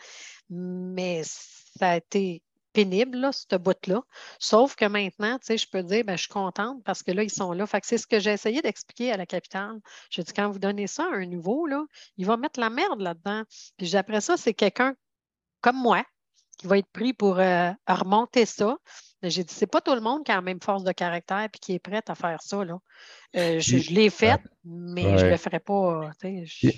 Mais 0.50 1.22
ça 1.24 1.92
a 1.92 1.98
été 1.98 2.42
pénible, 2.74 3.18
là, 3.18 3.32
ce 3.32 3.56
bout-là. 3.56 4.02
Sauf 4.40 4.76
que 4.76 4.86
maintenant, 4.86 5.38
tu 5.40 5.48
sais, 5.48 5.58
je 5.58 5.68
peux 5.70 5.84
dire, 5.84 6.04
ben, 6.04 6.16
je 6.18 6.24
suis 6.24 6.30
contente 6.32 6.84
parce 6.84 7.04
que 7.04 7.12
là, 7.12 7.24
ils 7.24 7.32
sont 7.32 7.54
là. 7.54 7.66
C'est 7.84 7.98
ce 7.98 8.08
que 8.08 8.20
j'ai 8.20 8.32
essayé 8.32 8.62
d'expliquer 8.62 9.12
à 9.12 9.18
la 9.18 9.26
capitale. 9.26 9.80
J'ai 10.10 10.24
dit, 10.24 10.34
quand 10.34 10.50
vous 10.50 10.60
donnez 10.60 10.88
ça 10.88 11.04
à 11.04 11.16
un 11.16 11.26
nouveau, 11.26 11.66
là, 11.68 11.86
il 12.18 12.26
va 12.26 12.38
mettre 12.38 12.60
la 12.60 12.70
merde 12.70 13.02
là-dedans. 13.02 13.44
Puis 13.78 13.96
après 13.96 14.22
ça, 14.22 14.38
c'est 14.38 14.54
quelqu'un 14.54 14.96
comme 15.62 15.78
moi 15.78 16.04
qui 16.58 16.68
va 16.68 16.78
être 16.78 16.92
pris 16.92 17.14
pour 17.14 17.40
euh, 17.40 17.72
remonter 17.88 18.46
ça. 18.46 18.78
J'ai 19.24 19.44
dit, 19.44 19.54
c'est 19.54 19.68
pas 19.68 19.82
tout 19.82 19.94
le 19.94 20.02
monde 20.02 20.24
qui 20.24 20.32
a 20.32 20.36
la 20.36 20.42
même 20.42 20.60
force 20.60 20.84
de 20.84 20.92
caractère 20.92 21.44
et 21.44 21.58
qui 21.60 21.74
est 21.74 21.80
prêt 21.80 22.02
à 22.08 22.16
faire 22.16 22.42
ça. 22.42 22.64
Là. 22.64 22.80
Euh, 23.36 23.60
je, 23.60 23.94
l'ai 23.94 24.10
fait, 24.10 24.40
mais 24.66 25.18
je 25.18 25.26
ne 25.26 25.32
le 25.32 25.38
ferai 25.38 25.60
pas. 25.60 26.12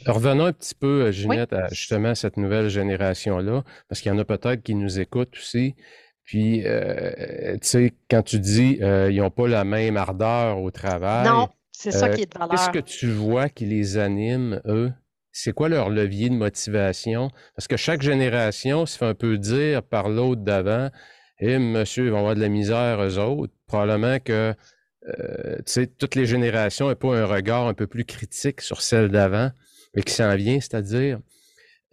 Revenons 0.05 0.45
un 0.45 0.53
petit 0.53 0.75
peu, 0.75 1.05
euh, 1.05 1.11
Ginette, 1.11 1.53
à 1.53 1.69
justement 1.69 2.15
cette 2.15 2.37
nouvelle 2.37 2.69
génération-là, 2.69 3.63
parce 3.87 4.01
qu'il 4.01 4.11
y 4.11 4.15
en 4.15 4.19
a 4.19 4.25
peut-être 4.25 4.61
qui 4.61 4.75
nous 4.75 4.99
écoutent 4.99 5.35
aussi. 5.37 5.75
Puis, 6.25 6.63
tu 6.63 7.57
sais, 7.61 7.93
quand 8.09 8.23
tu 8.23 8.39
dis 8.39 8.79
ils 8.81 9.17
n'ont 9.17 9.31
pas 9.31 9.47
la 9.47 9.63
même 9.63 9.97
ardeur 9.97 10.59
au 10.59 10.71
travail. 10.71 11.27
Non, 11.27 11.49
c'est 11.71 11.91
ça 11.91 12.09
qui 12.09 12.21
est 12.21 12.33
de 12.33 12.37
valeur. 12.37 12.51
Qu'est-ce 12.51 12.69
que 12.69 12.79
tu 12.79 13.11
vois 13.11 13.49
qui 13.49 13.65
les 13.65 13.97
anime, 13.97 14.61
eux? 14.65 14.91
c'est 15.33 15.51
quoi 15.51 15.67
leur 15.67 15.89
levier 15.89 16.29
de 16.29 16.35
motivation? 16.35 17.29
Parce 17.55 17.67
que 17.67 17.75
chaque 17.75 18.01
génération 18.01 18.85
se 18.85 18.97
fait 18.97 19.05
un 19.05 19.15
peu 19.15 19.37
dire 19.37 19.83
par 19.83 20.07
l'autre 20.07 20.41
d'avant, 20.41 20.89
eh, 21.43 21.59
monsieur, 21.59 22.05
ils 22.05 22.11
vont 22.11 22.19
avoir 22.19 22.35
de 22.35 22.41
la 22.41 22.49
misère, 22.49 23.01
eux 23.01 23.17
autres. 23.17 23.53
Probablement 23.67 24.19
que, 24.19 24.53
euh, 25.07 25.55
tu 25.57 25.63
sais, 25.65 25.87
toutes 25.87 26.15
les 26.15 26.25
générations 26.25 26.87
n'ont 26.87 26.95
pas 26.95 27.17
un 27.17 27.25
regard 27.25 27.67
un 27.67 27.73
peu 27.73 27.87
plus 27.87 28.05
critique 28.05 28.61
sur 28.61 28.81
celle 28.81 29.09
d'avant, 29.09 29.51
mais 29.95 30.03
qui 30.03 30.13
s'en 30.13 30.35
vient, 30.35 30.59
c'est-à-dire, 30.59 31.19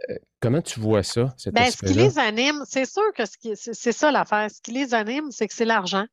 euh, 0.08 0.14
comment 0.40 0.62
tu 0.62 0.80
vois 0.80 1.02
ça? 1.02 1.34
ben, 1.46 1.70
ce 1.70 1.84
qui 1.84 1.94
les 1.94 2.18
anime, 2.18 2.62
c'est 2.66 2.86
sûr 2.86 3.12
que 3.14 3.24
c'est 3.26 3.92
ça 3.92 4.10
l'affaire. 4.10 4.50
Ce 4.50 4.60
qui 4.62 4.72
les 4.72 4.94
anime, 4.94 5.30
c'est 5.30 5.48
que 5.48 5.54
c'est 5.54 5.64
l'argent. 5.64 6.06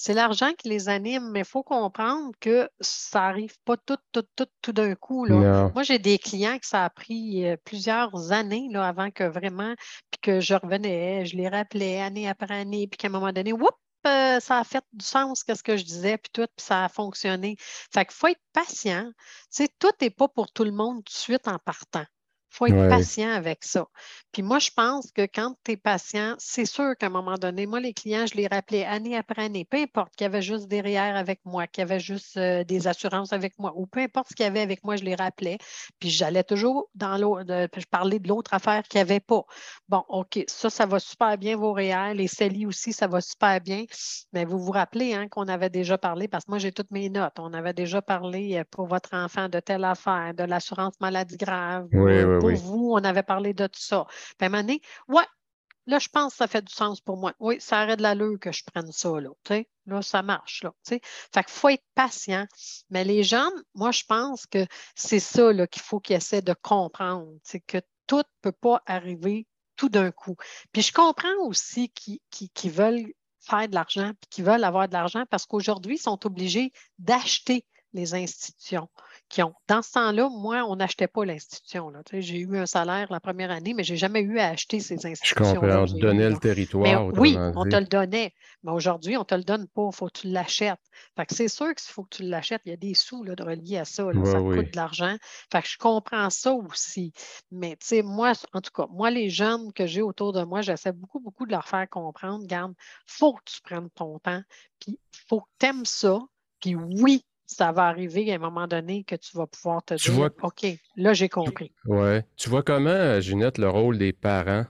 C'est 0.00 0.14
l'argent 0.14 0.52
qui 0.56 0.68
les 0.68 0.88
anime, 0.88 1.28
mais 1.32 1.40
il 1.40 1.44
faut 1.44 1.64
comprendre 1.64 2.30
que 2.38 2.70
ça 2.80 3.18
n'arrive 3.22 3.56
pas 3.64 3.76
tout, 3.76 3.96
tout, 4.12 4.22
tout, 4.36 4.46
tout 4.62 4.72
d'un 4.72 4.94
coup. 4.94 5.24
Là. 5.24 5.72
Moi, 5.74 5.82
j'ai 5.82 5.98
des 5.98 6.18
clients 6.18 6.56
que 6.56 6.66
ça 6.68 6.84
a 6.84 6.88
pris 6.88 7.44
euh, 7.44 7.56
plusieurs 7.64 8.30
années 8.30 8.68
là, 8.70 8.86
avant 8.86 9.10
que 9.10 9.24
vraiment, 9.24 9.74
puis 10.12 10.20
que 10.22 10.38
je 10.38 10.54
revenais, 10.54 11.26
je 11.26 11.36
les 11.36 11.48
rappelais 11.48 12.00
année 12.00 12.28
après 12.28 12.54
année, 12.54 12.86
puis 12.86 12.96
qu'à 12.96 13.08
un 13.08 13.10
moment 13.10 13.32
donné, 13.32 13.52
whoop, 13.52 13.74
euh, 14.06 14.38
ça 14.38 14.58
a 14.58 14.64
fait 14.64 14.84
du 14.92 15.04
sens, 15.04 15.42
qu'est-ce 15.42 15.64
que 15.64 15.76
je 15.76 15.82
disais, 15.82 16.16
puis 16.16 16.30
tout, 16.32 16.46
puis 16.56 16.64
ça 16.64 16.84
a 16.84 16.88
fonctionné. 16.88 17.56
Fait 17.58 18.04
qu'il 18.04 18.14
faut 18.14 18.28
être 18.28 18.40
patient. 18.52 19.10
Tu 19.16 19.64
sais, 19.64 19.68
tout 19.80 19.90
n'est 20.00 20.10
pas 20.10 20.28
pour 20.28 20.52
tout 20.52 20.62
le 20.62 20.70
monde 20.70 20.98
tout 20.98 21.12
de 21.12 21.18
suite 21.18 21.48
en 21.48 21.58
partant. 21.58 22.04
Faut 22.50 22.66
être 22.66 22.88
patient 22.88 23.30
avec 23.30 23.64
ça. 23.64 23.86
Puis 24.32 24.42
moi, 24.42 24.58
je 24.58 24.70
pense 24.74 25.10
que 25.12 25.22
quand 25.22 25.54
tu 25.64 25.72
es 25.72 25.76
patient, 25.76 26.34
c'est 26.38 26.64
sûr 26.64 26.96
qu'à 26.98 27.06
un 27.06 27.10
moment 27.10 27.36
donné, 27.36 27.66
moi, 27.66 27.80
les 27.80 27.92
clients, 27.92 28.26
je 28.26 28.34
les 28.34 28.46
rappelais 28.46 28.84
année 28.84 29.16
après 29.16 29.44
année, 29.44 29.64
peu 29.64 29.78
importe 29.78 30.14
qu'il 30.16 30.24
y 30.24 30.28
avait 30.28 30.42
juste 30.42 30.68
derrière 30.68 31.16
avec 31.16 31.40
moi, 31.44 31.66
qu'il 31.66 31.82
y 31.82 31.84
avait 31.84 32.00
juste 32.00 32.36
euh, 32.36 32.64
des 32.64 32.88
assurances 32.88 33.32
avec 33.32 33.58
moi, 33.58 33.72
ou 33.76 33.86
peu 33.86 34.00
importe 34.00 34.28
ce 34.30 34.34
qu'il 34.34 34.44
y 34.44 34.48
avait 34.48 34.60
avec 34.60 34.84
moi, 34.84 34.96
je 34.96 35.04
les 35.04 35.14
rappelais. 35.14 35.58
Puis 35.98 36.10
j'allais 36.10 36.44
toujours 36.44 36.88
dans 36.94 37.16
l'autre, 37.16 37.44
je 37.76 37.86
parlais 37.90 38.18
de 38.18 38.28
l'autre 38.28 38.54
affaire 38.54 38.82
qu'il 38.82 38.98
n'y 38.98 39.02
avait 39.02 39.20
pas. 39.20 39.44
Bon, 39.88 40.04
OK, 40.08 40.42
ça, 40.46 40.70
ça 40.70 40.86
va 40.86 40.98
super 40.98 41.38
bien, 41.38 41.56
vos 41.56 41.72
réels. 41.72 42.16
Les 42.16 42.28
CELI 42.28 42.66
aussi, 42.66 42.92
ça 42.92 43.06
va 43.06 43.20
super 43.20 43.60
bien. 43.60 43.84
Mais 44.32 44.44
vous 44.44 44.58
vous 44.58 44.72
rappelez 44.72 45.14
hein, 45.14 45.28
qu'on 45.28 45.48
avait 45.48 45.70
déjà 45.70 45.98
parlé, 45.98 46.28
parce 46.28 46.44
que 46.44 46.50
moi, 46.50 46.58
j'ai 46.58 46.72
toutes 46.72 46.90
mes 46.90 47.08
notes. 47.08 47.38
On 47.38 47.52
avait 47.52 47.72
déjà 47.72 48.02
parlé 48.02 48.58
euh, 48.58 48.64
pour 48.70 48.86
votre 48.86 49.14
enfant 49.14 49.48
de 49.48 49.60
telle 49.60 49.84
affaire, 49.84 50.34
de 50.34 50.44
l'assurance 50.44 50.94
maladie 51.00 51.36
grave. 51.36 51.88
Oui, 51.92 52.22
oui, 52.22 52.37
pour 52.40 52.50
vous, 52.50 52.92
on 52.92 53.04
avait 53.04 53.22
parlé 53.22 53.54
de 53.54 53.66
tout 53.66 53.80
ça. 53.80 54.06
Puis 54.08 54.36
à 54.40 54.46
un 54.46 54.48
moment 54.48 54.62
donné, 54.62 54.80
ouais, 55.08 55.24
là, 55.86 55.98
je 55.98 56.08
pense 56.08 56.32
que 56.32 56.38
ça 56.38 56.46
fait 56.46 56.62
du 56.62 56.72
sens 56.72 57.00
pour 57.00 57.16
moi. 57.16 57.32
Oui, 57.40 57.56
ça 57.60 57.80
arrête 57.80 57.98
de 57.98 58.02
l'allure 58.02 58.38
que 58.40 58.52
je 58.52 58.62
prenne 58.64 58.92
ça, 58.92 59.20
là. 59.20 59.30
Là, 59.86 60.02
ça 60.02 60.22
marche, 60.22 60.62
là. 60.62 60.72
Fait 60.86 61.00
qu'il 61.00 61.44
faut 61.48 61.70
être 61.70 61.84
patient. 61.94 62.46
Mais 62.90 63.04
les 63.04 63.22
jeunes, 63.22 63.62
moi, 63.74 63.90
je 63.90 64.04
pense 64.04 64.46
que 64.46 64.66
c'est 64.94 65.20
ça 65.20 65.50
qu'il 65.66 65.82
faut 65.82 65.98
qu'ils 65.98 66.16
essaient 66.16 66.42
de 66.42 66.54
comprendre. 66.62 67.32
C'est 67.42 67.60
que 67.60 67.78
tout 68.06 68.18
ne 68.18 68.22
peut 68.42 68.52
pas 68.52 68.82
arriver 68.86 69.46
tout 69.76 69.88
d'un 69.88 70.10
coup. 70.10 70.36
Puis 70.72 70.82
je 70.82 70.92
comprends 70.92 71.36
aussi 71.40 71.90
qu'ils 71.90 72.70
veulent 72.70 73.12
faire 73.40 73.68
de 73.68 73.74
l'argent, 73.74 74.12
puis 74.20 74.28
qu'ils 74.28 74.44
veulent 74.44 74.64
avoir 74.64 74.88
de 74.88 74.92
l'argent 74.92 75.24
parce 75.30 75.46
qu'aujourd'hui, 75.46 75.94
ils 75.94 76.02
sont 76.02 76.26
obligés 76.26 76.72
d'acheter 76.98 77.64
les 77.94 78.14
institutions 78.14 78.90
qui 79.28 79.42
ont. 79.42 79.54
Dans 79.66 79.82
ce 79.82 79.92
temps-là, 79.92 80.28
moi, 80.30 80.64
on 80.64 80.76
n'achetait 80.76 81.06
pas 81.06 81.24
l'institution. 81.24 81.92
J'ai 82.12 82.38
eu 82.38 82.56
un 82.56 82.66
salaire 82.66 83.08
la 83.10 83.20
première 83.20 83.50
année, 83.50 83.74
mais 83.74 83.84
je 83.84 83.92
n'ai 83.92 83.98
jamais 83.98 84.20
eu 84.20 84.38
à 84.38 84.48
acheter 84.48 84.80
ces 84.80 84.94
institutions. 84.94 85.36
Je 85.38 85.54
comprends. 85.54 85.82
On 85.82 85.86
te 85.86 85.98
donnait 85.98 86.30
le 86.30 86.38
territoire. 86.38 87.06
oui, 87.14 87.36
on 87.38 87.64
te 87.64 87.76
le 87.76 87.86
donnait. 87.86 88.32
Mais 88.62 88.72
aujourd'hui, 88.72 89.16
on 89.16 89.20
ne 89.20 89.24
te 89.24 89.34
le 89.34 89.44
donne 89.44 89.68
pas. 89.68 89.88
Il 89.92 89.96
faut 89.96 90.06
que 90.06 90.20
tu 90.20 90.28
l'achètes. 90.28 90.80
c'est 91.30 91.48
sûr 91.48 91.74
qu'il 91.74 91.92
faut 91.92 92.04
que 92.04 92.16
tu 92.16 92.22
l'achètes. 92.22 92.62
Il 92.64 92.70
y 92.70 92.72
a 92.72 92.76
des 92.76 92.94
sous 92.94 93.22
là, 93.22 93.34
de 93.34 93.42
reliés 93.42 93.78
à 93.78 93.84
ça. 93.84 94.04
ça 94.24 94.38
coûte 94.38 94.72
de 94.72 94.76
l'argent. 94.76 95.16
Fait 95.52 95.62
que 95.62 95.68
je 95.68 95.78
comprends 95.78 96.30
ça 96.30 96.52
aussi. 96.52 97.12
Mais 97.50 97.76
moi, 98.02 98.32
en 98.52 98.60
tout 98.60 98.72
cas, 98.72 98.86
moi, 98.90 99.10
les 99.10 99.28
jeunes 99.28 99.72
que 99.72 99.86
j'ai 99.86 100.02
autour 100.02 100.32
de 100.32 100.42
moi, 100.42 100.62
j'essaie 100.62 100.92
beaucoup, 100.92 101.20
beaucoup 101.20 101.46
de 101.46 101.52
leur 101.52 101.68
faire 101.68 101.88
comprendre. 101.88 102.46
Garde, 102.46 102.72
il 102.78 103.12
faut 103.12 103.34
que 103.34 103.42
tu 103.44 103.60
prennes 103.62 103.90
ton 103.90 104.18
temps. 104.18 104.42
Puis 104.80 104.98
il 104.98 105.20
faut 105.28 105.40
que 105.40 105.48
tu 105.58 105.66
aimes 105.66 105.84
ça. 105.84 106.20
Puis 106.60 106.74
oui, 106.74 107.24
ça 107.48 107.72
va 107.72 107.86
arriver 107.86 108.30
à 108.30 108.36
un 108.36 108.38
moment 108.38 108.66
donné 108.66 109.04
que 109.04 109.16
tu 109.16 109.36
vas 109.36 109.46
pouvoir 109.46 109.82
te 109.82 109.94
dire 109.94 110.30
OK, 110.42 110.66
là, 110.96 111.14
j'ai 111.14 111.28
compris. 111.28 111.72
Oui. 111.86 112.20
Tu 112.36 112.48
vois 112.48 112.62
comment, 112.62 112.90
euh, 112.90 113.20
Ginette, 113.20 113.58
le 113.58 113.68
rôle 113.68 113.98
des 113.98 114.12
parents? 114.12 114.66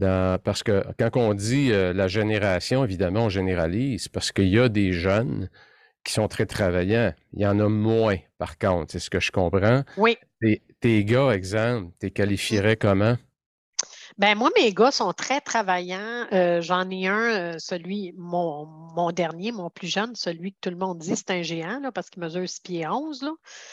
parce 0.00 0.64
que 0.64 0.84
quand 0.98 1.16
on 1.16 1.34
dit 1.34 1.70
euh, 1.70 1.92
la 1.92 2.08
génération, 2.08 2.84
évidemment, 2.84 3.26
on 3.26 3.28
généralise 3.28 4.08
parce 4.08 4.32
qu'il 4.32 4.48
y 4.48 4.58
a 4.58 4.68
des 4.68 4.92
jeunes 4.92 5.48
qui 6.02 6.12
sont 6.12 6.26
très 6.26 6.46
travaillants. 6.46 7.12
Il 7.32 7.42
y 7.42 7.46
en 7.46 7.60
a 7.60 7.68
moins, 7.68 8.16
par 8.38 8.58
contre. 8.58 8.90
C'est 8.90 8.98
ce 8.98 9.08
que 9.08 9.20
je 9.20 9.30
comprends. 9.30 9.84
Oui. 9.96 10.18
Tes, 10.80 11.04
gars, 11.04 11.30
exemple, 11.30 11.92
tu 12.00 12.06
les 12.06 12.10
qualifierais 12.10 12.76
comment? 12.76 13.16
Ben 14.16 14.36
moi, 14.36 14.48
mes 14.56 14.72
gars 14.72 14.92
sont 14.92 15.12
très 15.12 15.40
travaillants. 15.40 16.26
Euh, 16.32 16.60
j'en 16.60 16.88
ai 16.88 17.08
un, 17.08 17.54
euh, 17.54 17.54
celui, 17.58 18.14
mon, 18.16 18.64
mon, 18.94 19.10
dernier, 19.10 19.50
mon 19.50 19.70
plus 19.70 19.88
jeune, 19.88 20.14
celui 20.14 20.52
que 20.52 20.58
tout 20.60 20.70
le 20.70 20.76
monde 20.76 20.98
dit 20.98 21.16
c'est 21.16 21.32
un 21.32 21.42
géant, 21.42 21.80
là, 21.80 21.90
parce 21.90 22.10
qu'il 22.10 22.22
mesure 22.22 22.48
6 22.48 22.60
pieds 22.60 22.86
11. 22.86 23.22
Là. 23.22 23.32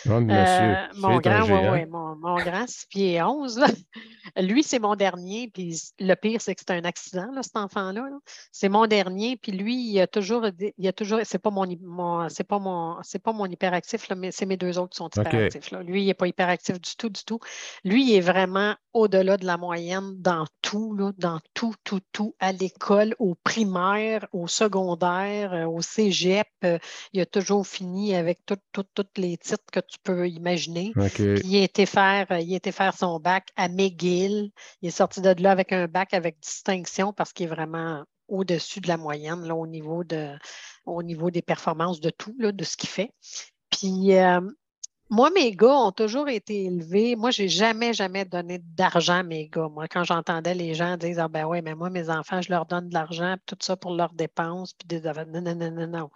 Oh, 0.09 0.19
monsieur, 0.19 0.99
mon 0.99 1.19
grand, 1.19 1.71
ouais, 1.71 1.85
mon, 1.85 2.15
mon, 2.15 2.37
grand 2.37 2.65
6 2.67 2.87
pieds 2.87 3.21
11. 3.21 3.59
Là. 3.59 3.67
Lui, 4.41 4.63
c'est 4.63 4.79
mon 4.79 4.95
dernier, 4.95 5.51
puis 5.53 5.79
le 5.99 6.15
pire, 6.15 6.41
c'est 6.41 6.55
que 6.55 6.61
c'est 6.65 6.73
un 6.73 6.85
accident, 6.85 7.31
là, 7.31 7.43
cet 7.43 7.57
enfant-là. 7.57 8.07
c'est 8.51 8.69
mon 8.69 8.87
dernier, 8.87 9.37
puis 9.37 9.51
lui, 9.51 9.75
il 9.75 9.99
a 9.99 10.07
toujours, 10.07 10.47
il 10.77 10.87
a 10.87 10.93
toujours, 10.93 11.19
c'est 11.23 11.39
pas 11.39 11.49
mon, 11.49 11.65
mon 11.81 12.29
c'est 12.29 12.43
pas 12.43 12.59
mon, 12.59 12.97
c'est 13.03 13.21
pas 13.21 13.33
mon 13.33 13.45
hyperactif, 13.45 14.07
là, 14.09 14.15
mais 14.15 14.31
c'est 14.31 14.45
mes 14.45 14.57
deux 14.57 14.79
autres 14.79 14.91
qui 14.91 14.97
sont 14.97 15.09
hyperactifs. 15.09 15.71
Là. 15.71 15.83
Lui, 15.83 16.03
il 16.03 16.05
n'est 16.07 16.13
pas 16.13 16.27
hyperactif 16.27 16.79
du 16.79 16.95
tout, 16.95 17.09
du 17.09 17.23
tout. 17.25 17.39
Lui, 17.83 18.09
il 18.09 18.15
est 18.15 18.21
vraiment 18.21 18.75
au-delà 18.93 19.37
de 19.37 19.45
la 19.45 19.57
moyenne 19.57 20.21
dans 20.21 20.30
tout, 20.61 20.93
là, 20.95 21.11
dans 21.17 21.39
tout, 21.53 21.73
tout, 21.83 22.01
tout, 22.11 22.35
à 22.39 22.51
l'école, 22.51 23.15
au 23.19 23.35
primaire, 23.35 24.27
au 24.31 24.47
secondaire, 24.47 25.53
euh, 25.53 25.65
au 25.65 25.81
cégep. 25.81 26.47
Euh, 26.63 26.77
il 27.13 27.21
a 27.21 27.25
toujours 27.25 27.65
fini 27.65 28.15
avec 28.15 28.39
tous 28.45 28.57
les 29.17 29.37
titres 29.37 29.63
que 29.71 29.79
tu 29.79 29.97
peux 30.03 30.27
imaginer. 30.27 30.91
il, 31.19 31.55
a 31.55 31.63
été 31.63 31.85
faire, 31.85 32.27
euh, 32.31 32.39
il 32.39 32.55
a 32.55 32.71
faire 32.71 32.95
son 32.95 33.19
bac 33.19 33.49
à 33.55 33.69
McGill. 33.69 34.51
Il 34.81 34.87
est 34.87 34.91
sorti 34.91 35.21
de 35.21 35.35
là 35.41 35.51
avec 35.51 35.71
un 35.71 35.87
bac 35.87 36.13
avec 36.13 36.39
distinction 36.39 37.13
parce 37.13 37.33
qu'il 37.33 37.47
est 37.47 37.49
vraiment 37.49 38.03
au-dessus 38.27 38.79
de 38.79 38.87
la 38.87 38.97
moyenne 38.97 39.45
là, 39.45 39.55
au, 39.55 39.67
niveau 39.67 40.03
de, 40.03 40.29
au 40.85 41.03
niveau 41.03 41.31
des 41.31 41.41
performances 41.41 41.99
de 41.99 42.09
tout, 42.09 42.35
là, 42.39 42.51
de 42.51 42.63
ce 42.63 42.77
qu'il 42.77 42.89
fait. 42.89 43.11
Puis, 43.69 44.11
moi, 45.11 45.29
mes 45.29 45.51
gars 45.51 45.75
ont 45.75 45.91
toujours 45.91 46.29
été 46.29 46.63
élevés. 46.63 47.17
Moi, 47.17 47.31
je 47.31 47.41
n'ai 47.41 47.49
jamais, 47.49 47.93
jamais 47.93 48.23
donné 48.23 48.59
d'argent 48.59 49.15
à 49.15 49.23
mes 49.23 49.49
gars. 49.49 49.67
Moi, 49.67 49.89
quand 49.89 50.05
j'entendais 50.05 50.53
les 50.53 50.73
gens 50.73 50.95
dire 50.95 51.17
Ah 51.19 51.27
ben 51.27 51.43
oui, 51.43 51.61
mais 51.61 51.75
moi, 51.75 51.89
mes 51.89 52.09
enfants, 52.09 52.41
je 52.41 52.49
leur 52.49 52.65
donne 52.65 52.87
de 52.87 52.93
l'argent, 52.93 53.35
tout 53.45 53.57
ça 53.59 53.75
pour 53.75 53.93
leurs 53.93 54.13
dépenses, 54.13 54.73
puis 54.73 54.87
des... 54.87 55.01
non, 55.01 55.41
non, 55.41 55.53
non, 55.53 55.69
non, 55.69 55.87
non. 55.87 56.09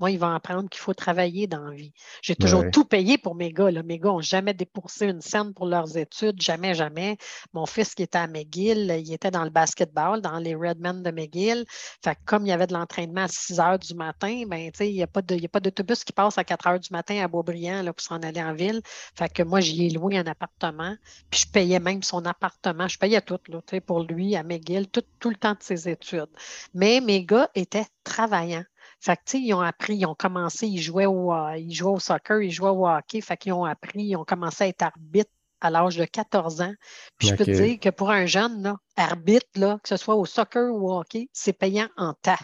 Moi, 0.00 0.10
ils 0.10 0.18
vont 0.18 0.34
apprendre 0.34 0.68
qu'il 0.68 0.80
faut 0.80 0.94
travailler 0.94 1.46
dans 1.46 1.62
la 1.62 1.76
vie. 1.76 1.92
J'ai 2.22 2.34
toujours 2.34 2.64
tout 2.72 2.84
payé 2.84 3.18
pour 3.18 3.36
mes 3.36 3.52
gars. 3.52 3.70
Mes 3.84 4.00
gars 4.00 4.08
n'ont 4.08 4.20
jamais 4.20 4.52
dépoursé 4.52 5.06
une 5.06 5.20
scène 5.20 5.54
pour 5.54 5.66
leurs 5.66 5.96
études, 5.96 6.42
jamais, 6.42 6.74
jamais. 6.74 7.18
Mon 7.52 7.66
fils 7.66 7.94
qui 7.94 8.02
était 8.02 8.18
à 8.18 8.26
McGill, 8.26 8.92
il 8.98 9.12
était 9.12 9.30
dans 9.30 9.44
le 9.44 9.50
basketball, 9.50 10.22
dans 10.22 10.38
les 10.38 10.56
Redmen 10.56 11.04
de 11.04 11.10
McGill. 11.12 11.64
Fait 12.04 12.18
comme 12.24 12.46
il 12.46 12.48
y 12.48 12.52
avait 12.52 12.66
de 12.66 12.72
l'entraînement 12.72 13.22
à 13.22 13.28
6 13.28 13.60
heures 13.60 13.78
du 13.78 13.94
matin, 13.94 14.42
ben, 14.48 14.72
il 14.80 14.92
n'y 14.92 15.02
a 15.04 15.06
pas 15.06 15.60
d'autobus 15.60 16.02
qui 16.02 16.12
passe 16.12 16.36
à 16.36 16.42
4 16.42 16.66
heures 16.66 16.80
du 16.80 16.88
matin 16.90 17.22
à 17.22 17.28
Beaubriand 17.28 17.82
là, 17.82 17.92
pour 17.92 18.04
s'en 18.04 18.16
aller 18.16 18.39
en 18.42 18.52
ville. 18.52 18.80
Fait 19.14 19.28
que 19.28 19.42
moi, 19.42 19.60
j'y 19.60 19.86
ai 19.86 19.90
loué 19.90 20.18
un 20.18 20.26
appartement, 20.26 20.96
puis 21.30 21.40
je 21.40 21.50
payais 21.50 21.80
même 21.80 22.02
son 22.02 22.24
appartement. 22.24 22.88
Je 22.88 22.98
payais 22.98 23.20
tout 23.20 23.40
là, 23.48 23.60
pour 23.80 24.02
lui 24.02 24.36
à 24.36 24.42
McGill, 24.42 24.88
tout, 24.88 25.04
tout 25.18 25.30
le 25.30 25.36
temps 25.36 25.52
de 25.52 25.62
ses 25.62 25.88
études. 25.88 26.30
Mais 26.74 27.00
mes 27.00 27.24
gars 27.24 27.50
étaient 27.54 27.86
travaillants. 28.04 28.64
Fait 29.00 29.16
que, 29.16 29.36
ils 29.36 29.54
ont 29.54 29.60
appris, 29.60 29.96
ils 29.96 30.06
ont 30.06 30.14
commencé, 30.14 30.66
ils 30.66 30.80
jouaient 30.80 31.06
au, 31.06 31.32
euh, 31.32 31.56
ils 31.56 31.72
jouaient 31.72 31.92
au 31.92 31.98
soccer, 31.98 32.42
ils 32.42 32.50
jouaient 32.50 32.68
au 32.70 32.86
hockey. 32.86 33.20
Fait 33.20 33.36
qu'ils 33.36 33.54
ont 33.54 33.64
appris, 33.64 34.02
ils 34.02 34.16
ont 34.16 34.24
commencé 34.24 34.64
à 34.64 34.68
être 34.68 34.82
arbitres 34.82 35.30
à 35.60 35.70
l'âge 35.70 35.96
de 35.96 36.04
14 36.04 36.60
ans. 36.62 36.74
Puis 37.18 37.28
je 37.28 37.34
peux 37.34 37.44
te 37.44 37.50
dire 37.50 37.78
que 37.80 37.90
pour 37.90 38.10
un 38.10 38.26
jeune, 38.26 38.62
là, 38.62 38.76
arbitre, 38.96 39.48
là, 39.56 39.78
que 39.82 39.88
ce 39.88 39.96
soit 39.96 40.16
au 40.16 40.24
soccer 40.24 40.72
ou 40.72 40.90
au 40.90 40.98
hockey, 41.00 41.28
c'est 41.32 41.52
payant 41.52 41.88
en 41.96 42.14
tas. 42.14 42.38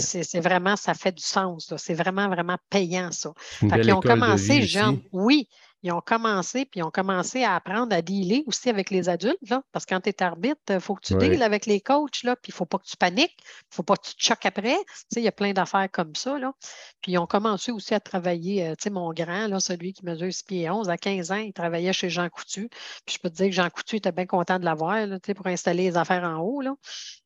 C'est 0.00 0.40
vraiment, 0.40 0.76
ça 0.76 0.94
fait 0.94 1.12
du 1.12 1.22
sens. 1.22 1.72
C'est 1.76 1.94
vraiment, 1.94 2.28
vraiment 2.28 2.56
payant, 2.70 3.10
ça. 3.12 3.32
Fait 3.38 3.80
qu'ils 3.80 3.92
ont 3.92 4.00
commencé 4.00 4.62
jeunes. 4.62 5.00
Oui, 5.12 5.48
ils 5.82 5.92
ont 5.92 6.00
commencé, 6.00 6.64
puis 6.64 6.80
ils 6.80 6.82
ont 6.82 6.90
commencé 6.90 7.44
à 7.44 7.54
apprendre 7.54 7.94
à 7.94 8.02
dealer 8.02 8.42
aussi 8.46 8.68
avec 8.68 8.90
les 8.90 9.08
adultes, 9.08 9.38
là, 9.48 9.62
parce 9.72 9.86
que 9.86 9.94
quand 9.94 10.00
tu 10.00 10.10
es 10.10 10.22
arbitre, 10.22 10.60
il 10.70 10.80
faut 10.80 10.94
que 10.94 11.06
tu 11.06 11.14
deals 11.14 11.42
avec 11.42 11.66
les 11.66 11.80
coachs, 11.80 12.24
là, 12.24 12.34
puis 12.34 12.50
il 12.50 12.54
ne 12.54 12.56
faut 12.56 12.66
pas 12.66 12.78
que 12.78 12.86
tu 12.86 12.96
paniques, 12.96 13.36
il 13.38 13.72
ne 13.72 13.76
faut 13.76 13.82
pas 13.84 13.96
que 13.96 14.08
tu 14.08 14.14
te 14.14 14.22
choques 14.22 14.44
après. 14.44 14.76
il 15.14 15.22
y 15.22 15.28
a 15.28 15.32
plein 15.32 15.52
d'affaires 15.52 15.88
comme 15.90 16.14
ça. 16.16 16.38
Là. 16.38 16.52
Puis 17.00 17.12
ils 17.12 17.18
ont 17.18 17.26
commencé 17.26 17.70
aussi 17.70 17.94
à 17.94 18.00
travailler, 18.00 18.66
euh, 18.66 18.70
tu 18.70 18.84
sais, 18.84 18.90
mon 18.90 19.12
grand, 19.12 19.46
là, 19.46 19.60
celui 19.60 19.92
qui 19.92 20.04
mesure 20.04 20.32
6 20.32 20.42
pieds 20.44 20.70
11, 20.70 20.88
à 20.88 20.96
15 20.96 21.30
ans, 21.30 21.36
il 21.36 21.52
travaillait 21.52 21.92
chez 21.92 22.10
Jean 22.10 22.28
Coutu. 22.28 22.68
Puis 23.06 23.16
je 23.16 23.18
peux 23.20 23.30
te 23.30 23.36
dire 23.36 23.46
que 23.46 23.54
Jean 23.54 23.70
Coutu 23.70 23.96
était 23.96 24.12
bien 24.12 24.26
content 24.26 24.58
de 24.58 24.64
l'avoir, 24.64 25.06
pour 25.36 25.46
installer 25.46 25.84
les 25.84 25.96
affaires 25.96 26.24
en 26.24 26.38
haut. 26.38 26.60
Là. 26.60 26.74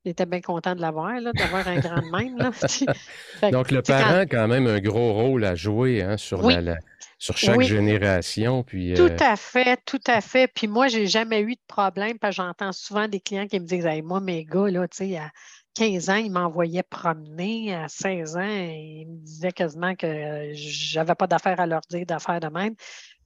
Il 0.05 0.11
était 0.11 0.26
bien 0.26 0.40
content 0.40 0.74
de 0.74 0.80
l'avoir, 0.80 1.20
d'avoir 1.22 1.66
un 1.66 1.78
grand 1.78 2.03
de 2.03 2.11
même. 2.11 2.36
Là. 2.36 2.50
Donc, 3.50 3.70
le 3.70 3.80
parent 3.82 4.18
a 4.18 4.26
quand 4.26 4.48
même 4.48 4.66
un 4.66 4.80
gros 4.80 5.14
rôle 5.14 5.44
à 5.44 5.55
jouer 5.55 6.03
hein, 6.03 6.16
sur 6.16 6.42
la 6.42 6.76
sur 7.22 7.38
chaque 7.38 7.60
génération. 7.60 8.64
Puis, 8.64 8.94
Tout 8.94 9.02
euh, 9.02 9.16
à 9.20 9.36
fait, 9.36 9.78
tout 9.86 10.00
à 10.08 10.20
fait. 10.20 10.48
Puis 10.48 10.66
moi, 10.66 10.88
je 10.88 10.98
n'ai 10.98 11.06
jamais 11.06 11.40
eu 11.40 11.54
de 11.54 11.60
problème 11.68 12.18
parce 12.18 12.36
que 12.36 12.42
j'entends 12.42 12.72
souvent 12.72 13.06
des 13.06 13.20
clients 13.20 13.46
qui 13.46 13.60
me 13.60 13.64
disent 13.64 13.86
Moi, 14.02 14.20
mes 14.20 14.44
gars, 14.44 14.68
là, 14.68 14.88
tu 14.88 14.96
sais, 14.96 15.16
à 15.16 15.30
15 15.74 16.10
ans, 16.10 16.16
ils 16.16 16.32
m'envoyaient 16.32 16.82
promener. 16.82 17.76
À 17.76 17.86
16 17.86 18.36
ans, 18.36 18.42
ils 18.42 19.06
me 19.08 19.24
disaient 19.24 19.52
quasiment 19.52 19.94
que 19.94 20.50
je 20.52 20.98
n'avais 20.98 21.14
pas 21.14 21.28
d'affaires 21.28 21.60
à 21.60 21.66
leur 21.66 21.82
dire, 21.88 22.04
d'affaires 22.06 22.40
de 22.40 22.48
même. 22.48 22.74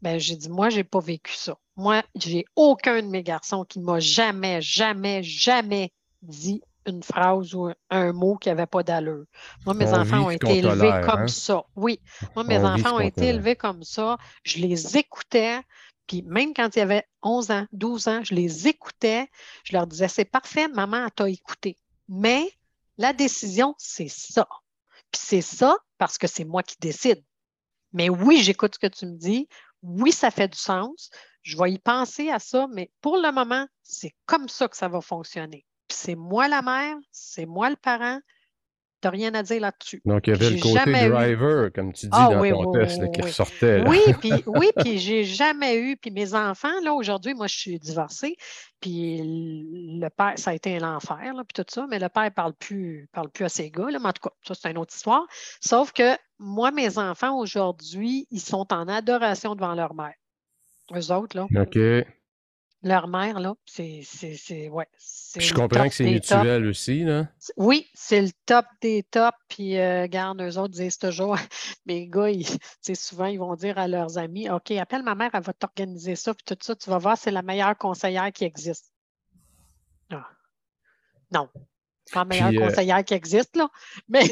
Bien, 0.03 0.19
j'ai 0.19 0.37
dit, 0.37 0.51
moi, 0.51 0.69
je 0.69 0.77
n'ai 0.77 0.85
pas 0.85 1.01
vécu 1.01 1.33
ça. 1.33 1.57
Moi, 1.77 2.03
j'ai 2.17 2.45
aucun 2.55 3.01
de 3.01 3.09
mes 3.09 3.23
garçons 3.23 3.65
qui 3.65 3.81
m'a 3.81 3.99
jamais, 3.99 4.61
jamais, 4.61 5.23
jamais 5.23 5.91
dit 6.21 6.61
une 6.87 7.03
phrase 7.03 7.55
ou 7.55 7.71
un 7.91 8.13
mot 8.13 8.37
qui 8.37 8.49
n'avait 8.49 8.67
pas 8.67 8.83
d'allure. 8.83 9.25
Moi, 9.65 9.75
mes 9.75 9.93
enfants 9.93 10.27
ont 10.27 10.31
été 10.31 10.59
élevés 10.59 10.93
comme 11.05 11.23
hein? 11.23 11.29
ça. 11.29 11.63
Oui, 11.75 12.01
moi, 12.35 12.45
mes 12.45 12.59
enfants 12.59 12.97
ont 12.97 13.01
été 13.01 13.27
élevés 13.27 13.57
comme 13.57 13.83
ça. 13.83 14.17
Je 14.45 14.59
les 14.59 14.97
écoutais. 14.97 15.61
Puis 16.07 16.23
même 16.23 16.55
quand 16.55 16.75
il 16.77 16.79
y 16.79 16.83
avait 16.83 17.05
11 17.23 17.51
ans, 17.51 17.67
12 17.73 18.09
ans, 18.09 18.21
je 18.23 18.35
les 18.35 18.69
écoutais. 18.69 19.29
Je 19.65 19.73
leur 19.73 19.87
disais, 19.87 20.09
c'est 20.09 20.25
parfait, 20.25 20.69
maman 20.69 21.09
t'a 21.11 21.29
écouté. 21.29 21.77
Mais 22.09 22.49
la 22.97 23.13
décision, 23.13 23.75
c'est 23.79 24.09
ça. 24.09 24.47
Puis 25.11 25.21
c'est 25.25 25.43
ça 25.43 25.77
parce 25.99 26.19
que 26.19 26.27
c'est 26.27 26.45
moi 26.45 26.63
qui 26.63 26.77
décide. 26.81 27.23
Mais 27.93 28.09
oui, 28.09 28.43
j'écoute 28.43 28.75
ce 28.75 28.79
que 28.79 28.93
tu 28.93 29.07
me 29.07 29.17
dis. 29.17 29.49
oui, 29.83 30.13
ça 30.13 30.31
fait 30.31 30.49
du 30.49 30.59
sens. 30.59 31.11
Je 31.43 31.57
vais 31.57 31.73
y 31.73 31.79
penser 31.79 32.31
à 32.31 32.39
ça, 32.39 32.67
mais 32.73 32.91
pour 33.01 33.17
le 33.17 33.33
moment, 33.33 33.67
c'est 33.83 34.15
comme 34.27 34.49
ça 34.49 34.69
que 34.69 34.77
ça 34.77 34.89
va 34.89 35.01
fonctionner. 35.01 35.66
C'est 35.97 36.15
moi 36.15 36.47
la 36.49 36.63
mère, 36.63 36.97
c'est 37.11 37.47
moi 37.47 37.71
le 37.71 37.77
parent, 37.77 38.21
rien 39.09 39.35
à 39.35 39.43
dire 39.43 39.61
là-dessus. 39.61 40.01
Donc, 40.05 40.27
il 40.27 40.31
y 40.31 40.33
avait 40.35 40.51
le 40.51 40.61
côté 40.61 41.09
driver, 41.09 41.71
comme 41.73 41.93
tu 41.93 42.07
dis 42.07 42.13
ah 42.13 42.29
dans 42.31 42.43
ton 42.43 42.73
test, 42.73 43.13
qui 43.13 43.23
ressortait. 43.23 43.85
Oui, 43.87 44.01
puis 44.21 44.33
oui, 44.47 44.71
puis 44.77 44.99
j'ai 44.99 45.25
jamais 45.25 45.79
eu, 45.79 45.97
puis 45.97 46.11
mes 46.11 46.35
enfants, 46.35 46.81
là, 46.83 46.93
aujourd'hui, 46.93 47.35
moi, 47.35 47.47
je 47.47 47.57
suis 47.57 47.79
divorcée, 47.79 48.37
puis 48.81 49.21
le 49.23 50.09
père, 50.09 50.35
ça 50.37 50.51
a 50.51 50.55
été 50.55 50.79
l'enfer, 50.79 51.33
puis 51.35 51.63
tout 51.63 51.65
ça, 51.69 51.87
mais 51.89 51.99
le 51.99 52.09
père 52.09 52.25
ne 52.25 52.31
parle 52.31 52.55
plus, 52.55 53.09
parle 53.13 53.31
plus 53.31 53.45
à 53.45 53.49
ses 53.49 53.71
gars, 53.71 53.91
là, 53.91 53.99
mais 53.99 54.09
en 54.09 54.13
tout 54.13 54.29
cas, 54.29 54.35
ça, 54.47 54.55
c'est 54.55 54.71
une 54.71 54.79
autre 54.79 54.95
histoire. 54.95 55.27
Sauf 55.61 55.93
que 55.93 56.17
moi, 56.39 56.71
mes 56.71 56.99
enfants, 56.99 57.39
aujourd'hui, 57.39 58.27
ils 58.31 58.41
sont 58.41 58.73
en 58.73 58.89
adoration 58.89 59.55
devant 59.55 59.75
leur 59.75 59.95
mère. 59.95 60.15
Eux 60.95 61.13
autres, 61.13 61.37
là. 61.37 61.47
OK. 61.63 61.79
Leur 62.87 63.09
mère, 63.09 63.41
là, 63.41 63.57
c'est. 63.65 64.05
Ouais, 64.69 64.87
je 65.37 65.53
comprends 65.53 65.89
que 65.89 65.95
c'est 65.95 66.05
mutuel 66.05 66.67
aussi, 66.67 67.03
là. 67.03 67.27
Oui, 67.57 67.91
c'est 67.95 68.23
le 68.23 68.31
top 68.47 68.65
des 68.81 69.03
tops. 69.03 69.37
Puis, 69.49 69.77
euh, 69.77 70.07
garde, 70.07 70.41
eux 70.41 70.57
autres 70.57 70.75
disent 70.75 70.97
toujours, 70.97 71.37
mes 71.87 72.07
gars, 72.07 72.31
ils, 72.31 72.47
souvent, 72.95 73.27
ils 73.27 73.41
vont 73.41 73.57
dire 73.57 73.77
à 73.77 73.89
leurs 73.89 74.19
amis 74.19 74.49
OK, 74.49 74.71
appelle 74.71 75.03
ma 75.03 75.17
mère, 75.17 75.31
elle 75.35 75.43
va 75.43 75.53
t'organiser 75.53 76.15
ça, 76.15 76.33
puis 76.33 76.45
tout 76.47 76.57
ça, 76.61 76.77
tu 76.77 76.89
vas 76.89 76.99
voir, 76.99 77.19
c'est 77.19 77.33
la 77.33 77.43
meilleure 77.43 77.77
conseillère 77.77 78.31
qui 78.31 78.45
existe. 78.45 78.93
Ah. 80.13 80.29
Non, 81.33 81.49
c'est 82.05 82.15
pas 82.15 82.21
la 82.21 82.25
meilleure 82.27 82.63
euh, 82.63 82.69
conseillère 82.69 83.05
qui 83.05 83.15
existe, 83.15 83.57
là. 83.57 83.69
Mais, 84.09 84.29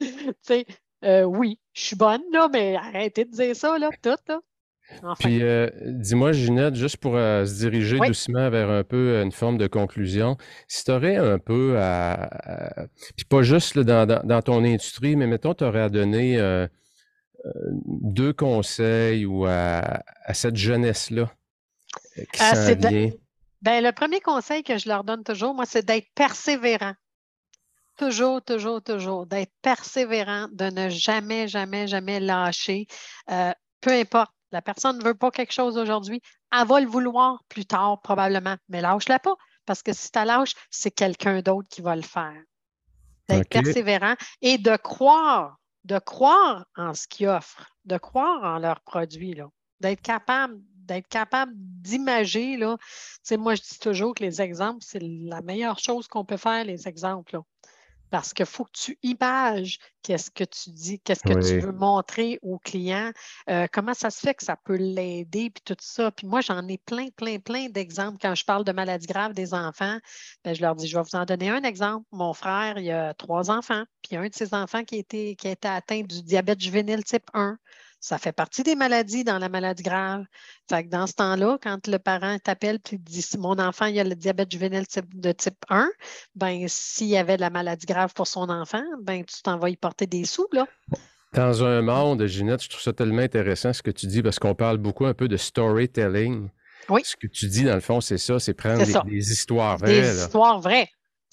tu 0.00 0.34
sais, 0.42 0.66
euh, 1.04 1.22
oui, 1.22 1.60
je 1.74 1.80
suis 1.80 1.96
bonne, 1.96 2.24
là, 2.32 2.48
mais 2.52 2.74
arrêtez 2.74 3.24
de 3.24 3.30
dire 3.30 3.54
ça, 3.54 3.78
là, 3.78 3.90
tout, 4.02 4.16
là. 4.26 4.40
Puis, 5.18 5.42
euh, 5.42 5.68
dis-moi, 5.86 6.32
Ginette, 6.32 6.74
juste 6.74 6.98
pour 6.98 7.16
euh, 7.16 7.44
se 7.46 7.54
diriger 7.54 7.98
doucement 7.98 8.50
vers 8.50 8.70
un 8.70 8.84
peu 8.84 8.96
euh, 8.96 9.22
une 9.22 9.32
forme 9.32 9.58
de 9.58 9.66
conclusion, 9.66 10.36
si 10.68 10.84
tu 10.84 10.90
aurais 10.90 11.16
un 11.16 11.38
peu 11.38 11.76
à, 11.78 12.86
Puis 13.16 13.24
pas 13.24 13.42
juste 13.42 13.78
dans, 13.78 14.42
ton 14.42 14.64
industrie, 14.64 15.16
mais 15.16 15.26
mettons, 15.26 15.54
tu 15.54 15.64
aurais 15.64 15.82
à 15.82 15.88
donner 15.88 16.38
deux 17.86 18.32
conseils 18.32 19.24
ou 19.24 19.46
à, 19.46 20.02
cette 20.32 20.56
jeunesse-là 20.56 21.32
qui 22.32 22.38
s'en 22.38 22.74
vient? 22.88 23.10
Ben, 23.62 23.82
le 23.82 23.92
premier 23.92 24.20
conseil 24.20 24.62
que 24.62 24.76
je 24.76 24.88
leur 24.88 25.04
donne 25.04 25.24
toujours, 25.24 25.54
moi, 25.54 25.64
c'est 25.66 25.86
d'être 25.86 26.08
persévérant. 26.14 26.92
Toujours, 27.96 28.42
toujours, 28.42 28.82
toujours, 28.82 29.26
d'être 29.26 29.52
persévérant, 29.62 30.48
de 30.52 30.66
ne 30.66 30.88
jamais, 30.90 31.48
jamais, 31.48 31.86
jamais 31.86 32.20
lâcher. 32.20 32.86
peu 33.26 33.90
importe 33.90 34.34
la 34.54 34.62
personne 34.62 34.98
ne 34.98 35.04
veut 35.04 35.14
pas 35.14 35.32
quelque 35.32 35.52
chose 35.52 35.76
aujourd'hui, 35.76 36.22
elle 36.52 36.66
va 36.66 36.80
le 36.80 36.86
vouloir 36.86 37.42
plus 37.48 37.66
tard 37.66 38.00
probablement, 38.00 38.54
mais 38.68 38.80
lâche-la 38.80 39.18
pas, 39.18 39.34
parce 39.66 39.82
que 39.82 39.92
si 39.92 40.12
tu 40.12 40.18
la 40.18 40.24
lâches, 40.24 40.54
c'est 40.70 40.92
quelqu'un 40.92 41.42
d'autre 41.42 41.68
qui 41.68 41.82
va 41.82 41.96
le 41.96 42.02
faire. 42.02 42.40
D'être 43.28 43.48
persévérant 43.48 44.14
et 44.42 44.58
de 44.58 44.76
croire, 44.76 45.56
de 45.82 45.98
croire 45.98 46.66
en 46.76 46.94
ce 46.94 47.08
qu'ils 47.08 47.26
offrent, 47.26 47.68
de 47.84 47.98
croire 47.98 48.44
en 48.44 48.58
leurs 48.58 48.80
produits, 48.80 49.36
d'être 49.80 50.00
capable 50.00 50.60
d'être 50.84 51.08
capable 51.08 51.52
d'imager. 51.56 52.58
Moi, 52.58 53.54
je 53.54 53.62
dis 53.62 53.78
toujours 53.80 54.14
que 54.14 54.22
les 54.22 54.42
exemples, 54.42 54.82
c'est 54.82 55.00
la 55.02 55.40
meilleure 55.40 55.78
chose 55.78 56.06
qu'on 56.06 56.26
peut 56.26 56.36
faire, 56.36 56.64
les 56.64 56.86
exemples. 56.86 57.36
Là 57.36 57.42
parce 58.14 58.32
qu'il 58.32 58.46
faut 58.46 58.62
que 58.62 58.70
tu 58.74 58.96
images 59.02 59.80
qu'est-ce 60.04 60.30
que 60.30 60.44
tu 60.44 60.70
dis, 60.70 61.00
qu'est-ce 61.00 61.24
que 61.24 61.32
tu 61.32 61.58
veux 61.58 61.72
montrer 61.72 62.38
au 62.42 62.60
client, 62.60 63.10
euh, 63.50 63.66
comment 63.72 63.92
ça 63.92 64.08
se 64.10 64.20
fait 64.20 64.34
que 64.34 64.44
ça 64.44 64.56
peut 64.56 64.76
l'aider, 64.76 65.50
puis 65.50 65.62
tout 65.64 65.74
ça. 65.80 66.12
Puis 66.12 66.24
moi, 66.24 66.40
j'en 66.40 66.68
ai 66.68 66.78
plein, 66.78 67.08
plein, 67.08 67.40
plein 67.40 67.68
d'exemples. 67.70 68.18
Quand 68.22 68.36
je 68.36 68.44
parle 68.44 68.62
de 68.62 68.70
maladies 68.70 69.08
graves 69.08 69.32
des 69.32 69.52
enfants, 69.52 69.98
ben, 70.44 70.54
je 70.54 70.62
leur 70.62 70.76
dis, 70.76 70.86
je 70.86 70.96
vais 70.96 71.02
vous 71.02 71.16
en 71.16 71.24
donner 71.24 71.50
un 71.50 71.64
exemple. 71.64 72.06
Mon 72.12 72.34
frère, 72.34 72.78
il 72.78 72.88
a 72.92 73.14
trois 73.14 73.50
enfants, 73.50 73.82
puis 74.00 74.16
un 74.16 74.28
de 74.28 74.34
ses 74.34 74.54
enfants 74.54 74.84
qui, 74.84 74.98
était, 74.98 75.34
qui 75.34 75.48
a 75.48 75.50
été 75.50 75.66
atteint 75.66 76.02
du 76.02 76.22
diabète 76.22 76.60
juvénile 76.60 77.02
type 77.02 77.28
1. 77.34 77.58
Ça 78.04 78.18
fait 78.18 78.32
partie 78.32 78.62
des 78.62 78.74
maladies 78.74 79.24
dans 79.24 79.38
la 79.38 79.48
maladie 79.48 79.82
grave. 79.82 80.24
Fait 80.68 80.84
que 80.84 80.90
dans 80.90 81.06
ce 81.06 81.14
temps-là, 81.14 81.56
quand 81.62 81.86
le 81.86 81.98
parent 81.98 82.36
t'appelle 82.38 82.78
et 82.92 82.98
dit 82.98 83.26
mon 83.38 83.58
enfant 83.58 83.86
il 83.86 83.98
a 83.98 84.04
le 84.04 84.14
diabète 84.14 84.52
juvénile 84.52 84.84
de 85.14 85.32
type 85.32 85.64
1, 85.70 85.88
ben 86.34 86.66
s'il 86.68 87.06
y 87.06 87.16
avait 87.16 87.36
de 87.36 87.40
la 87.40 87.48
maladie 87.48 87.86
grave 87.86 88.12
pour 88.12 88.26
son 88.26 88.50
enfant, 88.50 88.84
ben 89.00 89.24
tu 89.24 89.40
t'en 89.40 89.56
vas 89.56 89.70
y 89.70 89.76
porter 89.76 90.06
des 90.06 90.26
sous 90.26 90.46
là. 90.52 90.66
Dans 91.32 91.64
un 91.64 91.80
monde, 91.80 92.26
Ginette, 92.26 92.62
je 92.62 92.68
trouve 92.68 92.82
ça 92.82 92.92
tellement 92.92 93.22
intéressant 93.22 93.72
ce 93.72 93.82
que 93.82 93.90
tu 93.90 94.06
dis 94.06 94.22
parce 94.22 94.38
qu'on 94.38 94.54
parle 94.54 94.76
beaucoup 94.76 95.06
un 95.06 95.14
peu 95.14 95.26
de 95.26 95.38
storytelling. 95.38 96.50
Oui. 96.90 97.00
Ce 97.06 97.16
que 97.16 97.26
tu 97.26 97.46
dis, 97.46 97.64
dans 97.64 97.74
le 97.74 97.80
fond, 97.80 98.02
c'est 98.02 98.18
ça, 98.18 98.38
c'est 98.38 98.52
prendre 98.52 98.84
des, 98.84 99.32
histoires 99.32 99.78
vraies. 99.78 100.02
Des 100.02 100.18
histoires 100.24 100.60
vraies 100.60 100.90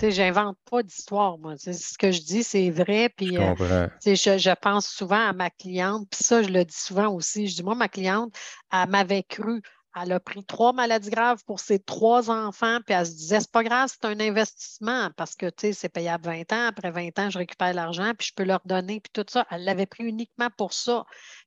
j'invente 0.09 0.57
pas 0.69 0.81
d'histoire, 0.81 1.37
moi. 1.37 1.55
ce 1.57 1.97
que 1.97 2.11
je 2.11 2.21
dis, 2.21 2.43
c'est 2.43 2.69
vrai. 2.69 3.09
Puis, 3.09 3.35
je, 3.35 3.41
euh, 3.41 4.37
je, 4.37 4.55
pense 4.55 4.87
souvent 4.87 5.27
à 5.27 5.33
ma 5.33 5.49
cliente, 5.49 6.07
puis 6.09 6.23
ça, 6.23 6.41
je 6.41 6.49
le 6.49 6.65
dis 6.65 6.75
souvent 6.75 7.09
aussi. 7.09 7.47
Je 7.47 7.55
dis, 7.55 7.63
moi, 7.63 7.75
ma 7.75 7.87
cliente, 7.87 8.33
elle 8.71 8.89
m'avait 8.89 9.23
cru. 9.23 9.61
Elle 10.01 10.13
a 10.13 10.21
pris 10.21 10.45
trois 10.45 10.71
maladies 10.71 11.09
graves 11.09 11.43
pour 11.45 11.59
ses 11.59 11.77
trois 11.77 12.31
enfants, 12.31 12.79
puis 12.85 12.95
elle 12.95 13.05
se 13.05 13.11
disait, 13.11 13.41
c'est 13.41 13.51
pas 13.51 13.63
grave, 13.63 13.89
c'est 13.91 14.07
un 14.07 14.19
investissement 14.21 15.09
parce 15.17 15.35
que, 15.35 15.47
tu 15.47 15.67
sais, 15.67 15.73
c'est 15.73 15.89
payable 15.89 16.23
20 16.23 16.53
ans. 16.53 16.67
Après 16.67 16.91
20 16.91 17.19
ans, 17.19 17.29
je 17.29 17.37
récupère 17.37 17.73
l'argent, 17.73 18.13
puis 18.17 18.29
je 18.29 18.33
peux 18.33 18.45
leur 18.45 18.61
donner, 18.63 19.01
puis 19.01 19.11
tout 19.13 19.25
ça. 19.29 19.45
Elle 19.51 19.65
l'avait 19.65 19.85
pris 19.85 20.05
uniquement 20.05 20.47
pour 20.57 20.71
ça. 20.71 21.05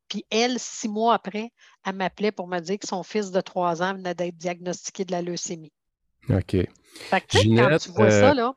Puis 0.09 0.27
elle, 0.31 0.61
six 0.61 0.89
mois 0.89 1.15
après, 1.15 1.53
elle 1.87 1.95
m'appelait 1.95 2.33
pour 2.33 2.47
me 2.47 2.61
dire 2.61 2.79
que 2.79 2.87
son 2.87 3.03
fils 3.03 3.31
de 3.31 3.41
trois 3.41 3.83
ans 3.83 3.95
venait 3.95 4.15
d'être 4.15 4.37
diagnostiqué 4.37 5.07
de 5.07 5.13
la 5.13 5.23
leucémie. 5.23 5.73
OK. 6.31 6.57
Ginette, 7.29 7.69
quand 7.69 7.79
tu 7.79 7.91
vois 7.91 8.11
ça, 8.11 8.31
euh, 8.31 8.35
là. 8.35 8.55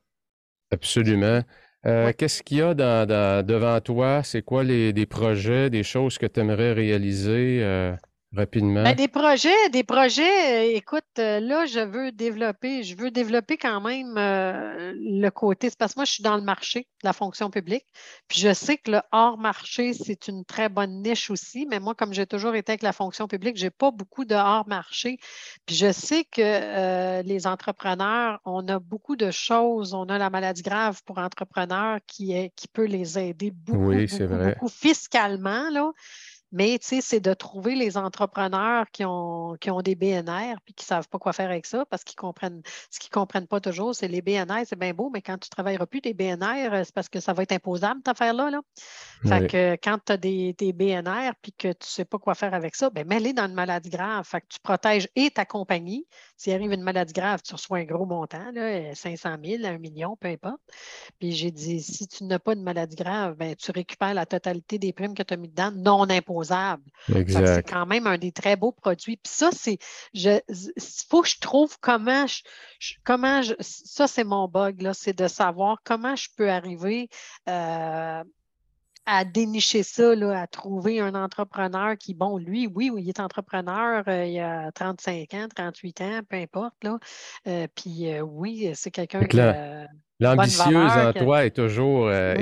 Absolument. 0.71 1.41
Euh, 1.85 2.11
qu'est-ce 2.17 2.43
qu'il 2.43 2.57
y 2.57 2.61
a 2.61 2.73
devant 2.73 3.79
toi? 3.81 4.21
C'est 4.23 4.41
quoi 4.41 4.63
les, 4.63 4.93
des 4.93 5.05
projets, 5.05 5.69
des 5.69 5.83
choses 5.83 6.17
que 6.17 6.25
tu 6.25 6.39
aimerais 6.39 6.73
réaliser? 6.73 7.59
Euh? 7.61 7.95
Rapidement? 8.35 8.83
Ben, 8.83 8.95
des 8.95 9.07
projets, 9.07 9.69
des 9.71 9.83
projets, 9.83 10.73
euh, 10.73 10.75
écoute, 10.75 11.03
euh, 11.19 11.39
là, 11.39 11.65
je 11.65 11.79
veux 11.79 12.11
développer, 12.11 12.83
je 12.83 12.95
veux 12.95 13.11
développer 13.11 13.57
quand 13.57 13.81
même 13.81 14.17
euh, 14.17 14.93
le 14.95 15.29
côté, 15.29 15.69
c'est 15.69 15.77
parce 15.77 15.93
que 15.93 15.99
moi, 15.99 16.05
je 16.05 16.11
suis 16.11 16.23
dans 16.23 16.35
le 16.35 16.41
marché 16.41 16.81
de 16.81 17.07
la 17.07 17.13
fonction 17.13 17.49
publique, 17.49 17.85
puis 18.27 18.39
je 18.39 18.53
sais 18.53 18.77
que 18.77 18.91
le 18.91 19.01
hors-marché, 19.11 19.93
c'est 19.93 20.27
une 20.27 20.45
très 20.45 20.69
bonne 20.69 21.01
niche 21.01 21.29
aussi, 21.29 21.65
mais 21.69 21.79
moi, 21.79 21.95
comme 21.95 22.13
j'ai 22.13 22.25
toujours 22.25 22.55
été 22.55 22.71
avec 22.71 22.83
la 22.83 22.93
fonction 22.93 23.27
publique, 23.27 23.57
je 23.57 23.65
n'ai 23.65 23.71
pas 23.71 23.91
beaucoup 23.91 24.25
de 24.25 24.35
hors-marché, 24.35 25.17
puis 25.65 25.75
je 25.75 25.91
sais 25.91 26.23
que 26.25 27.21
les 27.23 27.47
entrepreneurs, 27.47 28.39
on 28.45 28.67
a 28.67 28.79
beaucoup 28.79 29.15
de 29.15 29.31
choses, 29.31 29.93
on 29.93 30.05
a 30.05 30.17
la 30.17 30.29
maladie 30.29 30.63
grave 30.63 31.01
pour 31.05 31.17
entrepreneurs 31.17 31.99
qui, 32.07 32.33
est, 32.33 32.51
qui 32.55 32.67
peut 32.67 32.85
les 32.85 33.17
aider 33.17 33.51
beaucoup, 33.51 33.89
oui, 33.89 34.07
beaucoup, 34.07 34.43
beaucoup 34.43 34.69
fiscalement, 34.69 35.69
là. 35.69 35.91
Mais 36.51 36.77
c'est 36.81 37.19
de 37.19 37.33
trouver 37.33 37.75
les 37.75 37.97
entrepreneurs 37.97 38.85
qui 38.91 39.03
ont, 39.05 39.55
qui 39.59 39.69
ont 39.69 39.81
des 39.81 39.95
BNR 39.95 40.55
puis 40.63 40.73
qui 40.73 40.83
ne 40.83 40.87
savent 40.87 41.07
pas 41.09 41.19
quoi 41.19 41.33
faire 41.33 41.49
avec 41.49 41.65
ça 41.65 41.85
parce 41.85 42.03
qu'ils 42.03 42.15
comprennent 42.15 42.61
ce 42.89 42.99
qu'ils 42.99 43.09
ne 43.09 43.19
comprennent 43.19 43.47
pas 43.47 43.59
toujours, 43.59 43.95
c'est 43.95 44.07
les 44.07 44.21
BNR, 44.21 44.63
c'est 44.65 44.77
bien 44.77 44.93
beau, 44.93 45.09
mais 45.09 45.21
quand 45.21 45.37
tu 45.37 45.47
ne 45.47 45.51
travailleras 45.51 45.85
plus 45.85 46.01
des 46.01 46.13
BNR, 46.13 46.73
euh, 46.73 46.83
c'est 46.83 46.93
parce 46.93 47.09
que 47.09 47.19
ça 47.19 47.33
va 47.33 47.43
être 47.43 47.51
imposable, 47.51 47.99
cette 47.99 48.09
affaire-là. 48.09 48.49
Là. 48.49 48.61
Fait 49.25 49.47
que 49.47 49.77
quand 49.83 49.97
tu 50.05 50.11
as 50.11 50.17
des, 50.17 50.53
des, 50.53 50.73
BNR 50.73 51.31
puis 51.41 51.51
que 51.51 51.69
tu 51.69 51.77
ne 51.81 51.85
sais 51.85 52.05
pas 52.05 52.17
quoi 52.17 52.35
faire 52.35 52.53
avec 52.53 52.75
ça, 52.75 52.89
bien, 52.89 53.03
mets-les 53.03 53.33
dans 53.33 53.47
une 53.47 53.53
maladie 53.53 53.89
grave. 53.89 54.25
Fait 54.25 54.41
que 54.41 54.47
tu 54.49 54.59
protèges 54.61 55.07
et 55.15 55.31
ta 55.31 55.45
compagnie. 55.45 56.05
S'il 56.37 56.53
arrive 56.53 56.71
une 56.71 56.83
maladie 56.83 57.13
grave, 57.13 57.41
tu 57.43 57.53
reçois 57.53 57.79
un 57.79 57.83
gros 57.83 58.05
montant, 58.05 58.51
là, 58.53 58.93
500 58.93 59.37
000, 59.43 59.65
1 59.65 59.77
million, 59.79 60.15
peu 60.15 60.27
importe. 60.27 60.61
Puis 61.19 61.31
j'ai 61.31 61.51
dit, 61.51 61.81
si 61.81 62.07
tu 62.07 62.23
n'as 62.25 62.39
pas 62.39 62.55
de 62.55 62.61
maladie 62.61 62.95
grave, 62.95 63.35
bien, 63.35 63.53
tu 63.55 63.71
récupères 63.71 64.13
la 64.13 64.25
totalité 64.25 64.77
des 64.77 64.93
primes 64.93 65.13
que 65.13 65.23
tu 65.23 65.33
as 65.33 65.37
mis 65.37 65.49
dedans 65.49 65.71
non 65.71 66.07
c'est 67.07 67.63
quand 67.67 67.85
même 67.85 68.07
un 68.07 68.17
des 68.17 68.31
très 68.31 68.55
beaux 68.55 68.71
produits. 68.71 69.17
Puis 69.17 69.31
ça, 69.33 69.49
c'est. 69.51 69.77
Il 70.13 70.41
faut 71.09 71.21
que 71.21 71.29
je 71.29 71.39
trouve 71.39 71.77
comment 71.79 72.25
comment 73.03 73.41
ça, 73.59 74.07
c'est 74.07 74.23
mon 74.23 74.47
bug, 74.47 74.81
là, 74.81 74.93
c'est 74.93 75.17
de 75.17 75.27
savoir 75.27 75.81
comment 75.83 76.15
je 76.15 76.29
peux 76.35 76.49
arriver 76.49 77.09
euh, 77.49 78.23
à 79.07 79.23
dénicher 79.23 79.83
ça, 79.83 80.13
là, 80.15 80.41
à 80.41 80.47
trouver 80.47 80.99
un 80.99 81.15
entrepreneur 81.15 81.97
qui, 81.97 82.13
bon, 82.13 82.37
lui, 82.37 82.67
oui, 82.67 82.91
il 82.97 83.07
est 83.07 83.21
entrepreneur, 83.21 84.03
euh, 84.09 84.25
il 84.25 84.37
a 84.39 84.69
35 84.73 85.33
ans, 85.33 85.47
38 85.55 86.01
ans, 86.01 86.19
peu 86.29 86.35
importe, 86.35 86.75
là. 86.83 86.99
Euh, 87.47 87.67
puis 87.73 88.21
oui, 88.21 88.69
c'est 88.75 88.91
quelqu'un 88.91 89.23
qui. 89.25 89.39
L'ambitieuse 90.19 90.91
en 90.91 91.13
toi 91.13 91.45
est 91.45 91.51
toujours, 91.51 92.07
euh, 92.07 92.35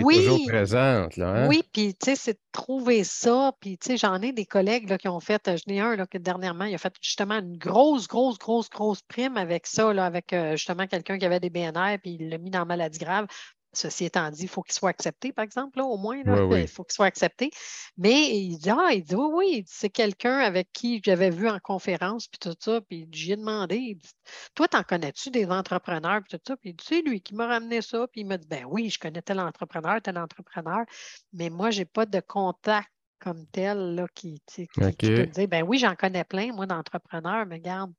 présente. 0.47 1.18
Là, 1.18 1.28
hein? 1.28 1.47
Oui, 1.49 1.61
puis 1.74 1.93
tu 1.93 2.05
sais, 2.05 2.16
c'est 2.16 2.34
de 2.34 2.39
trouver 2.53 3.03
ça. 3.03 3.51
Puis 3.59 3.78
tu 3.78 3.88
sais, 3.88 3.97
j'en 3.97 4.22
ai 4.22 4.32
des 4.32 4.45
collègues 4.45 4.89
là, 4.89 4.97
qui 4.97 5.09
ont 5.09 5.20
fait, 5.20 5.45
j'en 5.45 5.74
ai 5.74 5.80
un 5.82 5.95
là, 5.97 6.07
qui 6.07 6.18
dernièrement, 6.20 6.63
il 6.63 6.76
a 6.76 6.78
fait 6.78 6.93
justement 7.01 7.36
une 7.36 7.57
grosse, 7.57 8.07
grosse, 8.07 8.38
grosse, 8.38 8.70
grosse 8.70 9.01
prime 9.01 9.36
avec 9.36 9.68
ça, 9.68 9.93
là, 9.93 10.05
avec 10.05 10.32
euh, 10.32 10.51
justement 10.51 10.88
quelqu'un 10.88 11.18
qui 11.18 11.26
avait 11.26 11.41
des 11.41 11.49
BNR, 11.49 11.97
puis 12.01 12.18
il 12.18 12.30
l'a 12.30 12.38
mis 12.38 12.49
dans 12.49 12.66
maladie 12.66 12.99
grave 12.99 13.28
Ceci 13.76 14.05
étant 14.05 14.30
dit, 14.32 14.43
il 14.43 14.47
faut 14.47 14.63
qu'il 14.63 14.73
soit 14.73 14.89
accepté, 14.89 15.32
par 15.32 15.43
exemple, 15.43 15.80
au 15.82 15.97
moins. 15.97 16.17
Il 16.17 16.23
faut 16.67 16.84
qu'il 16.84 16.93
soit 16.93 17.05
accepté. 17.05 17.51
Mais 17.97 18.36
il 18.38 18.57
dit, 18.57 18.69
ah, 18.69 18.89
il 18.93 19.03
dit, 19.03 19.15
oui, 19.15 19.30
oui, 19.34 19.63
c'est 19.67 19.89
quelqu'un 19.89 20.38
avec 20.39 20.71
qui 20.73 21.01
j'avais 21.03 21.30
vu 21.30 21.47
en 21.47 21.59
conférence, 21.59 22.28
puis 22.28 22.39
tout 22.39 22.55
ça. 22.59 22.82
Puis 22.82 23.07
j'ai 23.11 23.36
demandé, 23.36 23.76
il 23.78 23.95
dit, 23.95 24.13
toi, 24.53 24.67
t'en 24.67 24.84
connais-tu 24.84 25.30
des 25.30 25.47
entrepreneurs, 25.47 26.21
puis 26.21 26.38
tout 26.38 26.43
ça? 26.47 26.57
Puis 26.57 26.76
c'est 26.82 27.01
lui 27.01 27.21
qui 27.21 27.36
m'a 27.36 27.47
ramené 27.47 27.82
ça. 27.82 28.07
Puis 28.07 28.21
il 28.21 28.28
m'a 28.28 28.38
dit, 28.38 28.47
ben 28.47 28.65
oui, 28.67 28.89
je 28.89 28.99
connais 28.99 29.21
tel 29.21 29.39
entrepreneur, 29.39 30.01
tel 30.01 30.17
entrepreneur, 30.17 30.86
mais 31.34 31.49
moi, 31.49 31.71
je 31.71 31.80
n'ai 31.80 31.86
pas 31.86 32.05
de 32.05 32.19
contact 32.19 32.89
comme 33.19 33.45
tel 33.47 33.95
là, 33.95 34.07
qui, 34.13 34.41
qui, 34.45 34.67
peut 34.67 34.84
me 34.84 35.26
dire, 35.26 35.47
ben 35.47 35.63
oui, 35.63 35.80
j'en 35.80 35.95
connais 35.95 36.23
plein, 36.23 36.53
moi, 36.53 36.65
d'entrepreneurs, 36.65 37.45
mais 37.45 37.59
garde, 37.59 37.91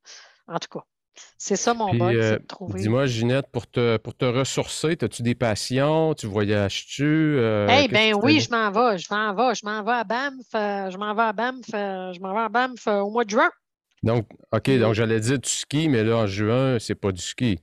en 0.47 0.59
tout 0.59 0.69
cas. 0.79 0.87
C'est 1.39 1.57
ça 1.57 1.75
mon 1.75 1.93
but, 1.93 1.99
c'est 1.99 2.17
euh, 2.17 2.39
de 2.39 2.47
trouver. 2.47 2.81
Dis-moi, 2.81 3.07
Ginette, 3.07 3.47
pour 3.53 3.67
te, 3.67 3.97
pour 3.99 4.15
te 4.15 4.25
ressourcer, 4.25 4.97
as-tu 5.01 5.23
des 5.23 5.35
passions? 5.35 6.15
Tu 6.15 6.27
voyages-tu? 6.27 7.05
Euh, 7.05 7.69
eh 7.85 7.89
bien 7.89 8.15
oui, 8.15 8.41
je 8.41 8.51
m'en 8.51 8.71
vais, 8.71 8.99
je 8.99 9.07
m'en 9.11 9.35
vais, 9.35 9.55
je 9.55 9.65
m'en 9.65 9.83
vais 9.83 9.93
à 9.93 10.05
Banff, 10.05 10.47
euh, 10.55 10.91
je 10.91 10.97
m'en 10.99 11.15
vais 11.15 11.23
à 11.23 11.33
Banff, 11.33 11.65
je 11.71 12.21
m'en 12.21 12.35
vais 12.35 12.41
à 12.41 12.49
Banff 12.49 12.87
au 12.87 13.11
mois 13.11 13.25
de 13.25 13.31
juin. 13.31 13.51
Donc, 14.03 14.29
OK, 14.53 14.71
donc 14.79 14.95
j'allais 14.95 15.21
dire 15.21 15.39
du 15.39 15.49
ski, 15.49 15.89
mais 15.89 16.05
là, 16.05 16.19
en 16.19 16.27
juin, 16.27 16.79
c'est 16.79 16.95
pas 16.95 17.13
du 17.13 17.23
ski. 17.23 17.59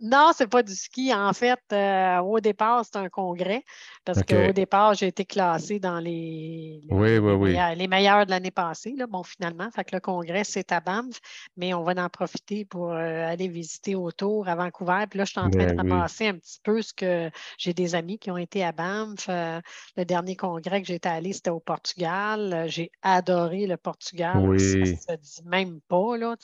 Non, 0.00 0.32
c'est 0.34 0.46
pas 0.46 0.62
du 0.62 0.74
ski. 0.74 1.12
En 1.14 1.32
fait, 1.32 1.58
euh, 1.72 2.18
au 2.18 2.38
départ, 2.40 2.84
c'est 2.84 2.98
un 2.98 3.08
congrès 3.08 3.64
parce 4.04 4.22
qu'au 4.22 4.52
départ, 4.52 4.94
j'ai 4.94 5.06
été 5.06 5.24
classée 5.24 5.78
dans 5.78 5.98
les, 5.98 6.82
les, 6.90 7.88
meilleurs, 7.88 8.26
de 8.26 8.30
l'année 8.30 8.50
passée. 8.50 8.94
Là. 8.96 9.06
Bon, 9.06 9.22
finalement, 9.22 9.70
fait 9.70 9.84
que 9.84 9.96
le 9.96 10.00
congrès, 10.00 10.44
c'est 10.44 10.70
à 10.70 10.80
Banff, 10.80 11.18
mais 11.56 11.72
on 11.72 11.82
va 11.82 11.92
en 11.96 12.08
profiter 12.10 12.66
pour 12.66 12.92
euh, 12.92 13.26
aller 13.26 13.48
visiter 13.48 13.94
autour 13.94 14.48
à 14.48 14.54
Vancouver. 14.54 15.06
Puis 15.08 15.18
là, 15.18 15.24
je 15.24 15.30
suis 15.30 15.40
en 15.40 15.48
train 15.48 15.66
de 15.66 15.72
ben 15.72 15.78
ramasser 15.78 16.28
un 16.28 16.34
petit 16.34 16.60
peu 16.62 16.82
ce 16.82 16.92
que 16.92 17.30
j'ai 17.56 17.72
des 17.72 17.94
amis 17.94 18.18
qui 18.18 18.30
ont 18.30 18.36
été 18.36 18.62
à 18.64 18.72
Banff. 18.72 19.26
Euh, 19.30 19.60
le 19.96 20.04
dernier 20.04 20.36
congrès 20.36 20.82
que 20.82 20.88
j'étais 20.88 21.08
allée, 21.08 21.32
c'était 21.32 21.50
au 21.50 21.60
Portugal. 21.60 22.66
J'ai 22.68 22.90
adoré 23.00 23.66
le 23.66 23.78
Portugal. 23.78 24.58
Ça 24.60 25.16
se 25.22 25.40
dit 25.40 25.48
même 25.48 25.80
pas. 25.88 26.18
Là, 26.18 26.36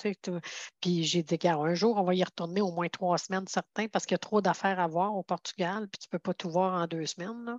Puis 0.80 1.04
j'ai 1.04 1.22
dit, 1.22 1.38
un 1.44 1.74
jour, 1.74 1.96
on 1.98 2.04
va 2.04 2.14
y 2.14 2.24
retourner 2.24 2.62
au 2.62 2.72
moins 2.72 2.88
trois 2.88 3.18
semaines 3.18 3.41
certains 3.48 3.88
parce 3.88 4.06
qu'il 4.06 4.14
y 4.14 4.16
a 4.16 4.18
trop 4.18 4.40
d'affaires 4.40 4.80
à 4.80 4.86
voir 4.86 5.14
au 5.16 5.22
Portugal, 5.22 5.88
puis 5.88 5.98
tu 5.98 6.08
ne 6.08 6.10
peux 6.10 6.18
pas 6.18 6.34
tout 6.34 6.50
voir 6.50 6.80
en 6.80 6.86
deux 6.86 7.06
semaines. 7.06 7.58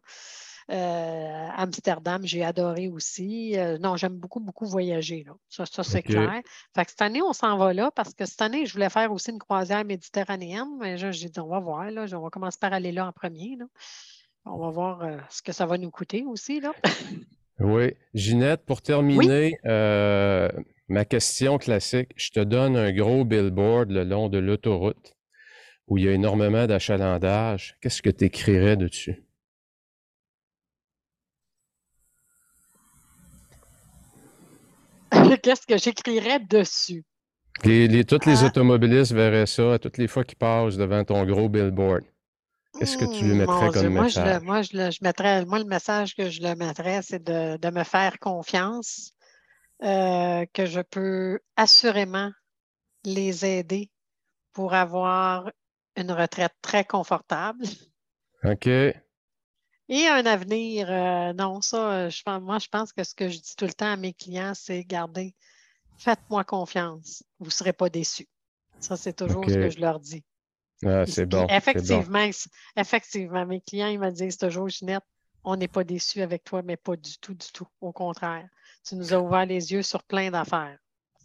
Euh, 0.72 1.48
Amsterdam, 1.56 2.22
j'ai 2.24 2.44
adoré 2.44 2.88
aussi. 2.88 3.58
Euh, 3.58 3.78
non, 3.78 3.98
j'aime 3.98 4.18
beaucoup, 4.18 4.40
beaucoup 4.40 4.66
voyager. 4.66 5.26
Ça, 5.50 5.66
c'est 5.84 6.04
clair. 6.04 6.42
Fait 6.74 6.86
que 6.86 6.92
cette 6.92 7.02
année, 7.02 7.22
on 7.22 7.34
s'en 7.34 7.58
va 7.58 7.74
là 7.74 7.92
parce 7.92 8.14
que 8.14 8.26
cette 8.26 8.42
année, 8.42 8.66
je 8.66 8.74
voulais 8.74 8.90
faire 8.90 9.12
aussi 9.12 9.32
une 9.32 9.40
croisière 9.40 9.84
méditerranéenne, 9.84 10.78
mais 10.80 10.98
j'ai 10.98 11.30
dit, 11.30 11.40
on 11.40 11.48
va 11.48 11.60
voir. 11.60 11.92
Là, 11.92 12.06
on 12.14 12.22
va 12.22 12.30
commencer 12.30 12.58
par 12.60 12.74
aller 12.74 12.92
là 12.92 13.08
en 13.08 13.12
premier. 13.12 13.58
On 14.46 14.58
va 14.58 14.70
voir 14.70 15.04
euh, 15.04 15.18
ce 15.30 15.42
que 15.42 15.52
ça 15.52 15.66
va 15.66 15.78
nous 15.78 15.92
coûter 15.92 16.24
aussi. 16.26 16.62
Là. 16.62 16.72
oui. 17.60 17.94
Ginette, 18.14 18.66
pour 18.66 18.82
terminer, 18.82 19.58
ma 20.88 21.06
question 21.06 21.58
classique, 21.58 22.12
je 22.16 22.32
te 22.32 22.40
donne 22.40 22.78
un 22.78 22.92
gros 22.92 23.26
billboard 23.26 23.90
le 23.90 24.04
long 24.04 24.30
de 24.30 24.38
l'autoroute 24.38 25.16
où 25.88 25.98
il 25.98 26.06
y 26.06 26.08
a 26.08 26.12
énormément 26.12 26.66
d'achalandage, 26.66 27.76
qu'est-ce 27.82 28.02
que 28.02 28.10
tu 28.10 28.26
écrirais 28.26 28.78
dessus? 28.78 29.24
Qu'est-ce 35.44 35.68
que 35.68 35.78
j'écrirais 35.78 36.40
dessus? 36.40 37.04
Les, 37.64 38.04
tous 38.04 38.26
les 38.26 38.44
ah. 38.44 38.48
automobilistes 38.48 39.14
verraient 39.14 39.46
ça 39.46 39.78
toutes 39.80 39.98
les 39.98 40.08
fois 40.08 40.24
qu'ils 40.24 40.38
passent 40.38 40.76
devant 40.76 41.04
ton 41.04 41.24
gros 41.26 41.50
billboard. 41.50 42.04
Qu'est-ce 42.80 42.98
que 42.98 43.06
tu 43.06 43.26
lui 43.26 43.34
hmm, 43.34 43.38
mettrais 43.38 43.70
comme 43.70 43.90
message? 43.90 44.42
moi, 44.42 44.62
je, 44.64 44.98
mettrais, 45.04 45.46
moi, 45.46 45.60
le 45.60 45.66
message 45.66 46.16
que 46.16 46.30
je 46.30 46.42
le 46.42 46.56
mettrais, 46.56 47.02
c'est 47.04 47.24
de, 47.24 47.70
me 47.70 47.84
faire 47.84 48.18
confiance, 48.20 49.14
euh, 49.84 50.44
que 50.54 50.66
je 50.66 50.82
peux 50.82 51.40
assurément 51.56 52.32
les 53.06 53.46
aider 53.46 53.92
pour 54.54 54.74
avoir 54.74 55.52
une 55.96 56.12
retraite 56.12 56.54
très 56.62 56.84
confortable. 56.84 57.66
OK. 58.44 58.68
Et 58.68 60.08
un 60.08 60.26
avenir, 60.26 60.90
euh, 60.90 61.34
non, 61.34 61.62
ça, 61.62 61.92
euh, 61.92 62.10
je, 62.10 62.40
moi, 62.40 62.58
je 62.60 62.68
pense 62.68 62.94
que 62.94 63.04
ce 63.04 63.14
que 63.14 63.30
je 63.30 63.38
dis 63.38 63.56
tout 63.56 63.66
le 63.66 63.74
temps 63.74 63.92
à 63.92 63.98
mes 63.98 64.14
clients, 64.14 64.54
c'est 64.56 64.84
gardez, 64.84 65.36
faites-moi 65.98 66.44
confiance, 66.44 67.24
vous 67.40 67.48
ne 67.48 67.52
serez 67.52 67.74
pas 67.74 67.90
déçus. 67.90 68.30
Ça, 68.80 68.98
c'est 68.98 69.14
toujours 69.14 69.46
ce 69.46 69.54
que 69.54 69.70
je 69.70 69.80
leur 69.80 70.00
dis. 70.00 70.24
Ah, 70.86 71.06
c'est 71.06 71.26
bon. 71.26 71.48
Effectivement, 71.50 72.30
effectivement, 72.76 73.46
mes 73.46 73.62
clients, 73.62 73.88
ils 73.88 74.00
me 74.00 74.10
disent 74.10 74.38
toujours, 74.38 74.68
Ginette, 74.70 75.04
on 75.44 75.56
n'est 75.56 75.68
pas 75.68 75.84
déçus 75.84 76.22
avec 76.22 76.44
toi, 76.44 76.62
mais 76.64 76.78
pas 76.78 76.96
du 76.96 77.18
tout, 77.20 77.34
du 77.34 77.48
tout. 77.54 77.68
Au 77.82 77.92
contraire, 77.92 78.48
tu 78.86 78.96
nous 78.96 79.14
as 79.14 79.20
ouvert 79.20 79.46
les 79.46 79.72
yeux 79.72 79.84
sur 79.84 80.04
plein 80.04 80.32
d'affaires. 80.32 80.78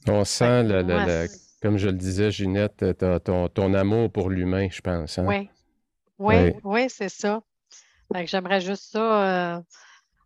On 0.07 0.25
sent 0.25 0.65
le, 0.65 1.27
comme 1.61 1.77
je 1.77 1.87
le 1.89 1.95
disais, 1.95 2.31
Ginette, 2.31 2.85
tu 2.99 3.21
ton, 3.25 3.49
ton, 3.49 3.75
amour 3.75 4.11
pour 4.11 4.31
l'humain, 4.31 4.69
je 4.71 4.81
pense. 4.81 5.19
Hein? 5.19 5.27
Oui. 5.27 5.49
Oui, 6.19 6.53
oui, 6.65 6.87
c'est 6.89 7.09
ça. 7.09 7.43
J'aimerais 8.25 8.61
juste 8.61 8.93
ça. 8.93 9.57
Euh, 9.57 9.61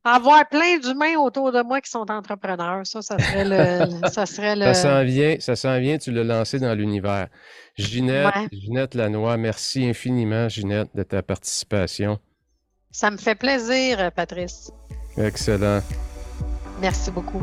avoir 0.04 0.48
plein 0.48 0.78
d'humains 0.78 1.16
autour 1.16 1.52
de 1.52 1.62
moi 1.62 1.80
qui 1.80 1.90
sont 1.90 2.10
entrepreneurs. 2.10 2.86
Ça, 2.86 3.02
ça 3.02 3.18
serait 3.18 3.44
le. 3.44 4.08
ça, 4.10 4.26
serait 4.26 4.56
le... 4.56 4.64
ça 4.64 4.74
s'en 4.74 5.04
vient, 5.04 5.36
ça 5.38 5.56
s'en 5.56 5.78
vient, 5.78 5.98
tu 5.98 6.10
l'as 6.10 6.24
lancé 6.24 6.58
dans 6.58 6.74
l'univers. 6.74 7.28
Ginette, 7.76 8.34
Ginette 8.52 8.94
Lanois, 8.94 9.36
merci 9.36 9.86
infiniment, 9.86 10.48
Ginette, 10.48 10.88
de 10.94 11.02
ta 11.02 11.22
participation. 11.22 12.18
Ça 12.90 13.10
me 13.10 13.16
fait 13.16 13.34
plaisir, 13.34 14.10
Patrice. 14.12 14.70
Excellent. 15.16 15.80
Merci 16.80 17.10
beaucoup. 17.10 17.42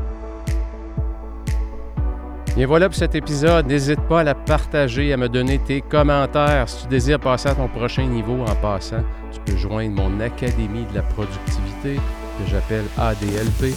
Et 2.60 2.66
voilà 2.66 2.90
pour 2.90 2.98
cet 2.98 3.16
épisode. 3.16 3.68
N'hésite 3.68 4.02
pas 4.02 4.20
à 4.20 4.24
la 4.26 4.36
partager, 4.36 5.14
à 5.14 5.18
me 5.18 5.30
donner 5.30 5.60
tes 5.60 5.80
commentaires. 5.80 6.68
Si 6.68 6.82
tu 6.82 6.88
désires 6.90 7.18
passer 7.18 7.48
à 7.48 7.56
ton 7.56 7.70
prochain 7.70 8.06
niveau 8.06 8.36
en 8.46 8.54
passant, 8.56 9.02
tu 9.32 9.40
peux 9.46 9.58
joindre 9.58 9.96
mon 9.96 10.20
Académie 10.20 10.86
de 10.92 10.96
la 10.96 11.02
productivité 11.04 11.96
que 11.96 12.52
j'appelle 12.52 12.84
ADLP, 12.98 13.74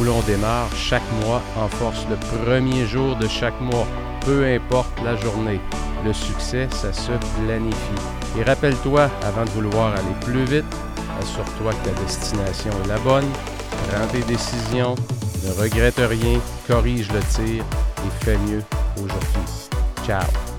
où 0.00 0.02
l'on 0.02 0.20
démarre 0.22 0.68
chaque 0.74 1.08
mois 1.24 1.42
en 1.56 1.68
force 1.68 2.04
le 2.10 2.16
premier 2.36 2.84
jour 2.86 3.14
de 3.14 3.28
chaque 3.28 3.60
mois, 3.60 3.86
peu 4.26 4.44
importe 4.44 5.00
la 5.04 5.14
journée. 5.14 5.60
Le 6.04 6.12
succès, 6.12 6.66
ça 6.72 6.92
se 6.92 7.12
planifie. 7.46 8.02
Et 8.36 8.42
rappelle-toi, 8.42 9.10
avant 9.22 9.44
de 9.44 9.50
vouloir 9.50 9.92
aller 9.92 10.16
plus 10.22 10.44
vite, 10.44 10.64
assure-toi 11.22 11.70
que 11.70 11.88
ta 11.88 12.00
destination 12.02 12.72
est 12.84 12.88
la 12.88 12.98
bonne, 12.98 13.30
prends 13.92 14.08
tes 14.08 14.22
décisions, 14.22 14.96
ne 15.44 15.52
regrette 15.52 15.98
rien, 15.98 16.40
corrige 16.66 17.08
le 17.12 17.20
tir 17.20 17.64
et 17.64 18.24
fais 18.24 18.38
mieux 18.38 18.62
aujourd'hui. 18.96 19.70
Ciao 20.04 20.53